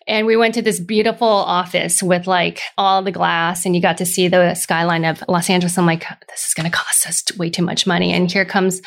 And 0.06 0.26
we 0.26 0.36
went 0.36 0.54
to 0.54 0.62
this 0.62 0.78
beautiful 0.78 1.26
office 1.26 2.02
with 2.02 2.26
like 2.26 2.60
all 2.78 3.02
the 3.02 3.12
glass, 3.12 3.66
and 3.66 3.74
you 3.74 3.82
got 3.82 3.98
to 3.98 4.06
see 4.06 4.28
the 4.28 4.54
skyline 4.54 5.04
of 5.04 5.22
Los 5.28 5.50
Angeles. 5.50 5.76
I'm 5.76 5.86
like, 5.86 6.04
this 6.28 6.46
is 6.46 6.54
going 6.54 6.70
to 6.70 6.76
cost 6.76 7.06
us 7.06 7.24
way 7.36 7.50
too 7.50 7.62
much 7.62 7.86
money. 7.86 8.12
And 8.12 8.30
here 8.30 8.44
comes 8.44 8.82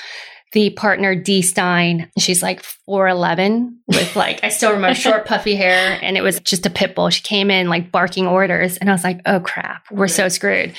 the 0.53 0.71
partner 0.71 1.15
D 1.15 1.41
Stein. 1.41 2.10
She's 2.17 2.41
like 2.41 2.63
4'11 2.88 3.75
with 3.88 4.15
like, 4.15 4.43
I 4.43 4.49
still 4.49 4.71
remember 4.71 4.95
short, 4.95 5.25
puffy 5.27 5.55
hair, 5.55 5.99
and 6.01 6.17
it 6.17 6.21
was 6.21 6.39
just 6.39 6.65
a 6.65 6.69
pit 6.69 6.95
bull. 6.95 7.10
She 7.10 7.21
came 7.21 7.51
in 7.51 7.69
like 7.69 7.91
barking 7.91 8.27
orders, 8.27 8.77
and 8.77 8.89
I 8.89 8.93
was 8.93 9.03
like, 9.03 9.21
oh 9.25 9.39
crap, 9.39 9.86
we're 9.91 10.08
so 10.08 10.29
screwed. 10.29 10.73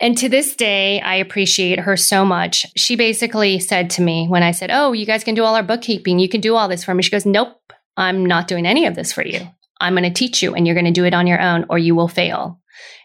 And 0.00 0.18
to 0.18 0.28
this 0.28 0.56
day, 0.56 1.00
I 1.00 1.16
appreciate 1.16 1.78
her 1.80 1.96
so 1.96 2.24
much. 2.24 2.66
She 2.76 2.96
basically 2.96 3.60
said 3.60 3.90
to 3.90 4.02
me 4.02 4.26
when 4.28 4.42
I 4.42 4.50
said, 4.50 4.70
Oh, 4.72 4.92
you 4.92 5.06
guys 5.06 5.22
can 5.22 5.34
do 5.34 5.44
all 5.44 5.54
our 5.54 5.62
bookkeeping, 5.62 6.18
you 6.18 6.28
can 6.28 6.40
do 6.40 6.56
all 6.56 6.68
this 6.68 6.84
for 6.84 6.94
me. 6.94 7.02
She 7.02 7.10
goes, 7.10 7.24
Nope, 7.24 7.56
I'm 7.96 8.26
not 8.26 8.48
doing 8.48 8.66
any 8.66 8.86
of 8.86 8.94
this 8.94 9.12
for 9.12 9.24
you. 9.24 9.40
I'm 9.80 9.94
going 9.94 10.04
to 10.04 10.10
teach 10.10 10.42
you 10.42 10.54
and 10.54 10.66
you're 10.66 10.74
going 10.74 10.86
to 10.86 10.90
do 10.90 11.04
it 11.04 11.14
on 11.14 11.26
your 11.26 11.40
own 11.40 11.66
or 11.68 11.78
you 11.78 11.94
will 11.94 12.08
fail. 12.08 12.60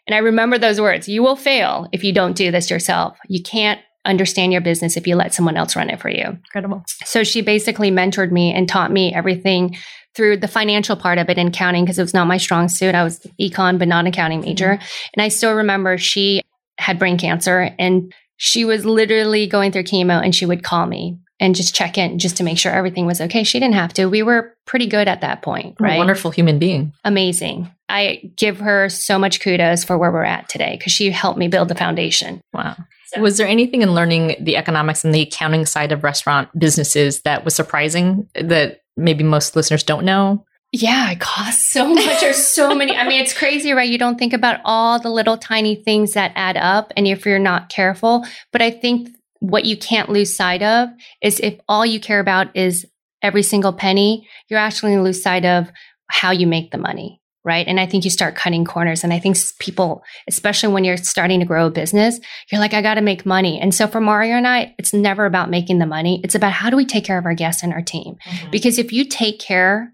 And 0.07 0.15
I 0.15 0.19
remember 0.19 0.57
those 0.57 0.81
words 0.81 1.07
you 1.07 1.21
will 1.21 1.35
fail 1.35 1.87
if 1.91 2.03
you 2.03 2.13
don't 2.13 2.35
do 2.35 2.51
this 2.51 2.69
yourself. 2.69 3.17
You 3.27 3.43
can't 3.43 3.79
understand 4.05 4.51
your 4.51 4.61
business 4.61 4.97
if 4.97 5.05
you 5.05 5.15
let 5.15 5.33
someone 5.33 5.57
else 5.57 5.75
run 5.75 5.89
it 5.89 5.99
for 5.99 6.09
you. 6.09 6.23
Incredible. 6.25 6.83
So 7.05 7.23
she 7.23 7.41
basically 7.41 7.91
mentored 7.91 8.31
me 8.31 8.53
and 8.53 8.67
taught 8.67 8.91
me 8.91 9.13
everything 9.13 9.77
through 10.15 10.37
the 10.37 10.47
financial 10.47 10.95
part 10.95 11.17
of 11.17 11.29
it 11.29 11.37
in 11.37 11.51
counting 11.51 11.83
because 11.83 11.99
it 11.99 12.03
was 12.03 12.13
not 12.13 12.27
my 12.27 12.37
strong 12.37 12.69
suit. 12.69 12.95
I 12.95 13.03
was 13.03 13.19
econ, 13.39 13.77
but 13.77 13.87
not 13.87 14.07
accounting 14.07 14.41
major. 14.41 14.75
Mm-hmm. 14.75 15.09
And 15.13 15.21
I 15.21 15.27
still 15.27 15.53
remember 15.53 15.97
she 15.97 16.41
had 16.77 16.97
brain 16.97 17.17
cancer 17.17 17.75
and 17.77 18.13
she 18.37 18.65
was 18.65 18.85
literally 18.85 19.47
going 19.47 19.71
through 19.71 19.83
chemo 19.83 20.23
and 20.23 20.33
she 20.33 20.45
would 20.45 20.63
call 20.63 20.85
me 20.85 21.17
and 21.39 21.55
just 21.55 21.73
check 21.73 21.97
in 21.97 22.19
just 22.19 22.37
to 22.37 22.43
make 22.43 22.57
sure 22.57 22.71
everything 22.71 23.05
was 23.05 23.21
okay. 23.21 23.43
She 23.43 23.59
didn't 23.59 23.75
have 23.75 23.93
to. 23.93 24.07
We 24.07 24.23
were 24.23 24.53
pretty 24.65 24.87
good 24.87 25.07
at 25.07 25.21
that 25.21 25.41
point, 25.41 25.77
right? 25.79 25.97
wonderful 25.97 26.31
human 26.31 26.59
being. 26.59 26.93
Amazing. 27.03 27.71
I 27.87 28.31
give 28.35 28.59
her 28.59 28.89
so 28.89 29.17
much 29.17 29.39
kudos 29.39 29.83
for 29.83 29.97
where 29.97 30.11
we're 30.11 30.23
at 30.23 30.49
today 30.49 30.75
because 30.77 30.91
she 30.91 31.09
helped 31.09 31.39
me 31.39 31.47
build 31.47 31.69
the 31.69 31.75
foundation. 31.75 32.41
Wow. 32.53 32.75
So. 33.07 33.21
Was 33.21 33.37
there 33.37 33.47
anything 33.47 33.81
in 33.81 33.95
learning 33.95 34.35
the 34.39 34.55
economics 34.57 35.03
and 35.03 35.13
the 35.13 35.21
accounting 35.21 35.65
side 35.65 35.91
of 35.91 36.03
restaurant 36.03 36.49
businesses 36.57 37.21
that 37.21 37.43
was 37.43 37.55
surprising 37.55 38.29
that 38.35 38.81
maybe 38.95 39.23
most 39.23 39.55
listeners 39.55 39.81
don't 39.81 40.05
know? 40.05 40.45
Yeah, 40.71 41.09
it 41.11 41.19
costs 41.19 41.71
so 41.71 41.91
much. 41.95 42.21
There's 42.21 42.37
so 42.37 42.75
many. 42.75 42.95
I 42.95 43.07
mean, 43.07 43.21
it's 43.21 43.33
crazy, 43.33 43.71
right? 43.71 43.89
You 43.89 43.97
don't 43.97 44.19
think 44.19 44.33
about 44.33 44.59
all 44.63 44.99
the 44.99 45.09
little 45.09 45.37
tiny 45.37 45.75
things 45.75 46.13
that 46.13 46.31
add 46.35 46.57
up, 46.57 46.93
and 46.95 47.07
if 47.07 47.25
you're 47.25 47.39
not 47.39 47.69
careful. 47.69 48.23
But 48.51 48.61
I 48.61 48.69
think 48.69 49.09
what 49.39 49.65
you 49.65 49.77
can't 49.77 50.09
lose 50.09 50.35
sight 50.35 50.61
of 50.61 50.89
is 51.21 51.39
if 51.39 51.59
all 51.67 51.85
you 51.85 51.99
care 51.99 52.19
about 52.19 52.55
is 52.55 52.85
every 53.21 53.43
single 53.43 53.73
penny, 53.73 54.27
you're 54.49 54.59
actually 54.59 54.91
going 54.91 54.99
to 54.99 55.03
lose 55.03 55.23
sight 55.23 55.45
of 55.45 55.69
how 56.09 56.31
you 56.31 56.47
make 56.47 56.71
the 56.71 56.77
money. 56.77 57.21
Right. 57.45 57.65
And 57.67 57.79
I 57.79 57.85
think 57.85 58.03
you 58.03 58.11
start 58.11 58.35
cutting 58.35 58.65
corners. 58.65 59.03
And 59.03 59.13
I 59.13 59.19
think 59.19 59.37
people, 59.59 60.03
especially 60.27 60.73
when 60.73 60.83
you're 60.83 60.97
starting 60.97 61.39
to 61.39 61.45
grow 61.45 61.67
a 61.67 61.71
business, 61.71 62.19
you're 62.51 62.59
like, 62.59 62.73
I 62.73 62.81
got 62.81 62.95
to 62.95 63.01
make 63.01 63.25
money. 63.25 63.59
And 63.61 63.73
so 63.73 63.87
for 63.87 64.01
Mario 64.01 64.35
and 64.35 64.45
I, 64.45 64.75
it's 64.77 64.93
never 64.93 65.25
about 65.25 65.49
making 65.49 65.79
the 65.79 65.85
money. 65.85 66.19
It's 66.23 66.35
about 66.35 66.51
how 66.51 66.69
do 66.69 66.75
we 66.75 66.85
take 66.85 67.05
care 67.05 67.17
of 67.17 67.25
our 67.25 67.33
guests 67.33 67.63
and 67.63 67.71
our 67.71 67.81
team? 67.81 68.17
Mm-hmm. 68.25 68.51
Because 68.51 68.77
if 68.77 68.91
you 68.91 69.05
take 69.05 69.39
care 69.39 69.93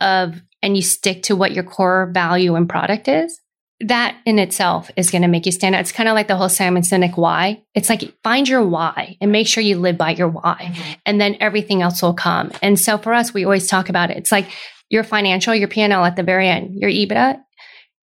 of 0.00 0.40
and 0.62 0.76
you 0.76 0.82
stick 0.82 1.24
to 1.24 1.34
what 1.34 1.52
your 1.52 1.64
core 1.64 2.08
value 2.14 2.54
and 2.54 2.68
product 2.68 3.08
is, 3.08 3.40
that 3.80 4.16
in 4.24 4.38
itself 4.38 4.90
is 4.96 5.10
going 5.10 5.22
to 5.22 5.28
make 5.28 5.44
you 5.44 5.52
stand 5.52 5.74
out. 5.74 5.82
It's 5.82 5.92
kind 5.92 6.08
of 6.08 6.14
like 6.14 6.28
the 6.28 6.36
whole 6.36 6.48
Simon 6.48 6.82
Sinek 6.82 7.16
why. 7.16 7.62
It's 7.74 7.90
like 7.90 8.14
find 8.22 8.48
your 8.48 8.64
why 8.64 9.16
and 9.20 9.32
make 9.32 9.46
sure 9.46 9.62
you 9.62 9.78
live 9.78 9.98
by 9.98 10.10
your 10.10 10.28
why, 10.28 10.72
mm-hmm. 10.72 10.92
and 11.04 11.20
then 11.20 11.36
everything 11.40 11.82
else 11.82 12.00
will 12.00 12.14
come. 12.14 12.52
And 12.62 12.80
so 12.80 12.96
for 12.96 13.12
us, 13.12 13.34
we 13.34 13.44
always 13.44 13.68
talk 13.68 13.88
about 13.88 14.10
it. 14.10 14.16
It's 14.16 14.32
like 14.32 14.48
your 14.88 15.04
financial, 15.04 15.54
your 15.54 15.68
P 15.68 15.82
and 15.82 15.92
L 15.92 16.04
at 16.04 16.16
the 16.16 16.22
very 16.22 16.48
end, 16.48 16.74
your 16.74 16.90
EBITDA. 16.90 17.38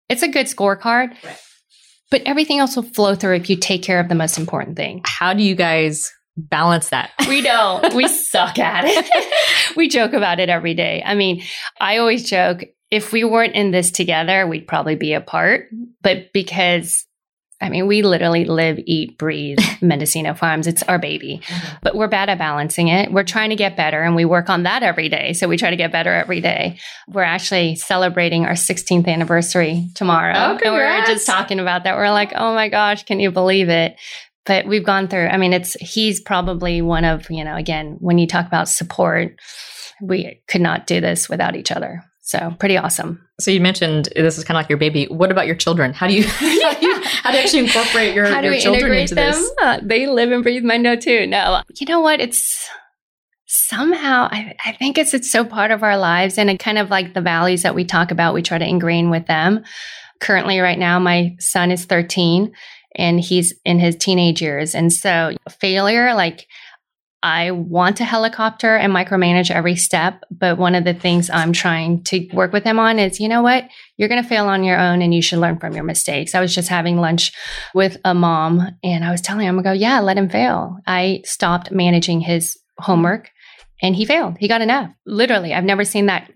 It's 0.09 0.21
a 0.21 0.27
good 0.27 0.45
scorecard, 0.45 1.11
right. 1.23 1.39
but 2.11 2.21
everything 2.25 2.59
else 2.59 2.75
will 2.75 2.83
flow 2.83 3.15
through 3.15 3.35
if 3.35 3.49
you 3.49 3.55
take 3.55 3.81
care 3.81 3.99
of 3.99 4.09
the 4.09 4.15
most 4.15 4.37
important 4.37 4.75
thing. 4.77 5.01
How 5.05 5.33
do 5.33 5.41
you 5.41 5.55
guys 5.55 6.11
balance 6.37 6.89
that? 6.89 7.11
We 7.27 7.41
don't. 7.41 7.93
we 7.95 8.07
suck 8.07 8.59
at 8.59 8.83
it. 8.85 9.75
we 9.75 9.87
joke 9.87 10.13
about 10.13 10.39
it 10.39 10.49
every 10.49 10.75
day. 10.75 11.01
I 11.03 11.15
mean, 11.15 11.41
I 11.79 11.97
always 11.97 12.29
joke 12.29 12.63
if 12.93 13.11
we 13.11 13.23
weren't 13.23 13.55
in 13.55 13.71
this 13.71 13.89
together, 13.89 14.45
we'd 14.45 14.67
probably 14.67 14.93
be 14.93 15.13
apart. 15.13 15.67
But 16.03 16.31
because 16.31 17.07
I 17.59 17.69
mean, 17.69 17.87
we 17.87 18.01
literally 18.01 18.43
live, 18.43 18.77
eat, 18.85 19.17
breathe 19.17 19.57
Mendocino 19.81 20.33
Farms. 20.33 20.67
It's 20.67 20.83
our 20.83 20.99
baby. 20.99 21.41
Mm-hmm. 21.45 21.75
But 21.81 21.95
we're 21.95 22.09
bad 22.09 22.29
at 22.29 22.37
balancing 22.37 22.89
it. 22.89 23.11
We're 23.11 23.23
trying 23.23 23.51
to 23.51 23.55
get 23.55 23.77
better 23.77 24.01
and 24.01 24.15
we 24.15 24.25
work 24.25 24.49
on 24.49 24.63
that 24.63 24.83
every 24.83 25.07
day. 25.07 25.31
So 25.31 25.47
we 25.47 25.55
try 25.55 25.69
to 25.69 25.77
get 25.77 25.91
better 25.91 26.13
every 26.13 26.41
day. 26.41 26.77
We're 27.07 27.23
actually 27.23 27.75
celebrating 27.75 28.45
our 28.45 28.51
16th 28.51 29.07
anniversary 29.07 29.87
tomorrow. 29.95 30.33
Oh, 30.35 30.59
and 30.63 30.73
we 30.73 30.79
were 30.79 31.05
just 31.05 31.25
talking 31.25 31.59
about 31.59 31.85
that. 31.85 31.95
We're 31.95 32.11
like, 32.11 32.33
oh 32.35 32.53
my 32.53 32.67
gosh, 32.67 33.05
can 33.05 33.21
you 33.21 33.31
believe 33.31 33.69
it? 33.69 33.95
But 34.45 34.67
we've 34.67 34.85
gone 34.85 35.07
through, 35.07 35.27
I 35.27 35.37
mean, 35.37 35.53
it's, 35.53 35.73
he's 35.75 36.19
probably 36.19 36.81
one 36.81 37.05
of, 37.05 37.31
you 37.31 37.45
know, 37.45 37.55
again, 37.55 37.95
when 38.01 38.17
you 38.17 38.27
talk 38.27 38.45
about 38.45 38.67
support, 38.67 39.39
we 40.01 40.41
could 40.49 40.61
not 40.61 40.85
do 40.85 40.99
this 40.99 41.29
without 41.29 41.55
each 41.55 41.71
other. 41.71 42.03
So 42.25 42.55
pretty 42.57 42.77
awesome. 42.77 43.21
So 43.41 43.51
you 43.51 43.59
mentioned 43.59 44.07
this 44.15 44.37
is 44.37 44.45
kind 44.45 44.55
of 44.55 44.61
like 44.61 44.69
your 44.69 44.77
baby. 44.77 45.05
What 45.07 45.29
about 45.29 45.45
your 45.45 45.57
children? 45.57 45.91
How 45.93 46.07
do 46.07 46.13
you 46.13 46.23
how 46.27 46.73
do 46.73 46.85
you, 46.85 47.01
how 47.03 47.31
do 47.31 47.37
you 47.37 47.43
actually 47.43 47.65
incorporate 47.65 48.15
your, 48.15 48.25
your 48.41 48.59
children 48.59 48.93
into 48.93 49.13
them? 49.13 49.33
this? 49.33 49.51
Uh, 49.61 49.79
they 49.83 50.07
live 50.07 50.31
and 50.31 50.41
breathe 50.41 50.63
Mendo 50.63 50.99
too. 50.99 51.27
No, 51.27 51.61
you 51.75 51.85
know 51.85 51.99
what? 51.99 52.21
It's 52.21 52.69
somehow 53.45 54.29
I, 54.31 54.55
I 54.65 54.71
think 54.71 54.97
it's 54.97 55.13
it's 55.13 55.29
so 55.29 55.43
part 55.43 55.71
of 55.71 55.83
our 55.83 55.97
lives 55.97 56.37
and 56.37 56.49
it 56.49 56.59
kind 56.59 56.77
of 56.77 56.89
like 56.89 57.13
the 57.13 57.21
values 57.21 57.63
that 57.63 57.75
we 57.75 57.83
talk 57.83 58.09
about. 58.09 58.33
We 58.33 58.41
try 58.41 58.57
to 58.57 58.67
ingrain 58.67 59.09
with 59.09 59.27
them. 59.27 59.65
Currently, 60.21 60.61
right 60.61 60.79
now, 60.79 60.99
my 60.99 61.35
son 61.39 61.71
is 61.71 61.83
13 61.83 62.53
and 62.95 63.19
he's 63.19 63.53
in 63.65 63.79
his 63.79 63.97
teenage 63.97 64.41
years, 64.41 64.73
and 64.73 64.93
so 64.93 65.35
failure 65.59 66.13
like 66.13 66.47
I 67.23 67.51
want 67.51 67.97
to 67.97 68.05
helicopter 68.05 68.75
and 68.75 68.93
micromanage 68.93 69.49
every 69.49 69.77
step. 69.77 70.21
But 70.29 70.57
one 70.57 70.75
of 70.75 70.83
the 70.83 70.93
things 70.93 71.29
I'm 71.29 71.53
trying 71.53 72.03
to 72.03 72.27
work 72.33 72.51
with 72.51 72.65
him 72.65 72.79
on 72.79 72.99
is, 72.99 73.21
you 73.21 73.29
know 73.29 73.41
what? 73.41 73.69
You're 73.95 74.09
going 74.09 74.21
to 74.21 74.27
fail 74.27 74.47
on 74.47 74.65
your 74.65 74.77
own 74.77 75.01
and 75.01 75.15
you 75.15 75.21
should 75.21 75.39
learn 75.39 75.57
from 75.57 75.73
your 75.73 75.85
mistakes. 75.85 76.35
I 76.35 76.41
was 76.41 76.53
just 76.53 76.67
having 76.67 76.97
lunch 76.97 77.31
with 77.73 77.95
a 78.03 78.13
mom 78.13 78.61
and 78.83 79.05
I 79.05 79.11
was 79.11 79.21
telling 79.21 79.47
him, 79.47 79.57
I 79.57 79.61
go, 79.61 79.71
yeah, 79.71 80.01
let 80.01 80.17
him 80.17 80.29
fail. 80.29 80.77
I 80.85 81.21
stopped 81.23 81.71
managing 81.71 82.19
his 82.19 82.57
homework 82.77 83.29
and 83.81 83.95
he 83.95 84.05
failed. 84.05 84.35
He 84.37 84.49
got 84.49 84.61
an 84.61 84.69
F. 84.69 84.91
Literally, 85.05 85.53
I've 85.53 85.63
never 85.63 85.85
seen 85.85 86.07
that 86.07 86.29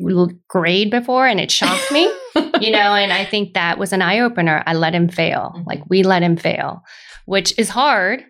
grade 0.47 0.89
before 0.89 1.28
and 1.28 1.41
it 1.41 1.52
shocked 1.52 1.91
me, 1.91 2.04
you 2.62 2.71
know, 2.71 2.95
and 2.95 3.12
I 3.12 3.26
think 3.26 3.56
that 3.56 3.78
was 3.78 3.91
an 3.91 4.02
eye 4.02 4.19
opener. 4.19 4.63
I 4.65 4.73
let 4.73 4.95
him 4.95 5.10
fail. 5.10 5.52
Mm-hmm. 5.54 5.63
Like 5.65 5.89
we 5.89 6.04
let 6.04 6.23
him 6.23 6.38
fail, 6.38 6.84
which 7.26 7.58
is 7.60 7.67
hard. 7.67 8.23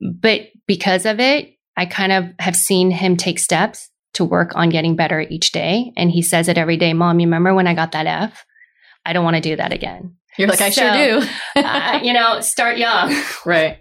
But 0.00 0.48
because 0.66 1.06
of 1.06 1.20
it, 1.20 1.52
I 1.76 1.86
kind 1.86 2.12
of 2.12 2.26
have 2.38 2.56
seen 2.56 2.90
him 2.90 3.16
take 3.16 3.38
steps 3.38 3.90
to 4.14 4.24
work 4.24 4.54
on 4.54 4.68
getting 4.68 4.96
better 4.96 5.20
each 5.20 5.52
day. 5.52 5.92
And 5.96 6.10
he 6.10 6.22
says 6.22 6.48
it 6.48 6.58
every 6.58 6.76
day 6.76 6.92
Mom, 6.92 7.20
you 7.20 7.26
remember 7.26 7.54
when 7.54 7.66
I 7.66 7.74
got 7.74 7.92
that 7.92 8.06
F? 8.06 8.44
I 9.04 9.12
don't 9.12 9.24
want 9.24 9.36
to 9.36 9.42
do 9.42 9.56
that 9.56 9.72
again. 9.72 10.16
You're 10.38 10.48
like, 10.48 10.60
I 10.60 10.70
sure 10.70 10.92
do. 10.92 11.26
uh, 11.56 12.00
you 12.02 12.12
know, 12.12 12.40
start 12.40 12.78
young. 12.78 13.14
Right. 13.46 13.78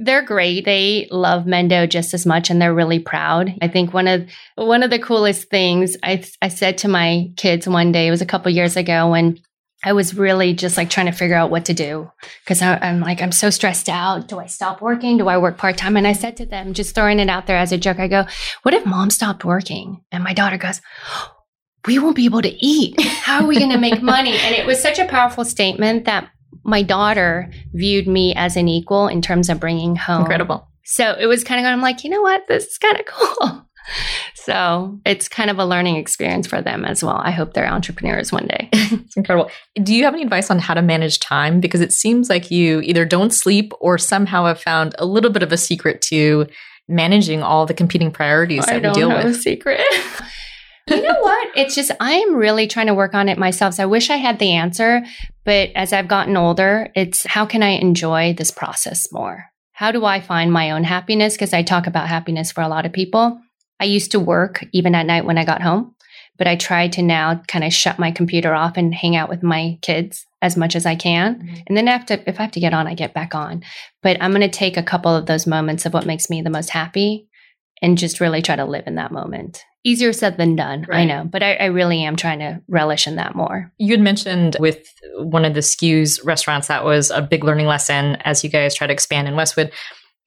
They're 0.00 0.22
great. 0.22 0.64
They 0.64 1.08
love 1.10 1.44
Mendo 1.44 1.88
just 1.88 2.14
as 2.14 2.24
much 2.24 2.50
and 2.50 2.62
they're 2.62 2.74
really 2.74 3.00
proud. 3.00 3.52
I 3.60 3.66
think 3.66 3.92
one 3.92 4.06
of 4.06 4.28
one 4.54 4.84
of 4.84 4.90
the 4.90 4.98
coolest 5.00 5.50
things 5.50 5.96
I 6.04 6.24
I 6.40 6.48
said 6.48 6.78
to 6.78 6.88
my 6.88 7.32
kids 7.36 7.66
one 7.66 7.90
day, 7.90 8.06
it 8.06 8.12
was 8.12 8.22
a 8.22 8.26
couple 8.26 8.52
years 8.52 8.76
ago 8.76 9.10
when 9.10 9.40
I 9.84 9.92
was 9.92 10.14
really 10.14 10.54
just 10.54 10.76
like 10.76 10.90
trying 10.90 11.06
to 11.06 11.12
figure 11.12 11.36
out 11.36 11.50
what 11.50 11.66
to 11.66 11.74
do 11.74 12.10
because 12.44 12.60
I'm 12.60 13.00
like, 13.00 13.22
I'm 13.22 13.30
so 13.30 13.48
stressed 13.48 13.88
out. 13.88 14.26
Do 14.26 14.38
I 14.38 14.46
stop 14.46 14.82
working? 14.82 15.18
Do 15.18 15.28
I 15.28 15.38
work 15.38 15.56
part 15.56 15.76
time? 15.76 15.96
And 15.96 16.06
I 16.06 16.14
said 16.14 16.36
to 16.38 16.46
them, 16.46 16.74
just 16.74 16.94
throwing 16.94 17.20
it 17.20 17.28
out 17.28 17.46
there 17.46 17.56
as 17.56 17.70
a 17.70 17.78
joke, 17.78 18.00
I 18.00 18.08
go, 18.08 18.26
What 18.62 18.74
if 18.74 18.84
mom 18.84 19.10
stopped 19.10 19.44
working? 19.44 20.02
And 20.10 20.24
my 20.24 20.34
daughter 20.34 20.56
goes, 20.56 20.80
We 21.86 22.00
won't 22.00 22.16
be 22.16 22.24
able 22.24 22.42
to 22.42 22.64
eat. 22.64 23.00
How 23.00 23.42
are 23.42 23.46
we 23.46 23.58
going 23.58 23.70
to 23.70 23.78
make 23.78 24.02
money? 24.02 24.36
And 24.36 24.54
it 24.54 24.66
was 24.66 24.82
such 24.82 24.98
a 24.98 25.06
powerful 25.06 25.44
statement 25.44 26.06
that 26.06 26.28
my 26.64 26.82
daughter 26.82 27.50
viewed 27.72 28.08
me 28.08 28.34
as 28.34 28.56
an 28.56 28.66
equal 28.68 29.06
in 29.06 29.22
terms 29.22 29.48
of 29.48 29.60
bringing 29.60 29.94
home. 29.94 30.22
Incredible. 30.22 30.68
So 30.84 31.14
it 31.18 31.26
was 31.26 31.44
kind 31.44 31.60
of, 31.60 31.66
I'm 31.66 31.82
like, 31.82 32.02
you 32.02 32.10
know 32.10 32.22
what? 32.22 32.48
This 32.48 32.66
is 32.66 32.78
kind 32.78 32.98
of 32.98 33.06
cool. 33.06 33.67
So 34.34 34.98
it's 35.04 35.28
kind 35.28 35.50
of 35.50 35.58
a 35.58 35.64
learning 35.64 35.96
experience 35.96 36.46
for 36.46 36.62
them 36.62 36.84
as 36.84 37.04
well. 37.04 37.20
I 37.22 37.30
hope 37.30 37.52
they're 37.52 37.66
entrepreneurs 37.66 38.32
one 38.32 38.46
day. 38.46 38.70
it's 38.72 39.16
incredible. 39.16 39.50
Do 39.82 39.94
you 39.94 40.04
have 40.04 40.14
any 40.14 40.22
advice 40.22 40.50
on 40.50 40.58
how 40.58 40.72
to 40.74 40.80
manage 40.80 41.20
time? 41.20 41.60
Because 41.60 41.82
it 41.82 41.92
seems 41.92 42.30
like 42.30 42.50
you 42.50 42.80
either 42.80 43.04
don't 43.04 43.32
sleep 43.32 43.72
or 43.80 43.98
somehow 43.98 44.46
have 44.46 44.60
found 44.60 44.94
a 44.98 45.04
little 45.04 45.30
bit 45.30 45.42
of 45.42 45.52
a 45.52 45.58
secret 45.58 46.00
to 46.02 46.46
managing 46.88 47.42
all 47.42 47.66
the 47.66 47.74
competing 47.74 48.10
priorities 48.10 48.64
that 48.64 48.84
I 48.84 48.88
we 48.88 48.94
deal 48.94 49.08
with. 49.10 49.26
A 49.26 49.34
secret. 49.34 49.80
you 50.88 51.02
know 51.02 51.20
what? 51.20 51.48
It's 51.54 51.74
just 51.74 51.90
I'm 52.00 52.34
really 52.34 52.66
trying 52.66 52.86
to 52.86 52.94
work 52.94 53.14
on 53.14 53.28
it 53.28 53.36
myself. 53.36 53.74
So 53.74 53.82
I 53.82 53.86
wish 53.86 54.08
I 54.08 54.16
had 54.16 54.38
the 54.38 54.54
answer, 54.54 55.04
but 55.44 55.70
as 55.74 55.92
I've 55.92 56.08
gotten 56.08 56.36
older, 56.36 56.88
it's 56.94 57.26
how 57.26 57.44
can 57.44 57.62
I 57.62 57.70
enjoy 57.70 58.32
this 58.32 58.50
process 58.50 59.12
more? 59.12 59.44
How 59.72 59.92
do 59.92 60.04
I 60.04 60.20
find 60.20 60.52
my 60.52 60.70
own 60.70 60.84
happiness? 60.84 61.34
Because 61.34 61.52
I 61.52 61.62
talk 61.62 61.86
about 61.86 62.08
happiness 62.08 62.50
for 62.50 62.62
a 62.62 62.68
lot 62.68 62.86
of 62.86 62.92
people. 62.92 63.40
I 63.80 63.84
used 63.84 64.12
to 64.12 64.20
work 64.20 64.64
even 64.72 64.94
at 64.94 65.06
night 65.06 65.24
when 65.24 65.38
I 65.38 65.44
got 65.44 65.62
home 65.62 65.94
but 66.38 66.46
I 66.46 66.56
try 66.56 66.88
to 66.88 67.02
now 67.02 67.42
kind 67.48 67.64
of 67.64 67.74
shut 67.74 67.98
my 67.98 68.12
computer 68.12 68.54
off 68.54 68.76
and 68.76 68.94
hang 68.94 69.16
out 69.16 69.28
with 69.28 69.42
my 69.42 69.78
kids 69.82 70.24
as 70.40 70.56
much 70.56 70.76
as 70.76 70.86
I 70.86 70.94
can. 70.94 71.40
Mm-hmm. 71.40 71.56
And 71.66 71.76
then 71.76 71.88
after, 71.88 72.22
if 72.26 72.38
I 72.38 72.44
have 72.44 72.52
to 72.52 72.60
get 72.60 72.72
on, 72.72 72.86
I 72.86 72.94
get 72.94 73.12
back 73.12 73.34
on. 73.34 73.64
But 74.02 74.16
I'm 74.22 74.30
going 74.30 74.40
to 74.42 74.48
take 74.48 74.76
a 74.76 74.82
couple 74.82 75.14
of 75.14 75.26
those 75.26 75.46
moments 75.46 75.84
of 75.84 75.92
what 75.92 76.06
makes 76.06 76.30
me 76.30 76.40
the 76.40 76.48
most 76.48 76.70
happy 76.70 77.26
and 77.82 77.98
just 77.98 78.20
really 78.20 78.40
try 78.40 78.56
to 78.56 78.64
live 78.64 78.86
in 78.86 78.94
that 78.94 79.12
moment. 79.12 79.64
Easier 79.84 80.12
said 80.12 80.36
than 80.36 80.56
done, 80.56 80.84
right. 80.88 81.00
I 81.00 81.04
know, 81.04 81.24
but 81.24 81.42
I, 81.42 81.54
I, 81.54 81.66
really 81.66 82.02
am 82.02 82.16
trying 82.16 82.40
to 82.40 82.60
relish 82.66 83.06
in 83.06 83.14
that 83.16 83.36
more. 83.36 83.72
You 83.78 83.92
had 83.92 84.00
mentioned 84.00 84.56
with 84.58 84.88
one 85.14 85.44
of 85.44 85.54
the 85.54 85.60
Skews 85.60 86.18
restaurants 86.24 86.66
that 86.66 86.84
was 86.84 87.10
a 87.10 87.22
big 87.22 87.44
learning 87.44 87.68
lesson 87.68 88.16
as 88.16 88.42
you 88.42 88.50
guys 88.50 88.74
try 88.74 88.88
to 88.88 88.92
expand 88.92 89.28
in 89.28 89.36
Westwood. 89.36 89.72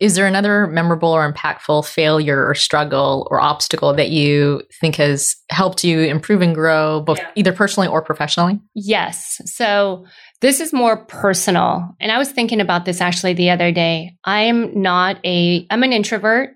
Is 0.02 0.16
there 0.16 0.26
another 0.26 0.66
memorable 0.66 1.10
or 1.10 1.32
impactful 1.32 1.86
failure 1.86 2.46
or 2.48 2.56
struggle 2.56 3.28
or 3.30 3.40
obstacle 3.40 3.94
that 3.94 4.10
you 4.10 4.64
think 4.82 4.96
has 4.96 5.36
helped 5.52 5.84
you 5.84 6.00
improve 6.00 6.42
and 6.42 6.56
grow, 6.56 7.02
both 7.02 7.20
yeah. 7.20 7.30
either 7.36 7.54
personally 7.54 7.88
or 7.88 8.02
professionally? 8.02 8.60
Yes. 8.74 9.40
So 9.46 10.06
this 10.42 10.60
is 10.60 10.74
more 10.74 11.06
personal. 11.06 11.96
And 12.00 12.12
I 12.12 12.18
was 12.18 12.32
thinking 12.32 12.60
about 12.60 12.86
this 12.86 13.00
actually 13.00 13.34
the 13.34 13.52
other 13.52 13.72
day. 13.72 14.18
I'm 14.26 14.82
not 14.82 15.18
a, 15.24 15.68
I'm 15.70 15.84
an 15.84 15.94
introvert 15.94 16.56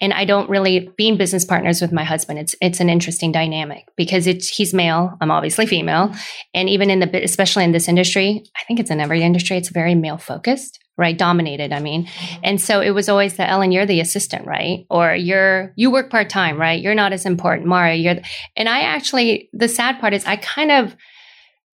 and 0.00 0.14
I 0.14 0.24
don't 0.24 0.48
really 0.48 0.90
being 0.96 1.18
business 1.18 1.44
partners 1.44 1.82
with 1.82 1.92
my 1.92 2.04
husband. 2.04 2.38
It's 2.38 2.54
it's 2.60 2.80
an 2.80 2.90
interesting 2.90 3.32
dynamic 3.32 3.84
because 3.96 4.26
it's 4.26 4.48
he's 4.48 4.74
male, 4.74 5.16
I'm 5.20 5.30
obviously 5.30 5.66
female, 5.66 6.14
and 6.54 6.68
even 6.68 6.90
in 6.90 7.00
the 7.00 7.24
especially 7.24 7.64
in 7.64 7.72
this 7.72 7.88
industry, 7.88 8.42
I 8.56 8.64
think 8.64 8.80
it's 8.80 8.90
in 8.90 9.00
every 9.00 9.22
industry, 9.22 9.56
it's 9.56 9.70
very 9.70 9.94
male 9.94 10.18
focused, 10.18 10.78
right? 10.98 11.16
Dominated, 11.16 11.72
I 11.72 11.80
mean, 11.80 12.08
and 12.42 12.60
so 12.60 12.80
it 12.80 12.90
was 12.90 13.08
always 13.08 13.36
the 13.36 13.48
Ellen, 13.48 13.72
you're 13.72 13.86
the 13.86 14.00
assistant, 14.00 14.46
right? 14.46 14.86
Or 14.90 15.14
you're 15.14 15.72
you 15.76 15.90
work 15.90 16.10
part 16.10 16.30
time, 16.30 16.60
right? 16.60 16.80
You're 16.80 16.94
not 16.94 17.12
as 17.12 17.26
important, 17.26 17.68
Mara. 17.68 17.94
You're, 17.94 18.16
and 18.56 18.68
I 18.68 18.80
actually 18.80 19.50
the 19.52 19.68
sad 19.68 20.00
part 20.00 20.14
is 20.14 20.24
I 20.24 20.36
kind 20.36 20.70
of 20.70 20.96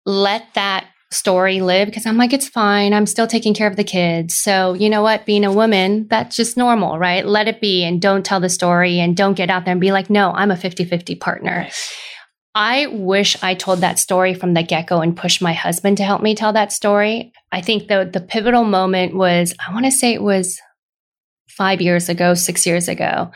let 0.04 0.44
that 0.54 0.86
story 1.10 1.60
live 1.60 1.86
because 1.86 2.06
I'm 2.06 2.16
like, 2.16 2.32
it's 2.32 2.48
fine. 2.48 2.92
I'm 2.92 3.06
still 3.06 3.26
taking 3.26 3.54
care 3.54 3.68
of 3.68 3.76
the 3.76 3.84
kids. 3.84 4.34
So, 4.34 4.74
you 4.74 4.90
know 4.90 5.02
what? 5.02 5.24
Being 5.24 5.44
a 5.44 5.52
woman, 5.52 6.06
that's 6.08 6.36
just 6.36 6.56
normal, 6.56 6.98
right? 6.98 7.24
Let 7.24 7.48
it 7.48 7.60
be 7.60 7.84
and 7.84 8.02
don't 8.02 8.24
tell 8.24 8.40
the 8.40 8.48
story 8.48 8.98
and 8.98 9.16
don't 9.16 9.34
get 9.34 9.50
out 9.50 9.64
there 9.64 9.72
and 9.72 9.80
be 9.80 9.92
like, 9.92 10.10
no, 10.10 10.32
I'm 10.32 10.50
a 10.50 10.56
50 10.56 10.84
50 10.84 11.14
partner. 11.16 11.68
I 12.56 12.86
wish 12.86 13.36
I 13.42 13.52
told 13.52 13.80
that 13.80 13.98
story 13.98 14.32
from 14.32 14.54
the 14.54 14.62
get 14.62 14.86
go 14.86 15.02
and 15.02 15.14
pushed 15.14 15.42
my 15.42 15.52
husband 15.52 15.98
to 15.98 16.04
help 16.04 16.22
me 16.22 16.34
tell 16.34 16.54
that 16.54 16.72
story. 16.72 17.30
I 17.52 17.60
think 17.60 17.86
the, 17.86 18.08
the 18.10 18.22
pivotal 18.22 18.64
moment 18.64 19.14
was, 19.14 19.54
I 19.64 19.74
want 19.74 19.84
to 19.84 19.90
say 19.90 20.14
it 20.14 20.22
was 20.22 20.58
five 21.50 21.82
years 21.82 22.08
ago, 22.08 22.32
six 22.32 22.64
years 22.64 22.88
ago. 22.88 23.30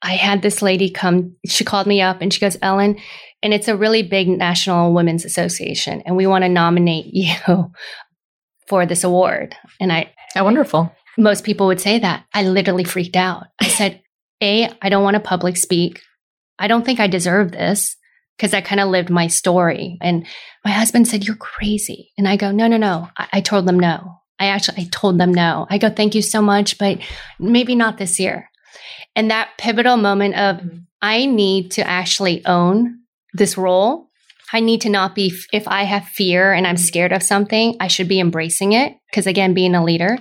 I 0.00 0.14
had 0.14 0.40
this 0.40 0.62
lady 0.62 0.88
come, 0.88 1.36
she 1.46 1.64
called 1.64 1.86
me 1.86 2.00
up 2.00 2.22
and 2.22 2.32
she 2.32 2.40
goes, 2.40 2.56
Ellen, 2.62 2.96
and 3.42 3.52
it's 3.52 3.68
a 3.68 3.76
really 3.76 4.02
big 4.02 4.26
national 4.26 4.94
women's 4.94 5.26
association 5.26 6.02
and 6.06 6.16
we 6.16 6.26
want 6.26 6.44
to 6.44 6.48
nominate 6.48 7.06
you 7.12 7.70
for 8.68 8.86
this 8.86 9.04
award. 9.04 9.54
And 9.80 9.92
i 9.92 10.10
oh, 10.34 10.44
wonderful. 10.44 10.90
most 11.18 11.44
people 11.44 11.66
would 11.66 11.80
say 11.80 11.98
that. 11.98 12.24
I 12.32 12.44
literally 12.44 12.84
freaked 12.84 13.16
out. 13.16 13.48
I 13.60 13.68
said 13.68 14.00
a 14.42 14.70
i 14.80 14.88
don't 14.88 15.04
want 15.04 15.14
to 15.16 15.20
public 15.20 15.58
speak. 15.58 16.00
I 16.58 16.68
don't 16.68 16.86
think 16.86 17.00
i 17.00 17.06
deserve 17.06 17.52
this 17.52 17.96
because 18.42 18.54
i 18.54 18.60
kind 18.60 18.80
of 18.80 18.88
lived 18.88 19.08
my 19.08 19.28
story. 19.28 19.98
And 20.00 20.26
my 20.64 20.72
husband 20.72 21.06
said 21.06 21.24
you're 21.24 21.36
crazy. 21.36 22.10
And 22.18 22.26
i 22.26 22.34
go 22.36 22.50
no 22.50 22.66
no 22.66 22.76
no. 22.76 23.08
I, 23.16 23.28
I 23.34 23.40
told 23.40 23.66
them 23.66 23.78
no. 23.78 24.16
I 24.40 24.46
actually 24.46 24.82
i 24.82 24.88
told 24.90 25.18
them 25.18 25.32
no. 25.32 25.66
I 25.70 25.78
go 25.78 25.88
thank 25.88 26.16
you 26.16 26.22
so 26.22 26.42
much 26.42 26.76
but 26.76 26.98
maybe 27.38 27.76
not 27.76 27.98
this 27.98 28.18
year. 28.18 28.50
And 29.14 29.30
that 29.30 29.50
pivotal 29.58 29.96
moment 29.96 30.34
of 30.34 30.56
mm-hmm. 30.56 30.78
i 31.00 31.24
need 31.24 31.70
to 31.72 31.86
actually 31.86 32.44
own 32.44 32.98
this 33.32 33.56
role. 33.56 34.08
I 34.54 34.60
need 34.60 34.82
to 34.82 34.90
not 34.90 35.14
be, 35.14 35.32
if 35.50 35.66
I 35.66 35.84
have 35.84 36.04
fear 36.04 36.52
and 36.52 36.66
I'm 36.66 36.76
scared 36.76 37.12
of 37.12 37.22
something, 37.22 37.74
I 37.80 37.88
should 37.88 38.06
be 38.06 38.20
embracing 38.20 38.72
it. 38.72 38.92
Because 39.08 39.26
again, 39.26 39.54
being 39.54 39.74
a 39.74 39.82
leader, 39.82 40.18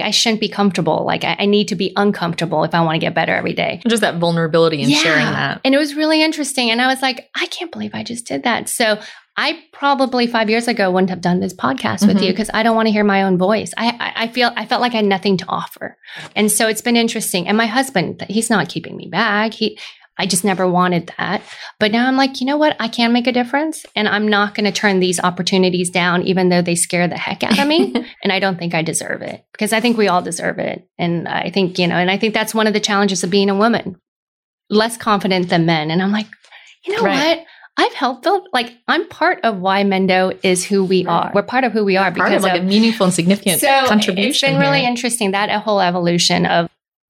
I 0.00 0.10
shouldn't 0.10 0.40
be 0.40 0.48
comfortable. 0.48 1.04
Like 1.04 1.24
I, 1.24 1.36
I, 1.40 1.46
need 1.46 1.68
to 1.68 1.74
be 1.74 1.92
uncomfortable 1.96 2.62
if 2.64 2.74
I 2.74 2.80
want 2.82 2.94
to 2.96 3.00
get 3.00 3.14
better 3.14 3.34
every 3.34 3.52
day. 3.52 3.80
Just 3.86 4.02
that 4.02 4.16
vulnerability 4.16 4.82
and 4.82 4.90
yeah. 4.90 4.98
sharing 4.98 5.24
that. 5.24 5.60
And 5.64 5.74
it 5.74 5.78
was 5.78 5.94
really 5.94 6.22
interesting. 6.22 6.70
And 6.70 6.80
I 6.80 6.86
was 6.86 7.02
like, 7.02 7.28
I 7.34 7.46
can't 7.46 7.72
believe 7.72 7.90
I 7.94 8.04
just 8.04 8.26
did 8.26 8.44
that. 8.44 8.68
So 8.68 9.00
I 9.38 9.62
probably 9.72 10.26
five 10.26 10.50
years 10.50 10.66
ago 10.66 10.90
wouldn't 10.90 11.10
have 11.10 11.20
done 11.20 11.38
this 11.38 11.54
podcast 11.54 12.00
mm-hmm. 12.00 12.08
with 12.08 12.22
you 12.22 12.32
because 12.32 12.50
I 12.52 12.64
don't 12.64 12.74
want 12.74 12.86
to 12.86 12.92
hear 12.92 13.04
my 13.04 13.22
own 13.22 13.38
voice. 13.38 13.72
I, 13.76 13.90
I, 13.90 14.24
I 14.24 14.28
feel 14.28 14.50
I 14.56 14.66
felt 14.66 14.82
like 14.82 14.94
I 14.94 14.96
had 14.96 15.04
nothing 15.04 15.36
to 15.36 15.44
offer, 15.48 15.96
and 16.34 16.50
so 16.50 16.66
it's 16.66 16.80
been 16.80 16.96
interesting. 16.96 17.46
And 17.46 17.56
my 17.56 17.66
husband, 17.66 18.26
he's 18.28 18.50
not 18.50 18.68
keeping 18.68 18.96
me 18.96 19.06
back. 19.06 19.54
He 19.54 19.78
I 20.18 20.26
just 20.26 20.44
never 20.44 20.68
wanted 20.68 21.12
that. 21.16 21.42
But 21.78 21.92
now 21.92 22.08
I'm 22.08 22.16
like, 22.16 22.40
you 22.40 22.46
know 22.46 22.56
what? 22.56 22.76
I 22.80 22.88
can 22.88 23.12
make 23.12 23.26
a 23.26 23.32
difference 23.32 23.86
and 23.94 24.08
I'm 24.08 24.26
not 24.26 24.54
going 24.54 24.64
to 24.64 24.72
turn 24.72 24.98
these 24.98 25.20
opportunities 25.20 25.90
down, 25.90 26.22
even 26.24 26.48
though 26.48 26.62
they 26.62 26.74
scare 26.74 27.06
the 27.06 27.16
heck 27.16 27.44
out 27.44 27.58
of 27.58 27.68
me. 27.68 27.94
and 28.24 28.32
I 28.32 28.40
don't 28.40 28.58
think 28.58 28.74
I 28.74 28.82
deserve 28.82 29.22
it 29.22 29.44
because 29.52 29.72
I 29.72 29.80
think 29.80 29.96
we 29.96 30.08
all 30.08 30.20
deserve 30.20 30.58
it. 30.58 30.88
And 30.98 31.28
I 31.28 31.50
think, 31.50 31.78
you 31.78 31.86
know, 31.86 31.96
and 31.96 32.10
I 32.10 32.18
think 32.18 32.34
that's 32.34 32.54
one 32.54 32.66
of 32.66 32.72
the 32.72 32.80
challenges 32.80 33.22
of 33.22 33.30
being 33.30 33.48
a 33.48 33.54
woman, 33.54 33.96
less 34.68 34.96
confident 34.96 35.50
than 35.50 35.66
men. 35.66 35.90
And 35.90 36.02
I'm 36.02 36.12
like, 36.12 36.26
you 36.84 36.96
know 36.96 37.02
right. 37.02 37.38
what? 37.38 37.46
I've 37.80 37.94
helped 37.94 38.24
build, 38.24 38.48
like, 38.52 38.76
I'm 38.88 39.08
part 39.08 39.38
of 39.44 39.58
why 39.58 39.84
Mendo 39.84 40.36
is 40.42 40.64
who 40.64 40.84
we 40.84 41.06
right. 41.06 41.26
are. 41.26 41.32
We're 41.32 41.44
part 41.44 41.62
of 41.62 41.70
who 41.70 41.84
we 41.84 41.96
are 41.96 42.10
because 42.10 42.38
of, 42.38 42.42
like 42.42 42.58
of, 42.58 42.64
a 42.64 42.66
meaningful 42.66 43.04
and 43.04 43.14
significant 43.14 43.60
so 43.60 43.84
contribution. 43.86 44.28
It's 44.28 44.40
been 44.40 44.58
really 44.58 44.84
interesting 44.84 45.30
that 45.30 45.48
a 45.48 45.60
whole 45.60 45.80
evolution 45.80 46.44
of 46.44 46.68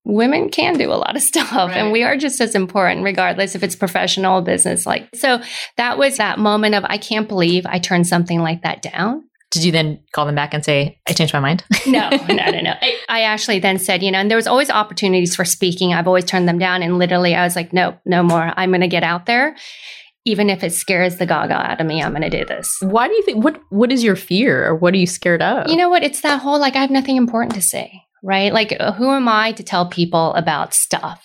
women 0.08 0.48
can 0.48 0.76
do 0.76 0.90
a 0.90 0.94
lot 0.96 1.14
of 1.14 1.22
stuff 1.30 1.52
right. 1.52 1.76
and 1.76 1.92
we 1.92 2.02
are 2.02 2.16
just 2.16 2.40
as 2.40 2.54
important 2.54 3.04
regardless 3.04 3.54
if 3.54 3.62
it's 3.62 3.76
professional 3.76 4.40
business 4.40 4.86
like 4.86 5.08
so 5.14 5.40
that 5.76 5.98
was 5.98 6.16
that 6.16 6.38
moment 6.38 6.74
of 6.74 6.84
i 6.88 6.98
can't 6.98 7.28
believe 7.28 7.64
i 7.66 7.78
turned 7.78 8.06
something 8.06 8.40
like 8.40 8.62
that 8.62 8.82
down 8.82 9.22
did 9.50 9.64
you 9.64 9.72
then 9.72 10.02
call 10.12 10.26
them 10.26 10.34
back 10.34 10.52
and 10.52 10.64
say 10.64 10.98
i 11.08 11.12
changed 11.12 11.34
my 11.34 11.40
mind 11.40 11.62
no 11.86 12.08
no 12.28 12.50
no 12.50 12.60
no 12.60 12.74
I, 12.80 12.96
I, 13.08 13.22
actually 13.22 13.60
then 13.60 13.78
said 13.78 14.02
you 14.02 14.10
know 14.10 14.18
and 14.18 14.30
there 14.30 14.36
was 14.36 14.46
always 14.46 14.70
opportunities 14.70 15.36
for 15.36 15.44
speaking 15.44 15.92
i've 15.92 16.08
always 16.08 16.24
turned 16.24 16.48
them 16.48 16.58
down 16.58 16.82
and 16.82 16.98
literally 16.98 17.34
i 17.34 17.44
was 17.44 17.54
like 17.54 17.72
no 17.72 17.96
no 18.06 18.22
more 18.22 18.52
i'm 18.56 18.70
going 18.70 18.80
to 18.80 18.88
get 18.88 19.04
out 19.04 19.26
there 19.26 19.54
even 20.24 20.50
if 20.50 20.62
it 20.62 20.74
scares 20.74 21.16
the 21.16 21.24
gaga 21.24 21.54
out 21.54 21.80
of 21.80 21.86
me, 21.86 22.02
I'm 22.02 22.10
going 22.10 22.28
to 22.28 22.28
do 22.28 22.44
this. 22.44 22.76
Why 22.82 23.08
do 23.08 23.14
you 23.14 23.22
think? 23.22 23.42
What 23.42 23.62
What 23.70 23.90
is 23.90 24.04
your 24.04 24.16
fear, 24.16 24.66
or 24.66 24.74
what 24.74 24.92
are 24.92 24.98
you 24.98 25.06
scared 25.06 25.40
of? 25.40 25.70
You 25.70 25.76
know 25.76 25.88
what? 25.88 26.02
It's 26.02 26.20
that 26.20 26.42
whole 26.42 26.58
like 26.58 26.76
I 26.76 26.80
have 26.80 26.90
nothing 26.90 27.16
important 27.16 27.54
to 27.54 27.62
say 27.62 28.02
right? 28.28 28.52
Like, 28.52 28.76
uh, 28.78 28.92
who 28.92 29.10
am 29.10 29.26
I 29.26 29.52
to 29.52 29.62
tell 29.62 29.88
people 29.88 30.34
about 30.34 30.74
stuff? 30.74 31.24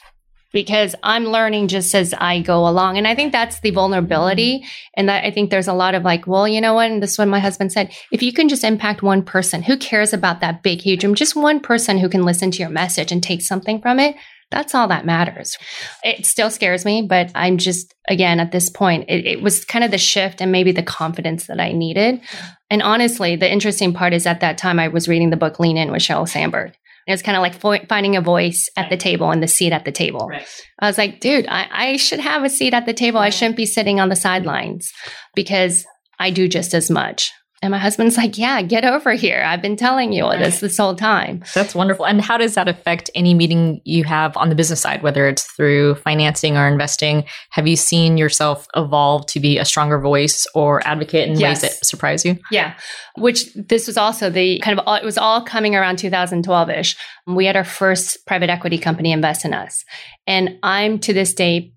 Because 0.54 0.96
I'm 1.04 1.26
learning 1.26 1.68
just 1.68 1.94
as 1.94 2.14
I 2.14 2.40
go 2.40 2.66
along. 2.66 2.98
And 2.98 3.06
I 3.06 3.14
think 3.14 3.34
that's 3.34 3.60
the 3.60 3.72
vulnerability. 3.72 4.60
Mm-hmm. 4.60 4.94
And 4.96 5.10
that 5.10 5.26
I 5.26 5.32
think 5.32 5.50
there's 5.50 5.68
a 5.68 5.74
lot 5.74 5.96
of 5.96 6.04
like, 6.04 6.28
well, 6.28 6.48
you 6.48 6.62
know 6.62 6.76
what? 6.76 6.90
And 6.90 7.04
this 7.04 7.12
is 7.12 7.18
what 7.18 7.28
my 7.28 7.40
husband 7.40 7.74
said. 7.74 7.92
If 8.12 8.24
you 8.24 8.32
can 8.32 8.48
just 8.48 8.64
impact 8.64 9.04
one 9.04 9.24
person, 9.24 9.64
who 9.64 9.76
cares 9.76 10.14
about 10.14 10.40
that 10.40 10.64
big, 10.64 10.80
huge 10.80 11.04
room? 11.04 11.14
Just 11.14 11.36
one 11.36 11.60
person 11.60 11.98
who 11.98 12.08
can 12.08 12.24
listen 12.24 12.52
to 12.52 12.60
your 12.60 12.70
message 12.70 13.12
and 13.12 13.22
take 13.22 13.42
something 13.42 13.82
from 13.82 14.00
it. 14.00 14.16
That's 14.50 14.76
all 14.76 14.88
that 14.88 15.06
matters. 15.06 15.58
It 16.04 16.26
still 16.28 16.52
scares 16.52 16.86
me, 16.86 17.02
but 17.02 17.32
I'm 17.36 17.58
just, 17.58 17.94
again, 18.08 18.40
at 18.40 18.52
this 18.52 18.70
point, 18.70 19.10
it, 19.10 19.26
it 19.26 19.42
was 19.42 19.66
kind 19.66 19.84
of 19.84 19.92
the 19.92 19.98
shift 19.98 20.40
and 20.40 20.52
maybe 20.52 20.72
the 20.72 20.84
confidence 20.84 21.48
that 21.48 21.60
I 21.60 21.72
needed. 21.72 22.22
And 22.70 22.84
honestly, 22.84 23.36
the 23.36 23.52
interesting 23.52 23.94
part 23.94 24.14
is 24.14 24.28
at 24.28 24.42
that 24.42 24.60
time, 24.60 24.80
I 24.80 24.88
was 24.88 25.10
reading 25.10 25.32
the 25.32 25.38
book 25.38 25.60
Lean 25.60 25.76
In 25.76 25.92
with 25.92 26.04
Sheryl 26.04 26.30
Sandberg. 26.30 26.74
It 27.08 27.12
was 27.12 27.22
kind 27.22 27.36
of 27.36 27.42
like 27.42 27.56
fo- 27.56 27.86
finding 27.88 28.16
a 28.16 28.22
voice 28.22 28.70
at 28.78 28.90
the 28.90 28.98
table 28.98 29.30
and 29.32 29.44
the 29.44 29.48
seat 29.48 29.74
at 29.74 29.86
the 29.86 29.92
table. 29.92 30.28
Right. 30.30 30.48
I 30.80 30.88
was 30.88 30.98
like, 30.98 31.20
dude, 31.20 31.48
I, 31.48 31.68
I 31.72 31.98
should 31.98 32.20
have 32.20 32.44
a 32.44 32.50
seat 32.50 32.74
at 32.74 32.86
the 32.86 32.94
table. 32.94 33.20
I 33.20 33.30
shouldn't 33.30 33.58
be 33.58 33.66
sitting 33.66 34.00
on 34.00 34.10
the 34.10 34.16
sidelines 34.16 34.92
because 35.36 35.86
I 36.20 36.32
do 36.32 36.48
just 36.48 36.74
as 36.74 36.90
much. 36.90 37.32
And 37.64 37.72
my 37.72 37.78
husband's 37.78 38.18
like, 38.18 38.38
yeah, 38.38 38.62
get 38.62 38.84
over 38.84 39.14
here. 39.14 39.42
I've 39.42 39.62
been 39.62 39.78
telling 39.78 40.12
you 40.12 40.26
all 40.26 40.38
this 40.38 40.60
this 40.60 40.76
whole 40.76 40.96
time. 40.96 41.46
That's 41.56 41.74
wonderful. 41.74 42.06
And 42.06 42.20
how 42.20 42.36
does 42.36 42.56
that 42.56 42.68
affect 42.68 43.10
any 43.16 43.34
meeting 43.34 43.80
you 43.86 44.04
have 44.04 44.36
on 44.36 44.50
the 44.50 44.56
business 44.56 44.82
side, 44.82 45.02
whether 45.02 45.30
it's 45.30 45.50
through 45.54 45.96
financing 45.96 46.58
or 46.58 46.68
investing? 46.68 47.24
Have 47.52 47.66
you 47.66 47.78
seen 47.78 48.18
yourself 48.18 48.68
evolve 48.76 49.28
to 49.28 49.40
be 49.40 49.60
a 49.60 49.64
stronger 49.64 49.98
voice 49.98 50.46
or 50.54 50.86
advocate 50.86 51.30
in 51.30 51.40
yes. 51.40 51.62
ways 51.64 51.72
that 51.72 51.86
surprise 51.86 52.26
you? 52.26 52.38
Yeah. 52.52 52.76
Which 53.16 53.54
this 53.54 53.88
was 53.88 53.98
also 53.98 54.30
the 54.30 54.60
kind 54.60 54.78
of, 54.78 54.86
it 55.02 55.06
was 55.06 55.18
all 55.18 55.42
coming 55.42 55.74
around 55.74 56.00
2012 56.00 56.70
ish. 56.70 56.98
We 57.28 57.46
had 57.46 57.56
our 57.56 57.64
first 57.64 58.26
private 58.28 58.50
equity 58.50 58.78
company 58.78 59.14
invest 59.14 59.46
in 59.46 59.54
us. 59.54 59.86
And 60.28 60.60
I'm 60.64 61.00
to 61.00 61.14
this 61.14 61.34
day, 61.34 61.72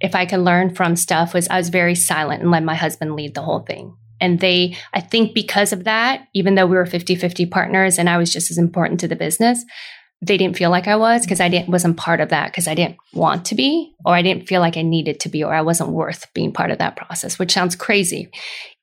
if 0.00 0.14
I 0.14 0.24
can 0.24 0.44
learn 0.44 0.74
from 0.74 0.96
stuff, 0.96 1.34
was 1.34 1.46
I 1.48 1.58
was 1.58 1.68
very 1.68 1.94
silent 1.94 2.40
and 2.40 2.50
let 2.50 2.62
my 2.62 2.74
husband 2.74 3.16
lead 3.16 3.34
the 3.34 3.42
whole 3.42 3.60
thing. 3.60 3.98
And 4.20 4.40
they, 4.40 4.76
I 4.92 5.00
think 5.00 5.34
because 5.34 5.72
of 5.72 5.84
that, 5.84 6.26
even 6.34 6.54
though 6.54 6.66
we 6.66 6.76
were 6.76 6.86
50 6.86 7.14
50 7.14 7.46
partners 7.46 7.98
and 7.98 8.08
I 8.08 8.18
was 8.18 8.32
just 8.32 8.50
as 8.50 8.58
important 8.58 9.00
to 9.00 9.08
the 9.08 9.16
business, 9.16 9.64
they 10.22 10.36
didn't 10.36 10.58
feel 10.58 10.68
like 10.68 10.86
I 10.86 10.96
was 10.96 11.22
because 11.22 11.40
I 11.40 11.48
didn't 11.48 11.70
wasn't 11.70 11.96
part 11.96 12.20
of 12.20 12.28
that 12.28 12.50
because 12.50 12.68
I 12.68 12.74
didn't 12.74 12.98
want 13.14 13.46
to 13.46 13.54
be 13.54 13.94
or 14.04 14.14
I 14.14 14.20
didn't 14.20 14.46
feel 14.48 14.60
like 14.60 14.76
I 14.76 14.82
needed 14.82 15.18
to 15.20 15.30
be 15.30 15.42
or 15.42 15.54
I 15.54 15.62
wasn't 15.62 15.90
worth 15.92 16.26
being 16.34 16.52
part 16.52 16.70
of 16.70 16.76
that 16.76 16.96
process, 16.96 17.38
which 17.38 17.52
sounds 17.52 17.74
crazy. 17.74 18.30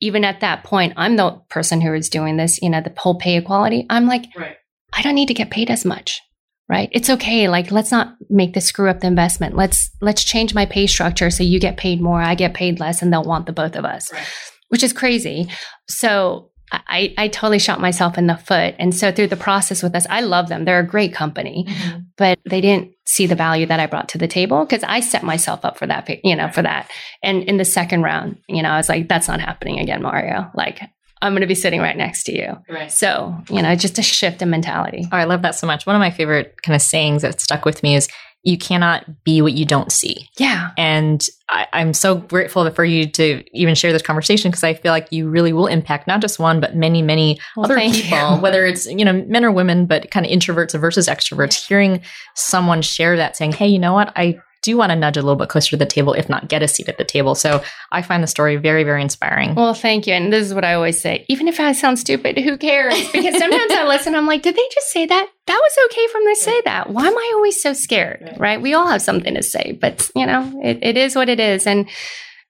Even 0.02 0.26
at 0.26 0.40
that 0.40 0.64
point, 0.64 0.94
I'm 0.98 1.16
the 1.16 1.40
person 1.50 1.80
who 1.80 1.94
is 1.94 2.10
doing 2.10 2.38
this, 2.38 2.60
you 2.62 2.72
know, 2.72 2.82
the 2.82 2.92
whole 2.98 3.20
pay 3.20 3.38
equality. 3.38 3.86
I'm 3.88 4.08
like, 4.08 4.26
right. 4.36 4.58
I 4.94 5.04
don't 5.04 5.14
need 5.14 5.28
to 5.28 5.36
get 5.36 5.52
paid 5.52 5.70
as 5.70 5.86
much. 5.86 6.22
right? 6.70 6.90
It's 6.92 7.10
okay. 7.10 7.48
Like, 7.48 7.72
let's 7.72 7.92
not 7.92 8.16
make 8.30 8.54
this 8.54 8.66
screw 8.66 8.90
up 8.90 9.02
the 9.02 9.08
investment. 9.08 9.56
Let's, 9.56 9.90
let's 10.02 10.24
change 10.24 10.54
my 10.54 10.66
pay 10.66 10.88
structure 10.88 11.30
so 11.30 11.44
you 11.44 11.60
get 11.60 11.78
paid 11.78 12.02
more, 12.02 12.22
I 12.22 12.36
get 12.36 12.54
paid 12.56 12.80
less, 12.80 13.02
and 13.02 13.12
they'll 13.14 13.24
want 13.24 13.46
the 13.46 13.54
both 13.54 13.76
of 13.76 13.86
us, 13.86 14.12
right. 14.12 14.26
Which 14.70 14.84
is 14.84 14.94
crazy. 14.94 15.48
So 15.88 16.52
I, 16.72 17.14
I 17.18 17.28
totally 17.30 17.60
shot 17.60 17.80
myself 17.80 18.18
in 18.18 18.28
the 18.28 18.36
foot. 18.36 18.76
And 18.78 18.94
so 18.94 19.12
through 19.12 19.28
the 19.28 19.38
process 19.38 19.82
with 19.82 19.96
us, 19.96 20.06
I 20.10 20.22
love 20.22 20.50
them. 20.50 20.66
They're 20.66 20.80
a 20.80 20.86
great 20.86 21.14
company, 21.14 21.66
mm-hmm. 21.68 22.00
but 22.18 22.40
they 22.44 22.60
didn't 22.60 22.92
see 23.06 23.26
the 23.26 23.36
value 23.36 23.66
that 23.68 23.80
I 23.80 23.86
brought 23.86 24.10
to 24.10 24.18
the 24.18 24.28
table 24.28 24.66
because 24.66 24.84
I 24.84 25.00
set 25.00 25.24
myself 25.24 25.64
up 25.64 25.78
for 25.78 25.88
that, 25.88 26.10
you 26.26 26.36
know, 26.36 26.50
for 26.50 26.62
that. 26.62 26.92
And 27.24 27.44
in 27.44 27.56
the 27.56 27.66
second 27.66 28.04
round, 28.04 28.40
you 28.50 28.62
know, 28.62 28.70
I 28.70 28.78
was 28.78 28.90
like, 28.90 29.08
that's 29.08 29.30
not 29.30 29.40
happening 29.40 29.80
again, 29.80 30.02
Mario. 30.02 30.52
Like, 30.56 30.82
I'm 31.22 31.32
going 31.32 31.42
to 31.42 31.48
be 31.48 31.56
sitting 31.56 31.80
right 31.80 31.98
next 31.98 32.26
to 32.26 32.34
you. 32.34 32.58
Right. 32.70 32.92
So, 32.92 33.36
you 33.50 33.62
know, 33.62 33.74
just 33.76 33.98
a 33.98 34.04
shift 34.04 34.42
in 34.42 34.50
mentality. 34.50 35.08
Oh, 35.12 35.18
I 35.18 35.24
love 35.24 35.42
that 35.44 35.56
so 35.56 35.68
much. 35.68 35.86
One 35.86 35.96
of 35.96 36.00
my 36.02 36.12
favorite 36.12 36.62
kind 36.62 36.76
of 36.76 36.82
sayings 36.82 37.22
that 37.22 37.40
stuck 37.40 37.66
with 37.66 37.82
me 37.82 37.96
is 37.96 38.08
you 38.44 38.58
cannot 38.58 39.24
be 39.24 39.42
what 39.42 39.54
you 39.54 39.66
don't 39.66 39.92
see. 39.92 40.30
Yeah. 40.38 40.72
And 40.78 41.28
I, 41.50 41.68
am 41.74 41.94
so 41.94 42.16
grateful 42.16 42.70
for 42.72 42.86
you 42.86 43.10
to 43.12 43.44
even 43.54 43.76
share 43.76 43.92
this 43.92 44.02
conversation 44.02 44.52
because 44.52 44.64
I 44.64 44.74
feel 44.74 44.92
like 44.92 45.12
you 45.12 45.30
really 45.30 45.54
will 45.54 45.68
impact 45.68 46.08
not 46.08 46.22
just 46.22 46.40
one, 46.40 46.60
but 46.60 46.76
many, 46.76 47.02
many 47.02 47.40
well, 47.56 47.66
other 47.66 47.78
people, 47.78 48.36
you. 48.36 48.42
whether 48.42 48.66
it's, 48.66 48.86
you 48.86 49.04
know, 49.04 49.14
men 49.28 49.44
or 49.44 49.52
women, 49.52 49.86
but 49.86 50.12
kind 50.12 50.26
of 50.26 50.32
introverts 50.32 50.80
versus 50.80 51.08
extroverts. 51.08 51.64
Yeah. 51.64 51.68
Hearing 51.68 52.02
someone 52.36 52.82
share 52.82 53.18
that 53.18 53.36
saying, 53.36 53.54
hey, 53.54 53.68
you 53.68 53.80
know 53.80 53.94
what? 53.94 54.14
I 54.16 54.38
do 54.68 54.76
want 54.76 54.92
to 54.92 54.96
nudge 54.98 55.16
a 55.16 55.22
little 55.22 55.38
bit 55.38 55.48
closer 55.48 55.70
to 55.72 55.78
the 55.78 55.86
table, 55.86 56.12
if 56.12 56.28
not 56.28 56.50
get 56.50 56.62
a 56.62 56.68
seat 56.68 56.90
at 56.90 56.98
the 56.98 57.06
table. 57.06 57.36
So 57.36 57.64
I 57.94 58.02
find 58.02 58.22
the 58.22 58.28
story 58.28 58.58
very, 58.58 58.84
very 58.84 59.02
inspiring. 59.02 59.56
Well, 59.56 59.74
thank 59.74 60.06
you. 60.08 60.14
And 60.14 60.32
this 60.32 60.46
is 60.46 60.54
what 60.54 60.66
I 60.66 60.74
always 60.74 61.00
say 61.02 61.26
even 61.30 61.48
if 61.48 61.60
I 61.60 61.72
sound 61.72 62.00
stupid, 62.00 62.38
who 62.38 62.58
cares? 62.58 62.94
Because 63.18 63.38
sometimes 63.40 63.72
I 63.72 63.88
listen, 63.88 64.14
I'm 64.16 64.28
like, 64.28 64.44
did 64.44 64.56
they 64.56 64.68
just 64.74 64.90
say 64.90 65.06
that? 65.06 65.30
That 65.48 65.60
was 65.60 65.78
okay 65.86 66.08
for 66.08 66.20
them 66.20 66.28
to 66.28 66.36
say 66.36 66.62
that. 66.66 66.90
Why 66.90 67.08
am 67.08 67.18
I 67.18 67.32
always 67.36 67.60
so 67.62 67.74
scared? 67.74 68.36
Right? 68.38 68.62
We 68.62 68.74
all 68.74 68.88
have 68.88 69.02
something 69.02 69.34
to 69.34 69.42
say, 69.42 69.78
but 69.80 70.12
you 70.14 70.26
know, 70.26 70.62
it, 70.64 70.80
it 70.82 70.98
is 70.98 71.16
what 71.16 71.30
it 71.30 71.40
is. 71.40 71.66
And 71.66 71.90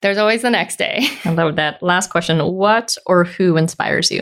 there's 0.01 0.18
always 0.18 0.41
the 0.41 0.49
next 0.49 0.78
day. 0.78 1.07
I 1.26 1.32
love 1.32 1.55
that. 1.55 1.82
Last 1.82 2.09
question 2.09 2.39
What 2.39 2.97
or 3.05 3.24
who 3.24 3.57
inspires 3.57 4.11
you? 4.11 4.22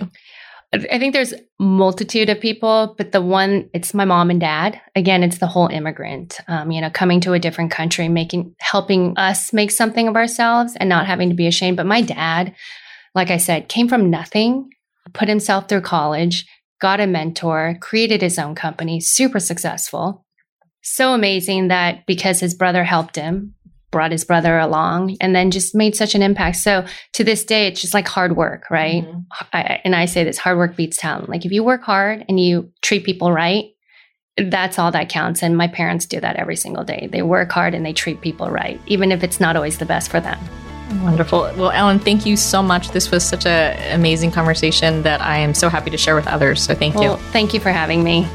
I 0.74 1.00
think 1.00 1.14
there's 1.14 1.34
multitude 1.58 2.30
of 2.30 2.42
people, 2.42 2.96
but 2.98 3.12
the 3.12 3.22
one 3.22 3.70
it's 3.74 3.94
my 3.94 4.04
mom 4.04 4.30
and 4.30 4.42
dad. 4.42 4.82
Again, 4.96 5.24
it's 5.24 5.38
the 5.38 5.48
whole 5.48 5.68
immigrant. 5.68 6.40
Um, 6.48 6.72
you 6.72 6.82
know, 6.82 6.90
coming 6.90 7.22
to 7.22 7.34
a 7.34 7.40
different 7.40 7.72
country, 7.72 8.10
making 8.10 8.56
helping 8.60 9.18
us 9.18 9.54
make 9.54 9.72
something 9.72 10.08
of 10.08 10.16
ourselves, 10.16 10.76
and 10.76 10.90
not 10.90 11.06
having 11.08 11.30
to 11.30 11.36
be 11.36 11.48
ashamed. 11.48 11.78
But 11.78 11.86
my 11.86 12.02
dad, 12.02 12.54
like 13.14 13.32
I 13.32 13.38
said, 13.38 13.70
came 13.70 13.88
from 13.88 14.10
nothing, 14.10 14.70
put 15.14 15.30
himself 15.30 15.70
through 15.70 15.82
college, 15.82 16.46
got 16.82 17.00
a 17.00 17.08
mentor, 17.08 17.78
created 17.80 18.22
his 18.22 18.38
own 18.38 18.56
company, 18.56 19.00
super 19.00 19.40
successful. 19.40 20.26
So 20.82 21.14
amazing 21.14 21.70
that 21.70 22.06
because 22.06 22.40
his 22.42 22.54
brother 22.54 22.84
helped 22.84 23.16
him, 23.16 23.56
brought 23.92 24.12
his 24.12 24.26
brother 24.26 24.58
along 24.58 25.16
and 25.22 25.36
then 25.36 25.52
just 25.52 25.74
made 25.74 25.96
such 25.96 26.16
an 26.16 26.22
impact. 26.22 26.58
So 26.58 26.86
to 27.14 27.24
this 27.24 27.46
day, 27.46 27.68
it's 27.68 27.82
just 27.82 27.94
like 27.94 28.08
hard 28.08 28.36
work, 28.36 28.70
right? 28.70 29.04
Mm-hmm. 29.04 29.20
I, 29.54 29.82
and 29.84 29.96
I 29.96 30.06
say 30.06 30.24
this 30.24 30.38
hard 30.38 30.58
work 30.58 30.76
beats 30.76 30.98
talent. 30.98 31.30
Like 31.30 31.46
if 31.46 31.52
you 31.52 31.64
work 31.64 31.84
hard 31.84 32.26
and 32.28 32.40
you 32.40 32.72
treat 32.82 33.06
people 33.06 33.32
right, 33.32 33.66
that's 34.38 34.78
all 34.78 34.92
that 34.92 35.10
counts. 35.10 35.42
And 35.42 35.58
my 35.58 35.68
parents 35.68 36.06
do 36.06 36.20
that 36.20 36.36
every 36.36 36.58
single 36.58 36.84
day. 36.84 37.08
They 37.12 37.22
work 37.22 37.52
hard 37.52 37.74
and 37.74 37.86
they 37.86 37.94
treat 37.94 38.22
people 38.22 38.50
right, 38.50 38.82
even 38.86 39.12
if 39.12 39.24
it's 39.24 39.40
not 39.40 39.56
always 39.56 39.78
the 39.78 39.86
best 39.86 40.12
for 40.12 40.20
them. 40.20 40.38
Wonderful. 41.02 41.40
Well, 41.58 41.72
Ellen, 41.72 42.00
thank 42.00 42.26
you 42.26 42.38
so 42.38 42.62
much. 42.62 42.92
This 42.92 43.12
was 43.12 43.24
such 43.24 43.46
an 43.46 43.98
amazing 43.98 44.32
conversation 44.32 45.02
that 45.04 45.22
I 45.22 45.38
am 45.38 45.54
so 45.54 45.70
happy 45.70 45.90
to 45.90 45.98
share 45.98 46.16
with 46.16 46.28
others. 46.28 46.62
So 46.62 46.76
thank 46.76 46.96
well, 46.96 47.18
you. 47.18 47.24
Thank 47.32 47.54
you 47.54 47.60
for 47.60 47.72
having 47.72 48.04
me. 48.04 48.28